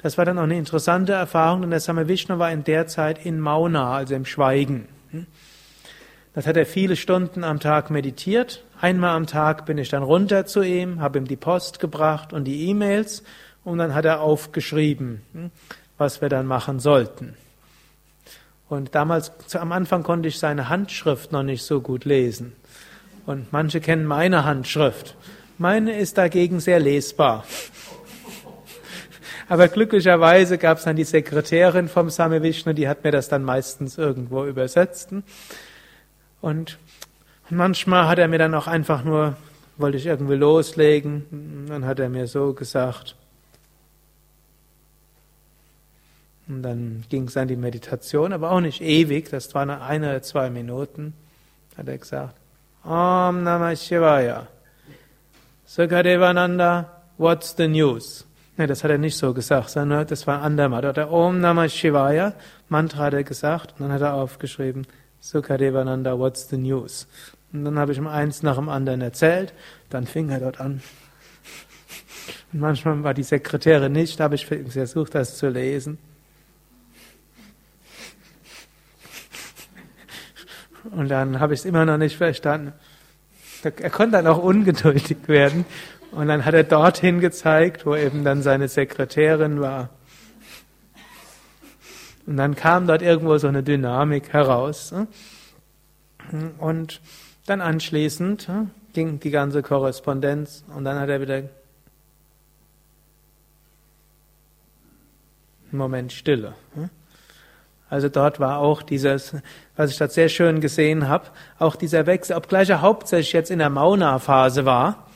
Das 0.00 0.16
war 0.16 0.24
dann 0.24 0.38
auch 0.38 0.44
eine 0.44 0.56
interessante 0.56 1.12
Erfahrung, 1.12 1.62
denn 1.62 1.70
der 1.70 1.80
Same 1.80 2.06
Vishnu 2.06 2.38
war 2.38 2.52
in 2.52 2.62
der 2.62 2.86
Zeit 2.86 3.24
in 3.24 3.40
Mauna, 3.40 3.94
also 3.96 4.14
im 4.14 4.24
Schweigen. 4.24 4.86
Das 6.34 6.46
hat 6.46 6.56
er 6.56 6.66
viele 6.66 6.94
Stunden 6.94 7.42
am 7.42 7.58
Tag 7.58 7.90
meditiert. 7.90 8.62
Einmal 8.80 9.16
am 9.16 9.26
Tag 9.26 9.66
bin 9.66 9.76
ich 9.76 9.88
dann 9.88 10.04
runter 10.04 10.46
zu 10.46 10.62
ihm, 10.62 11.00
habe 11.00 11.18
ihm 11.18 11.26
die 11.26 11.36
Post 11.36 11.80
gebracht 11.80 12.32
und 12.32 12.44
die 12.44 12.68
E-Mails 12.68 13.24
und 13.64 13.78
dann 13.78 13.92
hat 13.92 14.04
er 14.04 14.20
aufgeschrieben, 14.20 15.20
was 15.96 16.20
wir 16.20 16.28
dann 16.28 16.46
machen 16.46 16.78
sollten. 16.78 17.34
Und 18.68 18.94
damals, 18.94 19.32
am 19.56 19.72
Anfang 19.72 20.04
konnte 20.04 20.28
ich 20.28 20.38
seine 20.38 20.68
Handschrift 20.68 21.32
noch 21.32 21.42
nicht 21.42 21.64
so 21.64 21.80
gut 21.80 22.04
lesen. 22.04 22.52
Und 23.26 23.52
manche 23.52 23.80
kennen 23.80 24.04
meine 24.04 24.44
Handschrift. 24.44 25.16
Meine 25.56 25.98
ist 25.98 26.18
dagegen 26.18 26.60
sehr 26.60 26.78
lesbar. 26.78 27.44
Aber 29.48 29.68
glücklicherweise 29.68 30.58
gab 30.58 30.78
es 30.78 30.84
dann 30.84 30.96
die 30.96 31.04
Sekretärin 31.04 31.88
vom 31.88 32.10
Same 32.10 32.42
Vishnu, 32.42 32.74
die 32.74 32.86
hat 32.86 33.02
mir 33.02 33.12
das 33.12 33.28
dann 33.28 33.44
meistens 33.44 33.96
irgendwo 33.96 34.44
übersetzt. 34.44 35.10
Und 36.42 36.78
manchmal 37.48 38.08
hat 38.08 38.18
er 38.18 38.28
mir 38.28 38.38
dann 38.38 38.54
auch 38.54 38.66
einfach 38.66 39.04
nur, 39.04 39.36
wollte 39.78 39.96
ich 39.96 40.06
irgendwie 40.06 40.34
loslegen, 40.34 41.66
dann 41.68 41.86
hat 41.86 41.98
er 41.98 42.10
mir 42.10 42.26
so 42.26 42.52
gesagt. 42.52 43.16
Und 46.46 46.62
dann 46.62 47.04
ging 47.08 47.24
es 47.24 47.36
an 47.36 47.48
die 47.48 47.56
Meditation, 47.56 48.34
aber 48.34 48.50
auch 48.50 48.60
nicht 48.60 48.82
ewig, 48.82 49.30
das 49.30 49.54
waren 49.54 49.70
eine 49.70 50.10
oder 50.10 50.22
zwei 50.22 50.50
Minuten, 50.50 51.14
hat 51.76 51.88
er 51.88 51.98
gesagt. 51.98 52.34
Om 52.84 53.42
Namah 53.44 53.76
Shivaya. 53.76 54.46
Sukadevananda, 55.66 56.86
what's 57.18 57.54
the 57.56 57.68
news? 57.68 58.27
Ne, 58.58 58.66
das 58.66 58.82
hat 58.82 58.90
er 58.90 58.98
nicht 58.98 59.16
so 59.16 59.32
gesagt, 59.32 59.70
sondern 59.70 60.04
das 60.08 60.26
war 60.26 60.42
andermal. 60.42 60.82
Da 60.82 60.88
hat 60.88 60.98
er 60.98 61.12
Om 61.12 61.38
Namah 61.38 61.68
Shivaya, 61.68 62.34
Mantra 62.68 63.04
hat 63.04 63.14
er 63.14 63.22
gesagt, 63.22 63.74
und 63.78 63.82
dann 63.82 63.92
hat 63.92 64.02
er 64.02 64.14
aufgeschrieben, 64.14 64.84
Sukadevananda, 65.20 66.18
what's 66.18 66.48
the 66.48 66.56
news? 66.56 67.06
Und 67.52 67.64
dann 67.64 67.78
habe 67.78 67.92
ich 67.92 67.98
ihm 67.98 68.08
eins 68.08 68.42
nach 68.42 68.56
dem 68.56 68.68
anderen 68.68 69.00
erzählt, 69.00 69.54
dann 69.90 70.08
fing 70.08 70.28
er 70.30 70.40
dort 70.40 70.60
an. 70.60 70.82
Und 72.52 72.60
manchmal 72.60 73.04
war 73.04 73.14
die 73.14 73.22
Sekretärin 73.22 73.92
nicht, 73.92 74.18
da 74.18 74.24
habe 74.24 74.34
ich 74.34 74.46
versucht, 74.46 75.14
das 75.14 75.38
zu 75.38 75.48
lesen. 75.48 75.98
Und 80.90 81.08
dann 81.08 81.38
habe 81.38 81.54
ich 81.54 81.60
es 81.60 81.64
immer 81.64 81.84
noch 81.84 81.98
nicht 81.98 82.16
verstanden. 82.16 82.72
Er 83.62 83.90
konnte 83.90 84.16
dann 84.16 84.26
auch 84.26 84.38
ungeduldig 84.38 85.16
werden. 85.28 85.64
Und 86.12 86.28
dann 86.28 86.44
hat 86.44 86.54
er 86.54 86.64
dorthin 86.64 87.20
gezeigt, 87.20 87.84
wo 87.86 87.94
eben 87.94 88.24
dann 88.24 88.42
seine 88.42 88.68
Sekretärin 88.68 89.60
war. 89.60 89.90
Und 92.26 92.36
dann 92.36 92.56
kam 92.56 92.86
dort 92.86 93.02
irgendwo 93.02 93.38
so 93.38 93.48
eine 93.48 93.62
Dynamik 93.62 94.32
heraus. 94.32 94.94
Und 96.58 97.00
dann 97.46 97.60
anschließend 97.60 98.48
ging 98.92 99.20
die 99.20 99.30
ganze 99.30 99.62
Korrespondenz 99.62 100.64
und 100.74 100.84
dann 100.84 100.98
hat 100.98 101.08
er 101.08 101.20
wieder 101.20 101.42
Moment 105.70 106.12
Stille. 106.12 106.54
Also 107.90 108.08
dort 108.08 108.40
war 108.40 108.58
auch 108.58 108.82
dieses, 108.82 109.34
was 109.76 109.90
ich 109.90 109.98
dort 109.98 110.12
sehr 110.12 110.28
schön 110.28 110.60
gesehen 110.60 111.08
habe, 111.08 111.28
auch 111.58 111.76
dieser 111.76 112.06
Wechsel, 112.06 112.36
obgleich 112.36 112.68
er 112.68 112.82
hauptsächlich 112.82 113.32
jetzt 113.32 113.50
in 113.50 113.58
der 113.58 113.70
Mauna-Phase 113.70 114.64
war, 114.66 115.07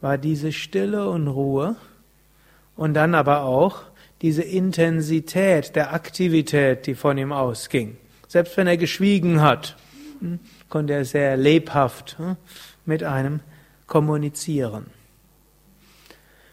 war 0.00 0.18
diese 0.18 0.52
Stille 0.52 1.08
und 1.08 1.28
Ruhe 1.28 1.76
und 2.76 2.94
dann 2.94 3.14
aber 3.14 3.42
auch 3.42 3.82
diese 4.22 4.42
Intensität 4.42 5.76
der 5.76 5.92
Aktivität, 5.92 6.86
die 6.86 6.94
von 6.94 7.18
ihm 7.18 7.32
ausging. 7.32 7.96
Selbst 8.26 8.56
wenn 8.56 8.66
er 8.66 8.76
geschwiegen 8.76 9.40
hat, 9.40 9.76
hm, 10.20 10.40
konnte 10.68 10.92
er 10.92 11.04
sehr 11.04 11.36
lebhaft 11.36 12.18
hm, 12.18 12.36
mit 12.84 13.02
einem 13.02 13.40
kommunizieren. 13.86 14.86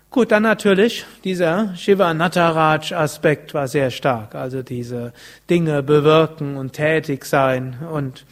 Gut, 0.09 0.31
dann 0.31 0.43
natürlich 0.43 1.05
dieser 1.25 1.75
Shiva 1.75 2.13
Nataraj 2.13 2.93
Aspekt 2.93 3.53
war 3.53 3.67
sehr 3.67 3.91
stark, 3.91 4.33
also 4.33 4.63
diese 4.63 5.11
Dinge 5.49 5.83
bewirken 5.83 6.55
und 6.55 6.71
tätig 6.71 7.25
sein 7.25 7.75
und 7.91 8.25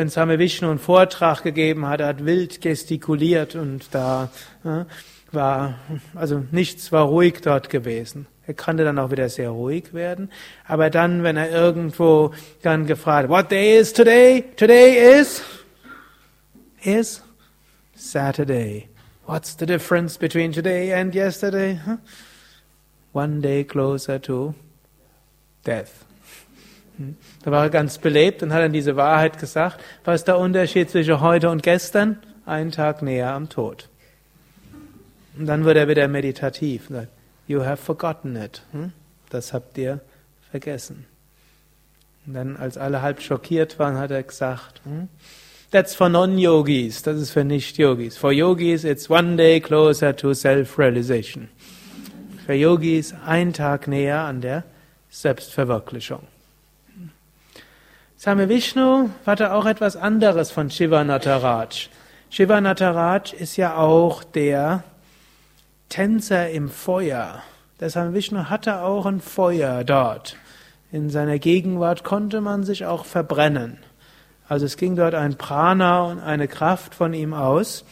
wenn 0.00 0.08
Same 0.08 0.38
Vishnu 0.38 0.70
einen 0.70 0.78
Vortrag 0.78 1.42
gegeben 1.42 1.86
hat, 1.86 2.00
er 2.00 2.06
hat 2.06 2.24
wild 2.24 2.62
gestikuliert 2.62 3.54
und 3.54 3.94
da 3.94 4.30
ja, 4.64 4.86
war, 5.30 5.74
also 6.14 6.42
nichts 6.52 6.90
war 6.90 7.04
ruhig 7.04 7.42
dort 7.42 7.68
gewesen. 7.68 8.26
Er 8.46 8.54
konnte 8.54 8.84
dann 8.84 8.98
auch 8.98 9.10
wieder 9.10 9.28
sehr 9.28 9.50
ruhig 9.50 9.92
werden. 9.92 10.30
Aber 10.66 10.88
dann, 10.88 11.22
wenn 11.22 11.36
er 11.36 11.50
irgendwo 11.50 12.32
dann 12.62 12.86
gefragt, 12.86 13.28
what 13.28 13.50
day 13.50 13.78
is 13.78 13.92
today? 13.92 14.42
Today 14.56 15.20
is, 15.20 15.42
is 16.82 17.22
Saturday. 17.94 18.88
What's 19.26 19.54
the 19.58 19.66
difference 19.66 20.16
between 20.18 20.50
today 20.50 20.94
and 20.94 21.14
yesterday? 21.14 21.78
Huh? 21.84 21.98
One 23.12 23.42
day 23.42 23.64
closer 23.64 24.18
to 24.22 24.54
death. 25.66 26.06
Hm? 27.00 27.16
Da 27.42 27.50
war 27.50 27.64
er 27.64 27.70
ganz 27.70 27.98
belebt 27.98 28.42
und 28.42 28.52
hat 28.52 28.62
dann 28.62 28.72
diese 28.72 28.94
Wahrheit 28.94 29.38
gesagt. 29.38 29.82
Was 30.04 30.20
ist 30.20 30.28
der 30.28 30.38
Unterschied 30.38 30.90
zwischen 30.90 31.20
heute 31.20 31.50
und 31.50 31.62
gestern? 31.62 32.18
Ein 32.46 32.70
Tag 32.70 33.02
näher 33.02 33.32
am 33.32 33.48
Tod. 33.48 33.88
Und 35.38 35.46
dann 35.46 35.64
wird 35.64 35.76
er 35.76 35.88
wieder 35.88 36.06
meditativ. 36.08 36.90
You 37.48 37.64
have 37.64 37.82
forgotten 37.82 38.36
it. 38.36 38.62
Hm? 38.72 38.92
Das 39.30 39.52
habt 39.52 39.78
ihr 39.78 40.00
vergessen. 40.50 41.06
Und 42.26 42.34
dann, 42.34 42.56
als 42.56 42.76
alle 42.76 43.00
halb 43.00 43.22
schockiert 43.22 43.78
waren, 43.78 43.96
hat 43.96 44.10
er 44.10 44.22
gesagt, 44.22 44.82
hm? 44.84 45.08
That's 45.70 45.94
for 45.94 46.08
non-yogis. 46.08 47.02
Das 47.02 47.18
ist 47.18 47.30
für 47.30 47.44
nicht-yogis. 47.44 48.16
For 48.16 48.32
yogis, 48.32 48.84
it's 48.84 49.08
one 49.08 49.36
day 49.36 49.60
closer 49.60 50.14
to 50.16 50.34
self-realization. 50.34 51.48
Für 52.44 52.54
Yogis 52.54 53.14
ein 53.24 53.52
Tag 53.52 53.86
näher 53.86 54.22
an 54.22 54.40
der 54.40 54.64
Selbstverwirklichung. 55.08 56.22
Same 58.22 58.50
Vishnu 58.50 59.08
hatte 59.24 59.54
auch 59.54 59.64
etwas 59.64 59.96
anderes 59.96 60.50
von 60.50 60.68
Shiva 60.68 61.04
Nataraj. 61.04 61.88
Shiva 62.28 62.60
Nataraj 62.60 63.32
ist 63.32 63.56
ja 63.56 63.78
auch 63.78 64.24
der 64.24 64.84
Tänzer 65.88 66.50
im 66.50 66.68
Feuer. 66.68 67.42
Der 67.80 67.88
Same 67.88 68.12
Vishnu 68.12 68.50
hatte 68.50 68.82
auch 68.82 69.06
ein 69.06 69.22
Feuer 69.22 69.84
dort. 69.84 70.36
In 70.92 71.08
seiner 71.08 71.38
Gegenwart 71.38 72.04
konnte 72.04 72.42
man 72.42 72.62
sich 72.62 72.84
auch 72.84 73.06
verbrennen. 73.06 73.78
Also 74.46 74.66
es 74.66 74.76
ging 74.76 74.96
dort 74.96 75.14
ein 75.14 75.38
Prana 75.38 76.02
und 76.02 76.20
eine 76.20 76.46
Kraft 76.46 76.94
von 76.94 77.14
ihm 77.14 77.32
aus, 77.32 77.86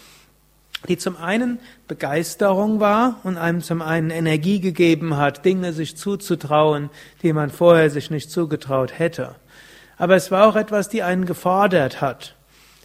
die 0.88 0.98
zum 0.98 1.16
einen 1.16 1.58
Begeisterung 1.86 2.80
war 2.80 3.18
und 3.24 3.38
einem 3.38 3.62
zum 3.62 3.80
einen 3.80 4.10
Energie 4.10 4.60
gegeben 4.60 5.16
hat, 5.16 5.46
Dinge 5.46 5.72
sich 5.72 5.96
zuzutrauen, 5.96 6.90
die 7.22 7.32
man 7.32 7.48
vorher 7.48 7.88
sich 7.88 8.10
nicht 8.10 8.30
zugetraut 8.30 8.98
hätte. 8.98 9.36
Aber 9.98 10.14
es 10.14 10.30
war 10.30 10.48
auch 10.48 10.56
etwas, 10.56 10.88
die 10.88 11.02
einen 11.02 11.26
gefordert 11.26 12.00
hat. 12.00 12.36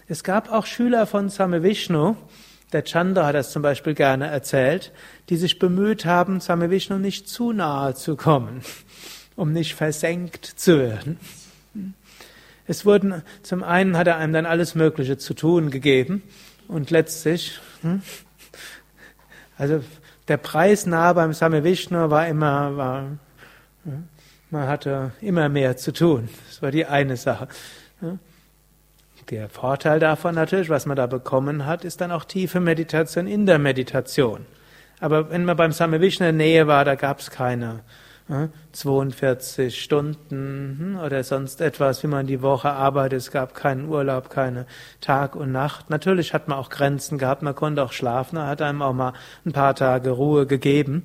Es 0.08 0.24
gab 0.24 0.52
auch 0.52 0.66
Schüler 0.66 1.06
von 1.06 1.28
Same 1.30 1.62
Vishnu, 1.62 2.16
der 2.72 2.82
Chandra 2.84 3.26
hat 3.26 3.36
das 3.36 3.52
zum 3.52 3.62
Beispiel 3.62 3.94
gerne 3.94 4.26
erzählt, 4.26 4.92
die 5.28 5.36
sich 5.36 5.60
bemüht 5.60 6.04
haben, 6.04 6.40
Same 6.40 6.70
Vishnu 6.70 6.98
nicht 6.98 7.28
zu 7.28 7.52
nahe 7.52 7.94
zu 7.94 8.16
kommen, 8.16 8.62
um 9.36 9.52
nicht 9.52 9.74
versenkt 9.74 10.44
zu 10.44 10.78
werden. 10.80 11.20
Es 12.66 12.84
wurden, 12.84 13.22
zum 13.42 13.62
einen 13.62 13.96
hat 13.96 14.08
er 14.08 14.16
einem 14.16 14.32
dann 14.32 14.46
alles 14.46 14.74
Mögliche 14.74 15.18
zu 15.18 15.34
tun 15.34 15.70
gegeben 15.70 16.22
und 16.66 16.90
letztlich, 16.90 17.60
hm, 17.82 18.02
also 19.56 19.84
der 20.26 20.38
Preis 20.38 20.86
nahe 20.86 21.14
beim 21.14 21.32
Same 21.32 21.62
Vishnu 21.62 22.10
war 22.10 22.26
immer, 22.26 22.76
war, 22.76 23.02
hm, 23.84 24.08
man 24.54 24.68
hatte 24.68 25.10
immer 25.20 25.48
mehr 25.48 25.76
zu 25.76 25.92
tun. 25.92 26.28
Das 26.46 26.62
war 26.62 26.70
die 26.70 26.86
eine 26.86 27.16
Sache. 27.16 27.48
Der 29.30 29.48
Vorteil 29.48 29.98
davon 29.98 30.34
natürlich, 30.34 30.70
was 30.70 30.86
man 30.86 30.96
da 30.96 31.06
bekommen 31.06 31.66
hat, 31.66 31.84
ist 31.84 32.00
dann 32.00 32.12
auch 32.12 32.24
tiefe 32.24 32.60
Meditation 32.60 33.26
in 33.26 33.46
der 33.46 33.58
Meditation. 33.58 34.46
Aber 35.00 35.30
wenn 35.30 35.44
man 35.44 35.56
beim 35.56 35.72
Same 35.72 36.00
Vishnu 36.00 36.26
in 36.26 36.38
der 36.38 36.46
Nähe 36.46 36.66
war, 36.66 36.84
da 36.84 36.94
gab 36.94 37.18
es 37.18 37.30
keine 37.30 37.80
42 38.72 39.82
Stunden 39.82 40.76
hm, 40.94 40.98
oder 41.04 41.22
sonst 41.24 41.60
etwas, 41.60 42.02
wie 42.02 42.06
man 42.06 42.26
die 42.26 42.40
Woche 42.40 42.70
arbeitet. 42.70 43.18
Es 43.18 43.30
gab 43.30 43.54
keinen 43.54 43.88
Urlaub, 43.88 44.30
keine 44.30 44.66
Tag 45.00 45.36
und 45.36 45.52
Nacht. 45.52 45.90
Natürlich 45.90 46.32
hat 46.32 46.48
man 46.48 46.58
auch 46.58 46.70
Grenzen 46.70 47.18
gehabt, 47.18 47.42
man 47.42 47.54
konnte 47.54 47.82
auch 47.82 47.92
schlafen, 47.92 48.38
hat 48.38 48.62
einem 48.62 48.80
auch 48.80 48.94
mal 48.94 49.12
ein 49.44 49.52
paar 49.52 49.74
Tage 49.74 50.10
Ruhe 50.10 50.46
gegeben. 50.46 51.04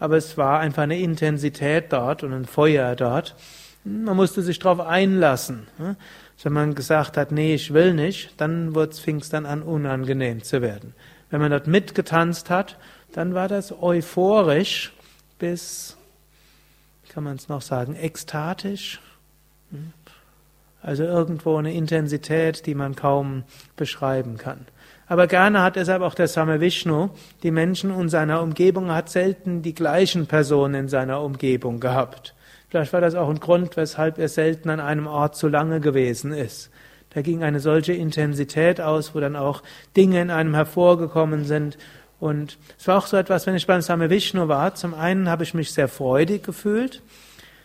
Aber 0.00 0.16
es 0.16 0.36
war 0.36 0.58
einfach 0.58 0.82
eine 0.82 0.98
Intensität 0.98 1.92
dort 1.92 2.24
und 2.24 2.32
ein 2.32 2.46
Feuer 2.46 2.96
dort. 2.96 3.36
Man 3.84 4.16
musste 4.16 4.42
sich 4.42 4.58
darauf 4.58 4.80
einlassen. 4.80 5.68
Hm. 5.76 5.94
Wenn 6.42 6.52
man 6.52 6.74
gesagt 6.74 7.16
hat, 7.16 7.30
nee, 7.30 7.54
ich 7.54 7.72
will 7.72 7.94
nicht, 7.94 8.32
dann 8.38 8.74
fing 8.92 9.20
es 9.20 9.28
dann 9.28 9.46
an, 9.46 9.62
unangenehm 9.62 10.42
zu 10.42 10.62
werden. 10.62 10.94
Wenn 11.28 11.40
man 11.40 11.50
dort 11.50 11.68
mitgetanzt 11.68 12.50
hat, 12.50 12.78
dann 13.12 13.34
war 13.34 13.46
das 13.46 13.72
euphorisch 13.80 14.92
bis 15.38 15.96
kann 17.10 17.24
man 17.24 17.36
es 17.36 17.48
noch 17.48 17.60
sagen, 17.60 17.96
ekstatisch. 17.96 19.00
Hm? 19.70 19.92
Also 20.80 21.02
irgendwo 21.02 21.56
eine 21.56 21.74
Intensität, 21.74 22.64
die 22.66 22.74
man 22.74 22.94
kaum 22.94 23.44
beschreiben 23.76 24.38
kann. 24.38 24.66
Aber 25.10 25.26
gerne 25.26 25.60
hat 25.60 25.74
deshalb 25.74 26.02
auch 26.02 26.14
der 26.14 26.28
Same 26.28 26.60
Vishnu 26.60 27.08
die 27.42 27.50
Menschen 27.50 27.90
in 27.90 28.08
seiner 28.08 28.40
Umgebung, 28.42 28.92
hat 28.92 29.08
selten 29.08 29.60
die 29.60 29.74
gleichen 29.74 30.26
Personen 30.26 30.74
in 30.74 30.88
seiner 30.88 31.20
Umgebung 31.20 31.80
gehabt. 31.80 32.32
Vielleicht 32.68 32.92
war 32.92 33.00
das 33.00 33.16
auch 33.16 33.28
ein 33.28 33.40
Grund, 33.40 33.76
weshalb 33.76 34.18
er 34.18 34.28
selten 34.28 34.70
an 34.70 34.78
einem 34.78 35.08
Ort 35.08 35.34
zu 35.34 35.48
lange 35.48 35.80
gewesen 35.80 36.32
ist. 36.32 36.70
Da 37.12 37.22
ging 37.22 37.42
eine 37.42 37.58
solche 37.58 37.92
Intensität 37.92 38.80
aus, 38.80 39.12
wo 39.12 39.18
dann 39.18 39.34
auch 39.34 39.64
Dinge 39.96 40.22
in 40.22 40.30
einem 40.30 40.54
hervorgekommen 40.54 41.44
sind, 41.44 41.76
und 42.20 42.56
es 42.78 42.86
war 42.86 42.98
auch 42.98 43.06
so 43.06 43.16
etwas, 43.16 43.48
wenn 43.48 43.56
ich 43.56 43.66
beim 43.66 43.80
Same 43.80 44.10
Vishnu 44.10 44.46
war, 44.46 44.76
zum 44.76 44.94
einen 44.94 45.28
habe 45.28 45.42
ich 45.42 45.54
mich 45.54 45.72
sehr 45.72 45.88
freudig 45.88 46.44
gefühlt, 46.44 47.02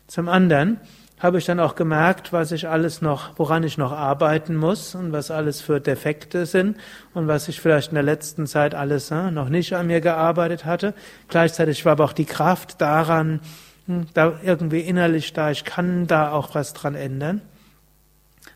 zum 0.07 0.29
anderen 0.29 0.79
habe 1.19 1.37
ich 1.37 1.45
dann 1.45 1.59
auch 1.59 1.75
gemerkt, 1.75 2.33
was 2.33 2.51
ich 2.51 2.67
alles 2.67 3.01
noch, 3.01 3.37
woran 3.37 3.63
ich 3.63 3.77
noch 3.77 3.93
arbeiten 3.93 4.55
muss 4.55 4.95
und 4.95 5.11
was 5.13 5.31
alles 5.31 5.61
für 5.61 5.79
Defekte 5.79 6.45
sind 6.45 6.77
und 7.13 7.27
was 7.27 7.47
ich 7.47 7.61
vielleicht 7.61 7.89
in 7.89 7.95
der 7.95 8.03
letzten 8.03 8.47
Zeit 8.47 8.75
alles 8.75 9.11
äh, 9.11 9.31
noch 9.31 9.49
nicht 9.49 9.73
an 9.73 9.87
mir 9.87 10.01
gearbeitet 10.01 10.65
hatte. 10.65 10.93
Gleichzeitig 11.29 11.85
war 11.85 11.93
aber 11.93 12.03
auch 12.03 12.13
die 12.13 12.25
Kraft 12.25 12.81
daran, 12.81 13.39
hm, 13.87 14.07
da 14.13 14.39
irgendwie 14.43 14.81
innerlich 14.81 15.31
da, 15.31 15.51
ich 15.51 15.63
kann 15.63 16.05
da 16.05 16.31
auch 16.31 16.53
was 16.53 16.73
dran 16.73 16.95
ändern. 16.95 17.41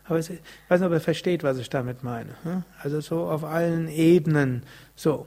Aber 0.04 0.18
ich 0.18 0.30
weiß 0.68 0.80
nicht, 0.80 0.86
ob 0.86 0.92
ihr 0.92 1.00
versteht, 1.00 1.44
was 1.44 1.56
ich 1.58 1.70
damit 1.70 2.02
meine. 2.02 2.30
Hm? 2.42 2.64
Also 2.82 3.00
so 3.00 3.26
auf 3.26 3.44
allen 3.44 3.88
Ebenen 3.88 4.64
so. 4.96 5.26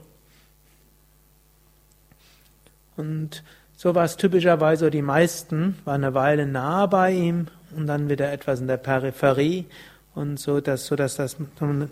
Und 2.96 3.42
so 3.84 3.94
war 3.94 4.04
es 4.04 4.16
typischerweise, 4.16 4.90
die 4.90 5.02
meisten 5.02 5.76
waren 5.84 6.04
eine 6.04 6.14
Weile 6.14 6.46
nah 6.46 6.86
bei 6.86 7.12
ihm 7.12 7.48
und 7.76 7.86
dann 7.86 8.08
wieder 8.08 8.32
etwas 8.32 8.60
in 8.60 8.66
der 8.66 8.78
Peripherie 8.78 9.66
und 10.14 10.40
so, 10.40 10.62
dass, 10.62 10.86
so 10.86 10.96
dass 10.96 11.16
das 11.16 11.36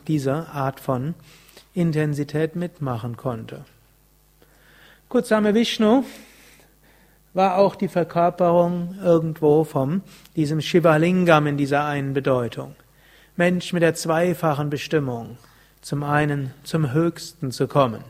diese 0.06 0.48
Art 0.48 0.80
von 0.80 1.12
Intensität 1.74 2.56
mitmachen 2.56 3.18
konnte. 3.18 3.66
Kurzame 5.10 5.54
Vishnu 5.54 6.02
war 7.34 7.58
auch 7.58 7.74
die 7.74 7.88
Verkörperung 7.88 8.94
irgendwo 9.04 9.62
von 9.64 10.00
diesem 10.34 10.62
Shivalingam 10.62 11.46
in 11.46 11.58
dieser 11.58 11.84
einen 11.84 12.14
Bedeutung. 12.14 12.74
Mensch 13.36 13.74
mit 13.74 13.82
der 13.82 13.92
zweifachen 13.92 14.70
Bestimmung, 14.70 15.36
zum 15.82 16.04
einen 16.04 16.54
zum 16.64 16.94
Höchsten 16.94 17.52
zu 17.52 17.68
kommen. 17.68 18.02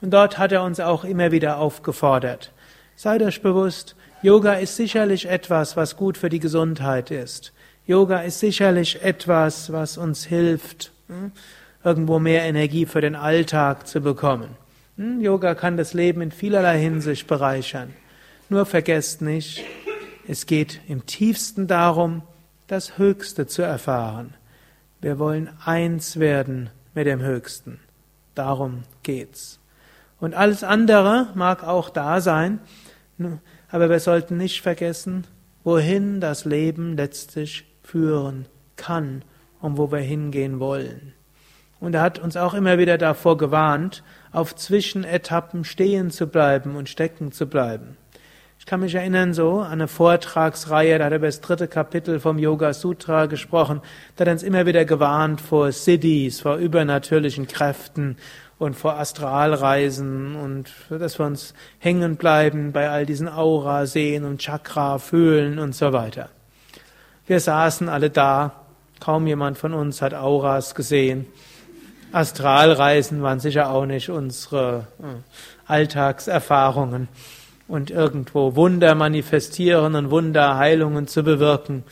Und 0.00 0.12
dort 0.12 0.38
hat 0.38 0.52
er 0.52 0.62
uns 0.62 0.78
auch 0.78 1.02
immer 1.02 1.32
wieder 1.32 1.58
aufgefordert. 1.58 2.52
Seid 2.98 3.22
euch 3.22 3.42
bewusst, 3.42 3.94
Yoga 4.22 4.54
ist 4.54 4.76
sicherlich 4.76 5.28
etwas, 5.28 5.76
was 5.76 5.98
gut 5.98 6.16
für 6.16 6.30
die 6.30 6.40
Gesundheit 6.40 7.10
ist. 7.10 7.52
Yoga 7.86 8.20
ist 8.20 8.40
sicherlich 8.40 9.02
etwas, 9.02 9.70
was 9.70 9.98
uns 9.98 10.24
hilft, 10.24 10.92
hm, 11.08 11.30
irgendwo 11.84 12.18
mehr 12.18 12.44
Energie 12.44 12.86
für 12.86 13.02
den 13.02 13.14
Alltag 13.14 13.86
zu 13.86 14.00
bekommen. 14.00 14.56
Hm, 14.96 15.20
Yoga 15.20 15.54
kann 15.54 15.76
das 15.76 15.92
Leben 15.92 16.22
in 16.22 16.32
vielerlei 16.32 16.78
Hinsicht 16.78 17.26
bereichern. 17.26 17.92
Nur 18.48 18.64
vergesst 18.64 19.20
nicht, 19.20 19.62
es 20.26 20.46
geht 20.46 20.80
im 20.88 21.04
tiefsten 21.04 21.66
darum, 21.66 22.22
das 22.66 22.96
Höchste 22.96 23.46
zu 23.46 23.60
erfahren. 23.60 24.32
Wir 25.02 25.18
wollen 25.18 25.50
eins 25.62 26.18
werden 26.18 26.70
mit 26.94 27.06
dem 27.06 27.20
Höchsten. 27.20 27.78
Darum 28.34 28.84
geht's. 29.02 29.60
Und 30.18 30.34
alles 30.34 30.64
andere 30.64 31.28
mag 31.34 31.62
auch 31.62 31.90
da 31.90 32.22
sein, 32.22 32.58
aber 33.70 33.90
wir 33.90 34.00
sollten 34.00 34.36
nicht 34.36 34.60
vergessen, 34.60 35.26
wohin 35.64 36.20
das 36.20 36.44
Leben 36.44 36.96
letztlich 36.96 37.64
führen 37.82 38.46
kann 38.76 39.22
und 39.60 39.76
wo 39.78 39.90
wir 39.90 39.98
hingehen 39.98 40.60
wollen. 40.60 41.12
Und 41.80 41.94
er 41.94 42.02
hat 42.02 42.18
uns 42.18 42.36
auch 42.36 42.54
immer 42.54 42.78
wieder 42.78 42.98
davor 42.98 43.36
gewarnt, 43.36 44.02
auf 44.32 44.54
Zwischenetappen 44.54 45.64
stehen 45.64 46.10
zu 46.10 46.26
bleiben 46.26 46.76
und 46.76 46.88
stecken 46.88 47.32
zu 47.32 47.46
bleiben. 47.46 47.96
Ich 48.58 48.64
kann 48.64 48.80
mich 48.80 48.94
erinnern 48.94 49.34
so 49.34 49.60
an 49.60 49.72
eine 49.72 49.88
Vortragsreihe, 49.88 50.98
da 50.98 51.04
hat 51.04 51.12
er 51.12 51.18
über 51.18 51.26
das 51.26 51.40
dritte 51.40 51.68
Kapitel 51.68 52.18
vom 52.18 52.38
Yoga 52.38 52.72
Sutra 52.72 53.26
gesprochen, 53.26 53.80
da 54.16 54.22
hat 54.22 54.28
er 54.28 54.32
uns 54.32 54.42
immer 54.42 54.66
wieder 54.66 54.84
gewarnt 54.84 55.40
vor 55.40 55.70
Siddhis, 55.70 56.40
vor 56.40 56.56
übernatürlichen 56.56 57.46
Kräften 57.46 58.16
und 58.58 58.74
vor 58.74 58.98
Astralreisen 58.98 60.34
und 60.36 60.70
dass 60.88 61.18
wir 61.18 61.26
uns 61.26 61.54
hängen 61.78 62.16
bleiben 62.16 62.72
bei 62.72 62.88
all 62.88 63.06
diesen 63.06 63.28
Aura 63.28 63.86
sehen 63.86 64.24
und 64.24 64.40
Chakra 64.40 64.98
fühlen 64.98 65.58
und 65.58 65.74
so 65.74 65.92
weiter. 65.92 66.30
Wir 67.26 67.40
saßen 67.40 67.88
alle 67.88 68.08
da, 68.10 68.52
kaum 69.00 69.26
jemand 69.26 69.58
von 69.58 69.74
uns 69.74 70.00
hat 70.00 70.14
Auras 70.14 70.74
gesehen. 70.74 71.26
Astralreisen 72.12 73.22
waren 73.22 73.40
sicher 73.40 73.70
auch 73.70 73.84
nicht 73.84 74.08
unsere 74.08 74.86
äh, 75.00 75.70
Alltagserfahrungen 75.70 77.08
und 77.68 77.90
irgendwo 77.90 78.54
Wunder 78.54 78.94
manifestieren 78.94 79.94
und 79.96 80.10
Wunderheilungen 80.10 81.08
zu 81.08 81.22
bewirken, 81.24 81.84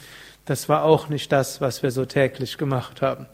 das 0.44 0.68
war 0.68 0.84
auch 0.84 1.08
nicht 1.08 1.32
das, 1.32 1.60
was 1.60 1.82
wir 1.82 1.90
so 1.90 2.04
täglich 2.04 2.58
gemacht 2.58 3.00
haben. 3.00 3.26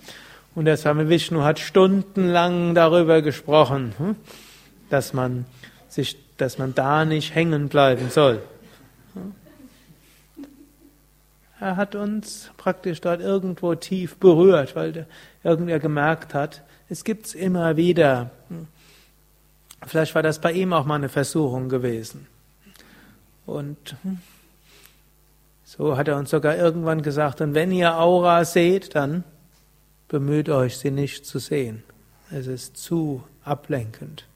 Und 0.54 0.64
der 0.64 0.76
Swami 0.76 1.08
Vishnu 1.08 1.42
hat 1.42 1.58
stundenlang 1.58 2.74
darüber 2.74 3.22
gesprochen, 3.22 3.94
hm, 3.98 4.16
dass 4.88 5.12
man 5.12 5.44
sich, 5.88 6.16
dass 6.36 6.58
man 6.58 6.74
da 6.74 7.04
nicht 7.04 7.34
hängen 7.34 7.68
bleiben 7.68 8.10
soll. 8.10 8.42
Er 11.60 11.76
hat 11.76 11.94
uns 11.94 12.50
praktisch 12.56 13.00
dort 13.00 13.20
irgendwo 13.20 13.74
tief 13.74 14.16
berührt, 14.16 14.74
weil 14.74 15.06
irgendwer 15.44 15.78
gemerkt 15.78 16.32
hat, 16.32 16.62
es 16.88 17.04
gibt's 17.04 17.34
immer 17.34 17.76
wieder. 17.76 18.30
Vielleicht 19.86 20.14
war 20.14 20.22
das 20.22 20.40
bei 20.40 20.52
ihm 20.52 20.72
auch 20.72 20.86
mal 20.86 20.96
eine 20.96 21.10
Versuchung 21.10 21.68
gewesen. 21.68 22.26
Und 23.46 23.96
hm, 24.02 24.18
so 25.64 25.96
hat 25.96 26.08
er 26.08 26.16
uns 26.16 26.30
sogar 26.30 26.56
irgendwann 26.56 27.02
gesagt, 27.02 27.40
und 27.40 27.54
wenn 27.54 27.70
ihr 27.72 27.96
Aura 27.96 28.44
seht, 28.44 28.94
dann 28.94 29.22
bemüht 30.10 30.48
euch, 30.48 30.76
sie 30.76 30.90
nicht 30.90 31.24
zu 31.24 31.38
sehen. 31.38 31.82
Es 32.30 32.46
ist 32.46 32.76
zu 32.76 33.22
ablenkend. 33.44 34.26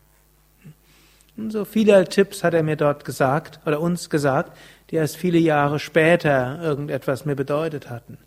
Und 1.37 1.51
so 1.51 1.65
viele 1.65 2.05
Tipps 2.09 2.45
hat 2.45 2.55
er 2.55 2.63
mir 2.63 2.77
dort 2.77 3.05
gesagt, 3.05 3.59
oder 3.67 3.81
uns 3.81 4.09
gesagt, 4.09 4.57
die 4.91 4.97
erst 4.97 5.17
viele 5.17 5.39
Jahre 5.39 5.81
später 5.81 6.61
irgendetwas 6.63 7.25
mir 7.25 7.35
bedeutet 7.35 7.91
hatten. 7.91 8.19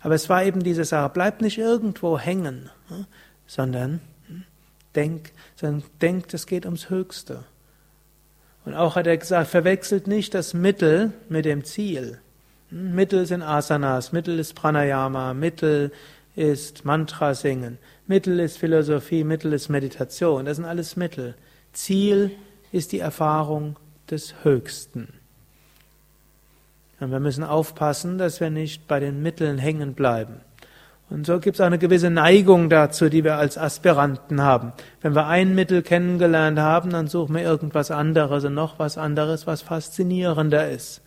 Aber 0.00 0.14
es 0.14 0.30
war 0.30 0.44
eben 0.44 0.62
diese 0.62 0.84
Sache, 0.84 1.10
bleib 1.12 1.42
nicht 1.42 1.58
irgendwo 1.58 2.18
hängen, 2.18 2.70
hm, 2.88 3.04
sondern 3.46 4.00
hm, 4.26 4.44
denk, 4.94 5.32
sondern 5.56 5.84
denkt, 6.00 6.32
es 6.32 6.46
geht 6.46 6.64
ums 6.64 6.88
Höchste. 6.88 7.44
Und 8.64 8.74
auch 8.74 8.96
hat 8.96 9.06
er 9.06 9.18
gesagt, 9.18 9.50
verwechselt 9.50 10.06
nicht 10.06 10.32
das 10.32 10.54
Mittel 10.54 11.12
mit 11.28 11.44
dem 11.44 11.64
Ziel. 11.64 12.18
Hm, 12.70 12.94
Mittel 12.94 13.26
sind 13.26 13.42
Asanas, 13.42 14.12
Mittel 14.12 14.38
ist 14.38 14.54
Pranayama, 14.54 15.34
Mittel 15.34 15.92
ist 16.36 16.84
Mantra 16.84 17.34
singen, 17.34 17.78
Mittel 18.06 18.40
ist 18.40 18.58
Philosophie, 18.58 19.24
Mittel 19.24 19.52
ist 19.52 19.68
Meditation, 19.68 20.44
das 20.44 20.56
sind 20.56 20.66
alles 20.66 20.96
Mittel. 20.96 21.34
Ziel 21.72 22.32
ist 22.72 22.92
die 22.92 23.00
Erfahrung 23.00 23.76
des 24.10 24.34
Höchsten. 24.42 25.14
Und 27.00 27.10
wir 27.10 27.20
müssen 27.20 27.44
aufpassen, 27.44 28.18
dass 28.18 28.40
wir 28.40 28.50
nicht 28.50 28.86
bei 28.88 29.00
den 29.00 29.22
Mitteln 29.22 29.58
hängen 29.58 29.94
bleiben. 29.94 30.40
Und 31.10 31.26
so 31.26 31.38
gibt 31.38 31.56
es 31.56 31.60
eine 31.60 31.78
gewisse 31.78 32.10
Neigung 32.10 32.70
dazu, 32.70 33.08
die 33.08 33.24
wir 33.24 33.36
als 33.36 33.58
Aspiranten 33.58 34.42
haben. 34.42 34.72
Wenn 35.02 35.14
wir 35.14 35.26
ein 35.26 35.54
Mittel 35.54 35.82
kennengelernt 35.82 36.58
haben, 36.58 36.90
dann 36.90 37.08
suchen 37.08 37.34
wir 37.34 37.42
irgendwas 37.42 37.90
anderes 37.90 38.44
und 38.44 38.54
noch 38.54 38.78
was 38.78 38.96
anderes, 38.96 39.46
was 39.46 39.62
faszinierender 39.62 40.70
ist. 40.70 41.02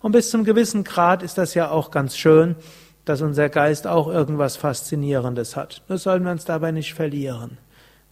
Und 0.00 0.12
bis 0.12 0.30
zum 0.30 0.44
gewissen 0.44 0.84
Grad 0.84 1.22
ist 1.22 1.38
das 1.38 1.54
ja 1.54 1.70
auch 1.70 1.90
ganz 1.90 2.16
schön, 2.16 2.56
dass 3.04 3.20
unser 3.20 3.48
Geist 3.48 3.86
auch 3.86 4.08
irgendwas 4.08 4.56
Faszinierendes 4.56 5.56
hat. 5.56 5.82
Nur 5.88 5.98
sollen 5.98 6.24
wir 6.24 6.30
uns 6.30 6.44
dabei 6.44 6.70
nicht 6.70 6.94
verlieren. 6.94 7.58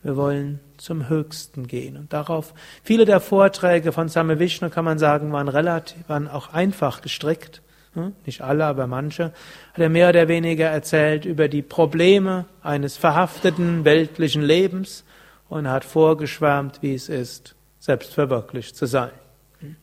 Wir 0.03 0.16
wollen 0.16 0.61
zum 0.78 1.09
Höchsten 1.09 1.66
gehen. 1.66 1.97
Und 1.97 2.12
darauf, 2.12 2.55
viele 2.82 3.05
der 3.05 3.20
Vorträge 3.20 3.93
von 3.93 4.09
Same 4.09 4.38
Vishnu, 4.38 4.70
kann 4.70 4.84
man 4.84 4.99
sagen, 4.99 5.32
waren 5.32 5.49
relativ, 5.49 6.09
waren 6.09 6.26
auch 6.26 6.53
einfach 6.53 7.03
gestrickt. 7.03 7.61
Hm? 7.95 8.14
Nicht 8.24 8.41
alle, 8.41 8.64
aber 8.64 8.86
manche. 8.86 9.24
Hat 9.24 9.78
er 9.78 9.88
mehr 9.88 10.09
oder 10.09 10.28
weniger 10.28 10.68
erzählt 10.68 11.24
über 11.24 11.49
die 11.49 11.62
Probleme 11.62 12.47
eines 12.62 12.97
verhafteten 12.97 13.84
weltlichen 13.84 14.43
Lebens 14.43 15.05
und 15.49 15.68
hat 15.68 15.84
vorgeschwärmt, 15.84 16.82
wie 16.82 16.95
es 16.95 17.09
ist, 17.09 17.55
selbstverwirklicht 17.78 18.76
zu 18.76 18.86
sein. 18.86 19.11
Hm? 19.59 19.76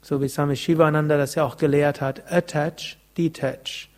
So 0.00 0.22
wie 0.22 0.28
Swami 0.28 0.56
Shivananda 0.56 1.18
das 1.18 1.34
ja 1.34 1.44
auch 1.44 1.58
gelehrt 1.58 2.00
hat, 2.00 2.32
attach, 2.32 2.96
detach. 3.18 3.88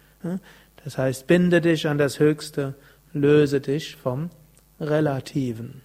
Das 0.84 0.98
heißt, 0.98 1.26
binde 1.26 1.60
dich 1.60 1.86
an 1.86 1.98
das 1.98 2.18
Höchste, 2.18 2.74
löse 3.12 3.60
dich 3.60 3.96
vom 3.96 4.30
Relativen. 4.80 5.82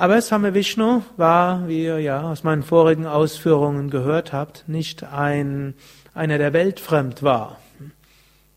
Aber 0.00 0.22
Same 0.22 0.54
Vishnu 0.54 1.02
war, 1.18 1.68
wie 1.68 1.84
ihr 1.84 1.98
ja 1.98 2.22
aus 2.22 2.42
meinen 2.42 2.62
vorigen 2.62 3.06
Ausführungen 3.06 3.90
gehört 3.90 4.32
habt, 4.32 4.64
nicht 4.66 5.04
ein, 5.04 5.74
einer, 6.14 6.38
der 6.38 6.54
weltfremd 6.54 7.22
war. 7.22 7.58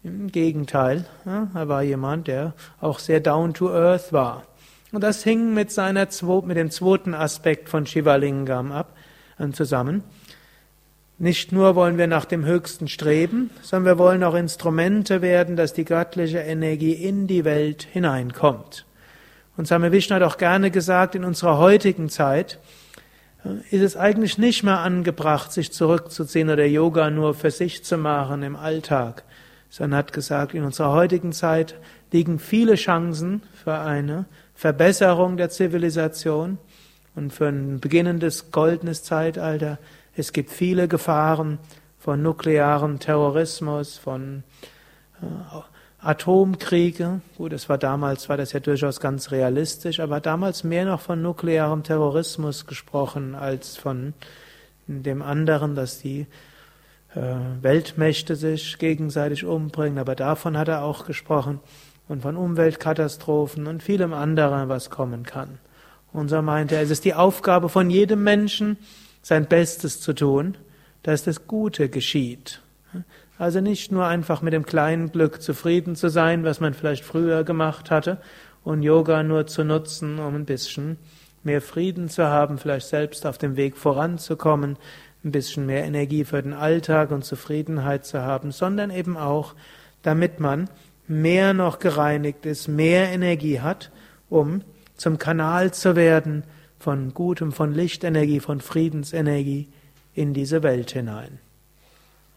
Im 0.04 0.32
Gegenteil, 0.32 1.06
er 1.26 1.68
war 1.68 1.84
jemand, 1.84 2.28
der 2.28 2.54
auch 2.80 3.00
sehr 3.00 3.20
down 3.20 3.54
to 3.54 3.70
earth 3.70 4.14
war. 4.14 4.44
Und 4.94 5.02
das 5.02 5.24
hing 5.24 5.54
mit 5.54 5.72
seiner, 5.72 6.08
mit 6.46 6.56
dem 6.56 6.72
zweiten 6.72 7.14
Aspekt 7.14 7.68
von 7.68 7.86
Shivalingam 7.86 8.72
ab, 8.72 8.96
äh, 9.40 9.50
zusammen. 9.50 10.04
Nicht 11.20 11.52
nur 11.52 11.76
wollen 11.76 11.98
wir 11.98 12.08
nach 12.08 12.26
dem 12.26 12.44
Höchsten 12.44 12.88
streben, 12.88 13.52
sondern 13.62 13.96
wir 13.96 14.00
wollen 14.00 14.24
auch 14.24 14.34
Instrumente 14.34 15.22
werden, 15.22 15.56
dass 15.56 15.74
die 15.74 15.86
göttliche 15.86 16.40
Energie 16.40 16.94
in 16.94 17.28
die 17.28 17.46
Welt 17.46 17.88
hineinkommt. 17.92 18.86
Und 19.56 19.68
Same 19.68 19.92
Vishnu 19.92 20.16
hat 20.16 20.24
auch 20.24 20.38
gerne 20.38 20.72
gesagt, 20.72 21.14
in 21.14 21.24
unserer 21.24 21.60
heutigen 21.60 22.10
Zeit 22.10 22.60
äh, 23.46 23.76
ist 23.76 23.84
es 23.84 23.96
eigentlich 23.96 24.40
nicht 24.40 24.64
mehr 24.64 24.80
angebracht, 24.80 25.52
sich 25.52 25.72
zurückzuziehen 25.72 26.50
oder 26.50 26.66
Yoga 26.66 27.12
nur 27.12 27.36
für 27.36 27.52
sich 27.52 27.84
zu 27.84 27.98
machen 27.98 28.42
im 28.42 28.56
Alltag, 28.56 29.24
sondern 29.70 30.00
hat 30.00 30.14
gesagt, 30.14 30.56
in 30.56 30.64
unserer 30.64 30.94
heutigen 30.94 31.32
Zeit 31.32 31.76
liegen 32.12 32.40
viele 32.40 32.76
Chancen 32.76 33.44
für 33.54 33.78
eine 33.78 34.26
Verbesserung 34.56 35.38
der 35.38 35.50
Zivilisation 35.50 36.58
und 37.16 37.32
für 37.32 37.48
ein 37.48 37.80
beginnendes 37.80 38.52
goldenes 38.52 39.04
Zeitalter 39.04 39.78
es 40.16 40.34
gibt 40.34 40.52
viele 40.52 40.88
Gefahren 40.88 41.60
von 41.98 42.22
nuklearem 42.22 43.00
Terrorismus, 43.00 43.98
von 43.98 44.44
äh, 45.22 46.06
Atomkriege. 46.06 47.22
Gut, 47.38 47.54
das 47.54 47.70
war 47.70 47.78
damals, 47.78 48.28
war 48.30 48.38
das 48.38 48.52
ja 48.52 48.60
durchaus 48.60 49.00
ganz 49.00 49.32
realistisch, 49.32 50.00
aber 50.00 50.20
damals 50.20 50.64
mehr 50.64 50.86
noch 50.86 51.00
von 51.00 51.22
nuklearem 51.22 51.84
Terrorismus 51.84 52.68
gesprochen 52.68 53.36
als 53.36 53.78
von 53.78 54.14
dem 54.88 55.22
anderen, 55.22 55.76
dass 55.76 56.00
die 56.00 56.28
äh, 57.16 57.36
Weltmächte 57.62 58.36
sich 58.36 58.78
gegenseitig 58.78 59.46
umbringen. 59.46 59.98
Aber 59.98 60.16
davon 60.16 60.58
hat 60.58 60.68
er 60.68 60.84
auch 60.84 61.06
gesprochen 61.06 61.62
und 62.10 62.22
von 62.22 62.36
Umweltkatastrophen 62.36 63.66
und 63.66 63.82
vielem 63.82 64.14
anderen, 64.14 64.68
was 64.68 64.90
kommen 64.90 65.24
kann. 65.24 65.58
Und 66.12 66.28
so 66.28 66.42
meinte 66.42 66.76
er, 66.76 66.82
es 66.82 66.92
ist 66.92 67.06
die 67.06 67.16
Aufgabe 67.16 67.70
von 67.70 67.90
jedem 67.90 68.24
Menschen, 68.24 68.78
sein 69.24 69.48
Bestes 69.48 70.00
zu 70.00 70.14
tun, 70.14 70.58
dass 71.02 71.24
das 71.24 71.48
Gute 71.48 71.90
geschieht. 71.90 72.62
Also 73.40 73.62
nicht 73.62 73.92
nur 73.92 74.06
einfach 74.06 74.44
mit 74.44 74.54
dem 74.54 74.66
kleinen 74.66 75.12
Glück 75.12 75.42
zufrieden 75.42 75.96
zu 75.96 76.10
sein, 76.10 76.44
was 76.44 76.60
man 76.60 76.76
vielleicht 76.76 77.04
früher 77.04 77.44
gemacht 77.44 77.90
hatte, 77.90 78.20
und 78.64 78.84
Yoga 78.84 79.24
nur 79.24 79.48
zu 79.48 79.66
nutzen, 79.66 80.20
um 80.20 80.36
ein 80.36 80.46
bisschen 80.46 80.98
mehr 81.44 81.62
Frieden 81.62 82.08
zu 82.08 82.26
haben, 82.26 82.58
vielleicht 82.58 82.88
selbst 82.88 83.26
auf 83.26 83.38
dem 83.38 83.58
Weg 83.58 83.76
voranzukommen, 83.76 84.78
ein 85.26 85.32
bisschen 85.32 85.66
mehr 85.66 85.84
Energie 85.84 86.24
für 86.24 86.42
den 86.42 86.54
Alltag 86.54 87.12
und 87.12 87.26
Zufriedenheit 87.26 88.06
zu 88.06 88.22
haben, 88.22 88.52
sondern 88.52 88.90
eben 88.90 89.18
auch, 89.18 89.56
damit 90.02 90.40
man 90.40 90.70
mehr 91.08 91.54
noch 91.54 91.80
gereinigt 91.80 92.46
ist, 92.46 92.68
mehr 92.68 93.10
Energie 93.10 93.60
hat, 93.60 93.92
um 94.30 94.62
zum 94.96 95.18
Kanal 95.18 95.74
zu 95.74 95.96
werden 95.96 96.44
von 96.84 97.14
Gutem, 97.14 97.54
von 97.54 97.74
Lichtenergie, 97.74 98.42
von 98.42 98.60
Friedensenergie 98.60 99.70
in 100.14 100.34
diese 100.34 100.64
Welt 100.64 100.92
hinein. 100.92 101.40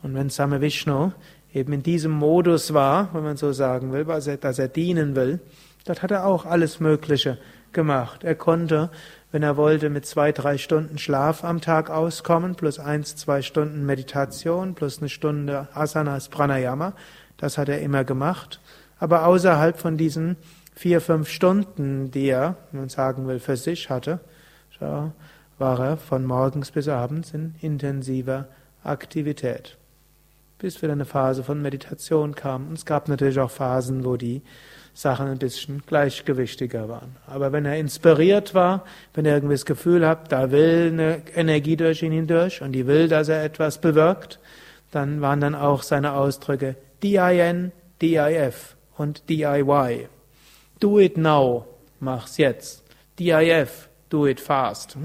Und 0.03 0.15
wenn 0.15 0.31
Same 0.31 0.61
Vishnu 0.61 1.11
eben 1.53 1.73
in 1.73 1.83
diesem 1.83 2.13
Modus 2.13 2.73
war, 2.73 3.13
wenn 3.13 3.25
man 3.25 3.37
so 3.37 3.53
sagen 3.53 3.93
will, 3.93 4.05
dass 4.05 4.59
er 4.59 4.69
dienen 4.69 5.17
will, 5.17 5.41
dort 5.85 6.03
hat 6.03 6.13
er 6.13 6.27
auch 6.27 6.47
alles 6.47 6.79
Mögliche 6.79 7.39
gemacht. 7.73 8.23
Er 8.23 8.37
konnte, 8.37 8.91
wenn 9.33 9.43
er 9.43 9.57
wollte, 9.57 9.91
mit 9.91 10.07
zwei, 10.07 10.31
drei 10.31 10.59
Stunden 10.59 10.99
Schlaf 10.99 11.43
am 11.43 11.61
Tag 11.61 11.91
auskommen, 11.91 12.55
plus 12.55 12.79
eins, 12.79 13.17
zwei 13.17 13.43
Stunden 13.43 13.85
Meditation, 13.85 14.77
plus 14.77 15.01
eine 15.01 15.09
Stunde 15.09 15.67
Asanas 15.75 16.29
Pranayama. 16.29 16.93
Das 17.37 17.59
hat 17.59 17.69
er 17.69 17.81
immer 17.81 18.05
gemacht. 18.05 18.61
Aber 19.01 19.27
außerhalb 19.27 19.77
von 19.77 19.97
diesen 19.97 20.37
vier, 20.77 21.01
fünf 21.01 21.29
Stunden, 21.29 22.13
die 22.13 22.29
er, 22.29 22.57
wenn 22.71 22.83
man 22.83 22.89
sagen 22.91 23.27
will, 23.27 23.41
für 23.41 23.57
sich 23.57 23.91
hatte, 23.91 24.21
war 24.81 25.81
er 25.81 25.97
von 25.97 26.25
morgens 26.25 26.71
bis 26.71 26.89
abends 26.89 27.33
in 27.33 27.55
intensiver 27.61 28.47
Aktivität. 28.83 29.77
Bis 30.59 30.81
wieder 30.83 30.93
eine 30.93 31.05
Phase 31.05 31.43
von 31.43 31.61
Meditation 31.61 32.35
kam. 32.35 32.69
Und 32.69 32.79
es 32.79 32.87
gab 32.87 33.09
natürlich 33.09 33.39
auch 33.39 33.51
Phasen, 33.51 34.05
wo 34.05 34.17
die 34.17 34.43
Sachen 34.95 35.27
ein 35.29 35.39
bisschen 35.39 35.83
gleichgewichtiger 35.87 36.89
waren. 36.89 37.17
Aber 37.27 37.53
wenn 37.53 37.67
er 37.67 37.77
inspiriert 37.77 38.55
war, 38.55 38.85
wenn 39.13 39.27
er 39.27 39.35
irgendwie 39.35 39.55
das 39.55 39.67
Gefühl 39.67 40.07
hat, 40.07 40.33
da 40.33 40.51
will 40.51 40.89
eine 40.93 41.23
Energie 41.35 41.77
durch 41.77 42.03
ihn 42.03 42.13
hindurch 42.13 42.63
und 42.63 42.73
die 42.73 42.87
will, 42.87 43.07
dass 43.09 43.29
er 43.29 43.45
etwas 43.45 43.79
bewirkt, 43.79 44.39
dann 44.93 45.21
waren 45.21 45.41
dann 45.41 45.55
auch 45.55 45.83
seine 45.83 46.15
Ausdrücke 46.15 46.77
DIN, 47.03 47.73
DIF 48.01 48.77
und 48.97 49.29
DIY. 49.29 50.09
Do 50.81 50.99
it 50.99 51.19
now, 51.19 51.67
mach's 52.01 52.39
jetzt. 52.39 52.83
DIF, 53.19 53.91
do 54.17 54.27
it 54.27 54.41
fast. 54.41 54.97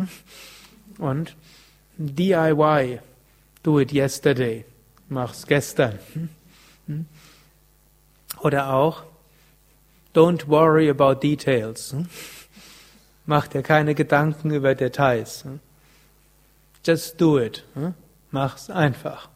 Und 0.97 1.35
DIY, 1.97 2.99
do 3.63 3.79
it 3.79 3.91
yesterday, 3.91 4.63
mach's 5.09 5.45
gestern. 5.45 5.99
Oder 8.41 8.73
auch 8.73 9.03
Don't 10.13 10.47
worry 10.47 10.89
about 10.89 11.21
details. 11.21 11.95
Mach 13.25 13.47
dir 13.47 13.63
keine 13.63 13.95
Gedanken 13.95 14.51
über 14.51 14.75
Details. 14.75 15.45
Just 16.83 17.21
do 17.21 17.39
it. 17.39 17.63
Mach's 18.29 18.69
einfach. 18.69 19.29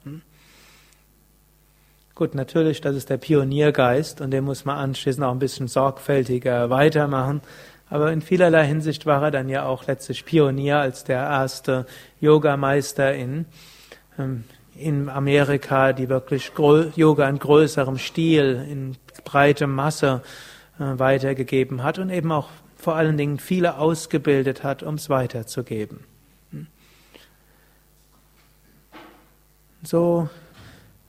Gut, 2.13 2.35
natürlich, 2.35 2.81
das 2.81 2.95
ist 2.95 3.09
der 3.09 3.17
Pioniergeist 3.17 4.19
und 4.21 4.31
den 4.31 4.43
muss 4.43 4.65
man 4.65 4.77
anschließend 4.77 5.25
auch 5.25 5.31
ein 5.31 5.39
bisschen 5.39 5.67
sorgfältiger 5.67 6.69
weitermachen. 6.69 7.41
Aber 7.89 8.11
in 8.11 8.21
vielerlei 8.21 8.65
Hinsicht 8.65 9.05
war 9.05 9.23
er 9.23 9.31
dann 9.31 9.47
ja 9.47 9.65
auch 9.65 9.85
letztlich 9.85 10.25
Pionier 10.25 10.79
als 10.79 11.03
der 11.03 11.19
erste 11.19 11.85
Yogameister 12.19 13.13
in, 13.13 13.45
ähm, 14.17 14.43
in 14.75 15.07
Amerika, 15.07 15.93
die 15.93 16.09
wirklich 16.09 16.51
Yoga 16.57 17.29
in 17.29 17.39
größerem 17.39 17.97
Stil, 17.97 18.65
in 18.69 18.97
breitem 19.23 19.73
Masse 19.73 20.21
äh, 20.79 20.99
weitergegeben 20.99 21.83
hat 21.83 21.99
und 21.99 22.09
eben 22.09 22.31
auch 22.31 22.49
vor 22.75 22.95
allen 22.95 23.17
Dingen 23.17 23.39
viele 23.39 23.77
ausgebildet 23.77 24.63
hat, 24.63 24.83
um 24.83 24.95
es 24.95 25.09
weiterzugeben. 25.09 26.01
Hm. 26.51 26.67
So 29.83 30.29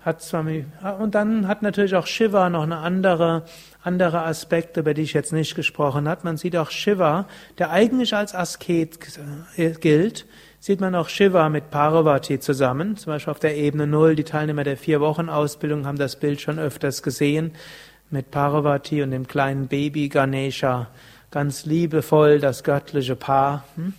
hat 0.07 0.22
Swami, 0.22 0.64
und 1.00 1.16
dann 1.16 1.48
hat 1.48 1.62
natürlich 1.62 1.96
auch 1.96 2.07
Shiva 2.07 2.48
noch 2.48 2.62
eine 2.62 2.78
andere, 2.78 3.42
andere 3.82 4.22
Aspekte, 4.22 4.80
über 4.80 4.94
die 4.94 5.02
ich 5.02 5.14
jetzt 5.14 5.32
nicht 5.32 5.57
gesprochen 5.57 6.09
habe. 6.09 6.20
Man 6.22 6.36
sieht 6.36 6.57
auch 6.57 6.70
Shiva, 6.70 7.26
der 7.59 7.72
eigentlich 7.72 8.14
als 8.14 8.32
Asket 8.32 9.18
äh, 9.57 9.72
gilt, 9.72 10.24
sieht 10.61 10.80
man 10.80 10.94
auch 10.94 11.09
Shiva 11.09 11.48
mit 11.48 11.70
Parvati 11.72 12.38
zusammen. 12.38 12.96
Zum 12.96 13.14
Beispiel 13.14 13.32
auf 13.32 13.40
der 13.40 13.57
Ebene 13.57 13.88
Null, 13.88 14.14
die 14.14 14.22
Teilnehmer 14.22 14.62
der 14.62 14.76
vier 14.76 15.00
Wochen 15.00 15.28
Ausbildung 15.28 15.86
haben 15.86 15.98
das 15.98 16.14
Bild 16.14 16.40
schon 16.40 16.61
öfters 16.61 17.02
gesehen 17.02 17.50
mit 18.09 18.30
Parvati 18.30 19.02
und 19.02 19.11
dem 19.11 19.26
kleinen 19.26 19.66
Baby 19.66 20.09
Ganesha, 20.09 20.86
ganz 21.32 21.66
liebevoll 21.66 22.38
das 22.38 22.62
göttliche 22.62 23.16
Paar. 23.16 23.64
Hm? 23.74 23.92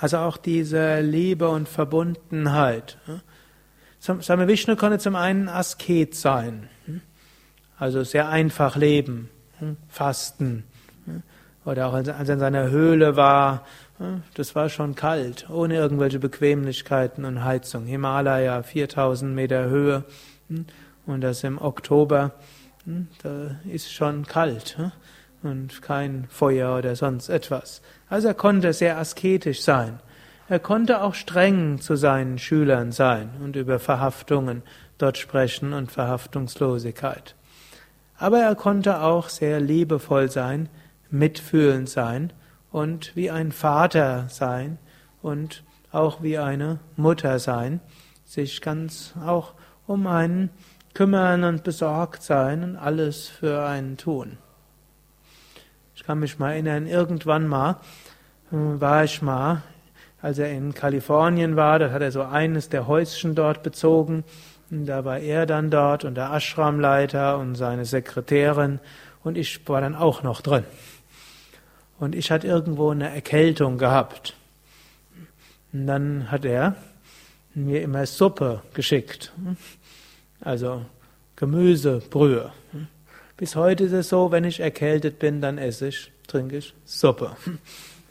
Also 0.00 0.16
auch 0.18 0.38
diese 0.38 1.00
Liebe 1.00 1.50
und 1.50 1.68
Verbundenheit. 1.68 2.96
Hm? 4.04 4.22
Same 4.22 4.48
Vishnu 4.48 4.76
konnte 4.76 4.98
zum 4.98 5.16
einen 5.16 5.48
Asket 5.48 6.14
sein, 6.14 6.68
hm? 6.86 7.00
also 7.78 8.02
sehr 8.02 8.28
einfach 8.28 8.76
leben, 8.76 9.28
fasten. 9.88 10.64
Oder 11.64 11.88
auch 11.88 11.92
als 11.92 12.08
er 12.08 12.18
in 12.18 12.38
seiner 12.38 12.70
Höhle 12.70 13.16
war, 13.16 13.66
das 14.34 14.54
war 14.54 14.70
schon 14.70 14.94
kalt, 14.94 15.50
ohne 15.50 15.74
irgendwelche 15.74 16.18
Bequemlichkeiten 16.18 17.24
und 17.26 17.44
Heizung. 17.44 17.84
Himalaya, 17.84 18.62
4000 18.62 19.34
Meter 19.34 19.68
Höhe 19.68 20.04
und 21.06 21.20
das 21.20 21.44
im 21.44 21.60
Oktober. 21.60 22.32
Hm, 22.84 23.08
da 23.22 23.56
ist 23.70 23.92
schon 23.92 24.26
kalt 24.26 24.78
hm, 24.78 24.92
und 25.42 25.82
kein 25.82 26.26
Feuer 26.30 26.78
oder 26.78 26.96
sonst 26.96 27.28
etwas. 27.28 27.82
Also 28.08 28.28
er 28.28 28.34
konnte 28.34 28.72
sehr 28.72 28.96
asketisch 28.96 29.60
sein. 29.60 30.00
Er 30.50 30.58
konnte 30.58 31.00
auch 31.02 31.14
streng 31.14 31.80
zu 31.80 31.94
seinen 31.94 32.36
Schülern 32.36 32.90
sein 32.90 33.30
und 33.40 33.54
über 33.54 33.78
Verhaftungen 33.78 34.64
dort 34.98 35.16
sprechen 35.16 35.72
und 35.72 35.92
Verhaftungslosigkeit. 35.92 37.36
Aber 38.18 38.40
er 38.40 38.56
konnte 38.56 39.00
auch 39.00 39.28
sehr 39.28 39.60
liebevoll 39.60 40.28
sein, 40.28 40.68
mitfühlend 41.08 41.88
sein 41.88 42.32
und 42.72 43.14
wie 43.14 43.30
ein 43.30 43.52
Vater 43.52 44.26
sein 44.28 44.78
und 45.22 45.62
auch 45.92 46.20
wie 46.20 46.36
eine 46.36 46.80
Mutter 46.96 47.38
sein, 47.38 47.78
sich 48.24 48.60
ganz 48.60 49.14
auch 49.24 49.54
um 49.86 50.08
einen 50.08 50.50
kümmern 50.94 51.44
und 51.44 51.62
besorgt 51.62 52.24
sein 52.24 52.64
und 52.64 52.76
alles 52.76 53.28
für 53.28 53.64
einen 53.64 53.96
tun. 53.96 54.36
Ich 55.94 56.02
kann 56.02 56.18
mich 56.18 56.40
mal 56.40 56.50
erinnern, 56.50 56.88
irgendwann 56.88 57.46
mal 57.46 57.76
äh, 58.50 58.56
war 58.56 59.04
ich 59.04 59.22
mal, 59.22 59.62
als 60.22 60.38
er 60.38 60.50
in 60.50 60.74
Kalifornien 60.74 61.56
war, 61.56 61.78
da 61.78 61.90
hat 61.90 62.02
er 62.02 62.12
so 62.12 62.22
eines 62.22 62.68
der 62.68 62.86
Häuschen 62.86 63.34
dort 63.34 63.62
bezogen. 63.62 64.24
Und 64.70 64.86
da 64.86 65.04
war 65.04 65.18
er 65.18 65.46
dann 65.46 65.70
dort 65.70 66.04
und 66.04 66.14
der 66.14 66.32
Ashramleiter 66.32 67.38
und 67.38 67.54
seine 67.54 67.84
Sekretärin 67.84 68.78
und 69.22 69.36
ich 69.36 69.68
war 69.68 69.80
dann 69.80 69.94
auch 69.94 70.22
noch 70.22 70.40
drin. 70.40 70.64
Und 71.98 72.14
ich 72.14 72.30
hatte 72.30 72.46
irgendwo 72.46 72.90
eine 72.90 73.12
Erkältung 73.12 73.78
gehabt. 73.78 74.34
Und 75.72 75.86
dann 75.86 76.30
hat 76.30 76.44
er 76.44 76.76
mir 77.54 77.82
immer 77.82 78.06
Suppe 78.06 78.62
geschickt. 78.72 79.32
Also 80.40 80.84
Gemüsebrühe. 81.36 82.52
Bis 83.36 83.56
heute 83.56 83.84
ist 83.84 83.92
es 83.92 84.08
so, 84.08 84.30
wenn 84.30 84.44
ich 84.44 84.60
erkältet 84.60 85.18
bin, 85.18 85.40
dann 85.40 85.58
esse 85.58 85.88
ich, 85.88 86.12
trinke 86.26 86.58
ich 86.58 86.74
Suppe. 86.84 87.36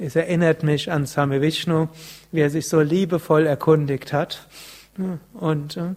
Es 0.02 0.16
erinnert 0.16 0.64
mich 0.64 0.89
an 0.89 1.06
Same 1.06 1.41
Vishnu, 1.41 1.89
wie 2.32 2.39
er 2.39 2.50
sich 2.50 2.70
so 2.70 2.80
liebevoll 2.80 3.45
erkundigt 3.45 4.14
hat. 4.14 4.47
Und 5.34 5.76
äh, 5.76 5.93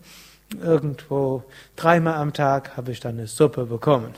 irgendwo 0.61 1.45
dreimal 1.77 2.15
am 2.15 2.33
Tag 2.33 2.77
habe 2.77 2.91
ich 2.91 2.99
dann 2.99 3.17
eine 3.17 3.29
Suppe 3.29 3.65
bekommen. 3.67 4.13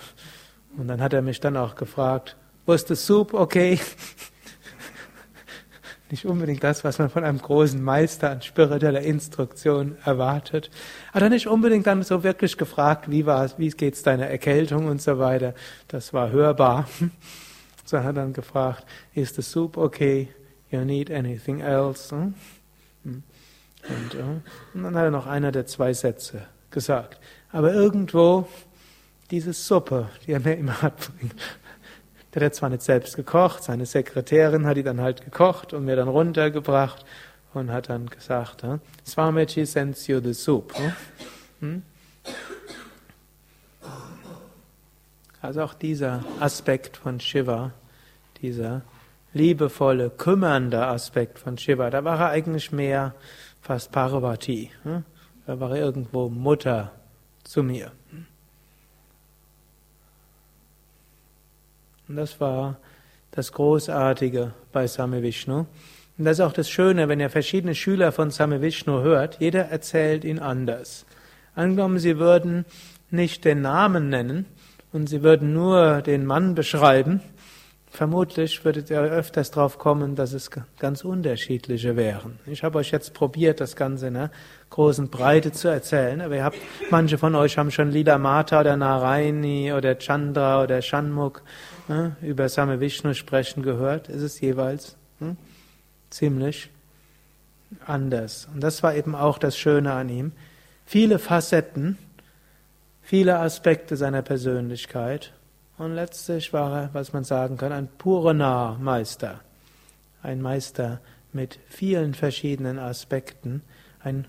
Und 0.79 0.89
dann 0.89 1.03
hat 1.03 1.13
er 1.13 1.21
mich 1.21 1.39
dann 1.39 1.59
auch 1.59 1.75
gefragt, 1.75 2.35
was 2.65 2.87
the 2.89 2.95
soup 2.95 3.35
okay? 3.35 3.79
nicht 6.11 6.25
unbedingt 6.25 6.65
das, 6.65 6.83
was 6.83 6.99
man 6.99 7.11
von 7.11 7.23
einem 7.23 7.43
großen 7.43 7.83
Meister 7.83 8.31
an 8.31 8.41
spiritueller 8.41 9.03
Instruktion 9.03 9.99
erwartet. 10.03 10.71
Hat 11.13 11.21
er 11.21 11.29
nicht 11.29 11.47
unbedingt 11.47 11.87
dann 11.87 12.03
so 12.03 12.23
wirklich 12.23 12.57
gefragt, 12.57 13.11
wie 13.11 13.27
war 13.27 13.51
wie 13.59 13.69
geht's 13.69 14.03
deiner 14.03 14.29
Erkältung 14.29 14.87
und 14.87 15.03
so 15.03 15.19
weiter. 15.19 15.53
Das 15.89 16.15
war 16.15 16.31
hörbar. 16.31 16.89
So 17.95 18.03
hat 18.03 18.17
dann 18.17 18.33
gefragt, 18.33 18.85
is 19.15 19.37
the 19.37 19.43
soup 19.43 19.77
okay? 19.77 20.29
You 20.71 20.85
need 20.85 21.13
anything 21.13 21.61
else? 21.61 22.11
Hm? 22.11 22.35
Und, 23.05 24.15
und 24.75 24.83
dann 24.83 24.97
hat 24.97 25.05
er 25.05 25.11
noch 25.13 25.29
einer 25.29 25.53
der 25.53 25.67
zwei 25.67 25.93
Sätze 25.93 26.43
gesagt. 26.73 27.21
Aber 27.53 27.73
irgendwo 27.73 28.49
diese 29.31 29.53
Suppe, 29.53 30.09
die 30.27 30.33
er 30.33 30.41
mir 30.41 30.57
immer 30.57 30.83
hat 30.83 31.09
Der 32.35 32.47
hat 32.47 32.57
zwar 32.57 32.69
nicht 32.69 32.83
selbst 32.83 33.15
gekocht, 33.15 33.63
seine 33.63 33.87
Sekretärin 33.87 34.67
hat 34.67 34.77
die 34.77 34.83
dann 34.83 35.01
halt 35.01 35.25
gekocht 35.25 35.73
und 35.73 35.85
mir 35.85 35.95
dann 35.95 36.09
runtergebracht 36.09 37.05
und 37.53 37.71
hat 37.71 37.91
dann 37.91 38.07
gesagt, 38.11 38.65
Swamiji 39.07 39.67
sends 39.67 40.09
you 40.09 40.19
the 40.19 40.35
soup. 40.35 40.75
Hm? 41.61 41.83
Also 45.45 45.63
auch 45.63 45.75
dieser 45.75 46.25
Aspekt 46.41 46.97
von 46.97 47.21
Shiva, 47.21 47.71
dieser 48.43 48.83
liebevolle, 49.33 50.11
kümmernde 50.11 50.87
Aspekt 50.87 51.39
von 51.39 51.59
Shiva, 51.59 51.91
da 51.91 52.05
war 52.05 52.21
er 52.21 52.31
eigentlich 52.31 52.73
mehr 52.73 53.15
fast 53.61 53.93
Parvati. 53.93 54.71
Hm? 54.85 55.05
Da 55.47 55.61
war 55.61 55.71
er 55.71 55.85
irgendwo 55.85 56.29
Mutter 56.29 56.93
zu 57.43 57.63
mir. 57.63 57.93
Und 62.09 62.17
das 62.17 62.41
war 62.41 62.77
das 63.31 63.53
Großartige 63.53 64.53
bei 64.73 64.87
Same 64.87 65.23
Vishnu. 65.23 65.67
Und 66.17 66.25
das 66.25 66.39
ist 66.39 66.45
auch 66.45 66.53
das 66.53 66.71
Schöne, 66.71 67.09
wenn 67.09 67.19
ihr 67.19 67.31
verschiedene 67.31 67.75
Schüler 67.75 68.13
von 68.13 68.31
Same 68.31 68.63
Vishnu 68.63 69.03
hört, 69.03 69.41
jeder 69.41 69.65
erzählt 69.65 70.25
ihn 70.25 70.39
anders. 70.39 71.07
Angenommen, 71.55 71.99
sie 71.99 72.19
würden 72.19 72.65
nicht 73.11 73.45
den 73.45 73.63
Namen 73.63 74.09
nennen 74.11 74.47
und 74.93 75.09
sie 75.09 75.23
würden 75.23 75.53
nur 75.53 76.03
den 76.03 76.25
Mann 76.25 76.55
beschreiben, 76.55 77.21
vermutlich 77.95 78.65
würdet 78.65 78.91
ihr 78.91 79.01
öfters 79.01 79.51
drauf 79.51 79.79
kommen, 79.79 80.17
dass 80.17 80.33
es 80.33 80.51
ganz 80.79 81.05
unterschiedliche 81.05 81.97
wären. 81.97 82.39
Ich 82.47 82.65
habe 82.65 82.79
euch 82.79 82.91
jetzt 82.91 83.15
probiert, 83.15 83.61
das 83.61 83.77
Ganze 83.77 84.09
in 84.09 84.17
einer 84.17 84.31
großen 84.71 85.09
Breite 85.09 85.53
zu 85.53 85.69
erzählen, 85.69 86.21
aber 86.21 86.37
ihr 86.37 86.45
habt, 86.45 86.59
manche 86.91 87.19
von 87.19 87.35
euch 87.37 87.57
haben 87.57 87.71
schon 87.71 87.91
Lila 87.91 88.19
Mata 88.19 88.61
oder 88.61 88.77
Naraini 88.77 89.73
oder 89.73 89.97
Chandra 89.99 90.63
oder 90.63 90.83
Shanmuk 90.83 91.43
ne, 91.87 92.17
über 92.21 92.49
Same 92.49 92.81
Vishnu 92.81 93.15
sprechen 93.15 93.63
gehört. 93.63 94.09
Es 94.09 94.23
ist 94.23 94.41
jeweils 94.41 94.97
hm, 95.21 95.37
ziemlich 96.11 96.71
anders. 97.87 98.49
Und 98.53 98.61
das 98.61 98.83
war 98.83 98.97
eben 98.97 99.15
auch 99.15 99.39
das 99.39 99.57
Schöne 99.57 99.93
an 99.93 100.09
ihm. 100.09 100.33
Viele 100.85 101.21
Facetten, 101.21 101.97
viele 103.03 103.39
Aspekte 103.39 103.97
seiner 103.97 104.23
Persönlichkeit. 104.23 105.33
Und 105.77 105.95
letztlich 105.95 106.53
war 106.53 106.83
er, 106.83 106.95
was 106.95 107.13
man 107.13 107.25
sagen 107.25 107.57
kann, 107.57 107.73
ein 107.73 107.89
Purana-Meister. 107.89 109.41
Ein 110.23 110.41
Meister 110.41 111.01
mit 111.33 111.59
vielen 111.69 112.15
verschiedenen 112.15 112.79
Aspekten. 112.79 113.63
Ein, 114.01 114.27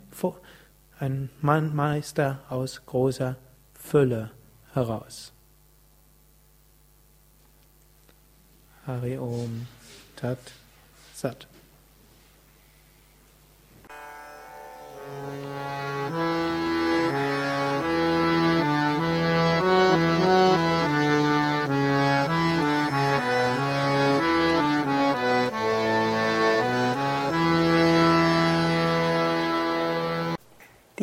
ein 1.00 1.30
Meister 1.42 2.40
aus 2.50 2.82
großer 2.86 3.36
Fülle 3.74 4.32
heraus. 4.74 5.32
Hari 8.88 9.18
Om 9.18 9.68
Tat 10.16 10.38
Sat. 11.14 11.48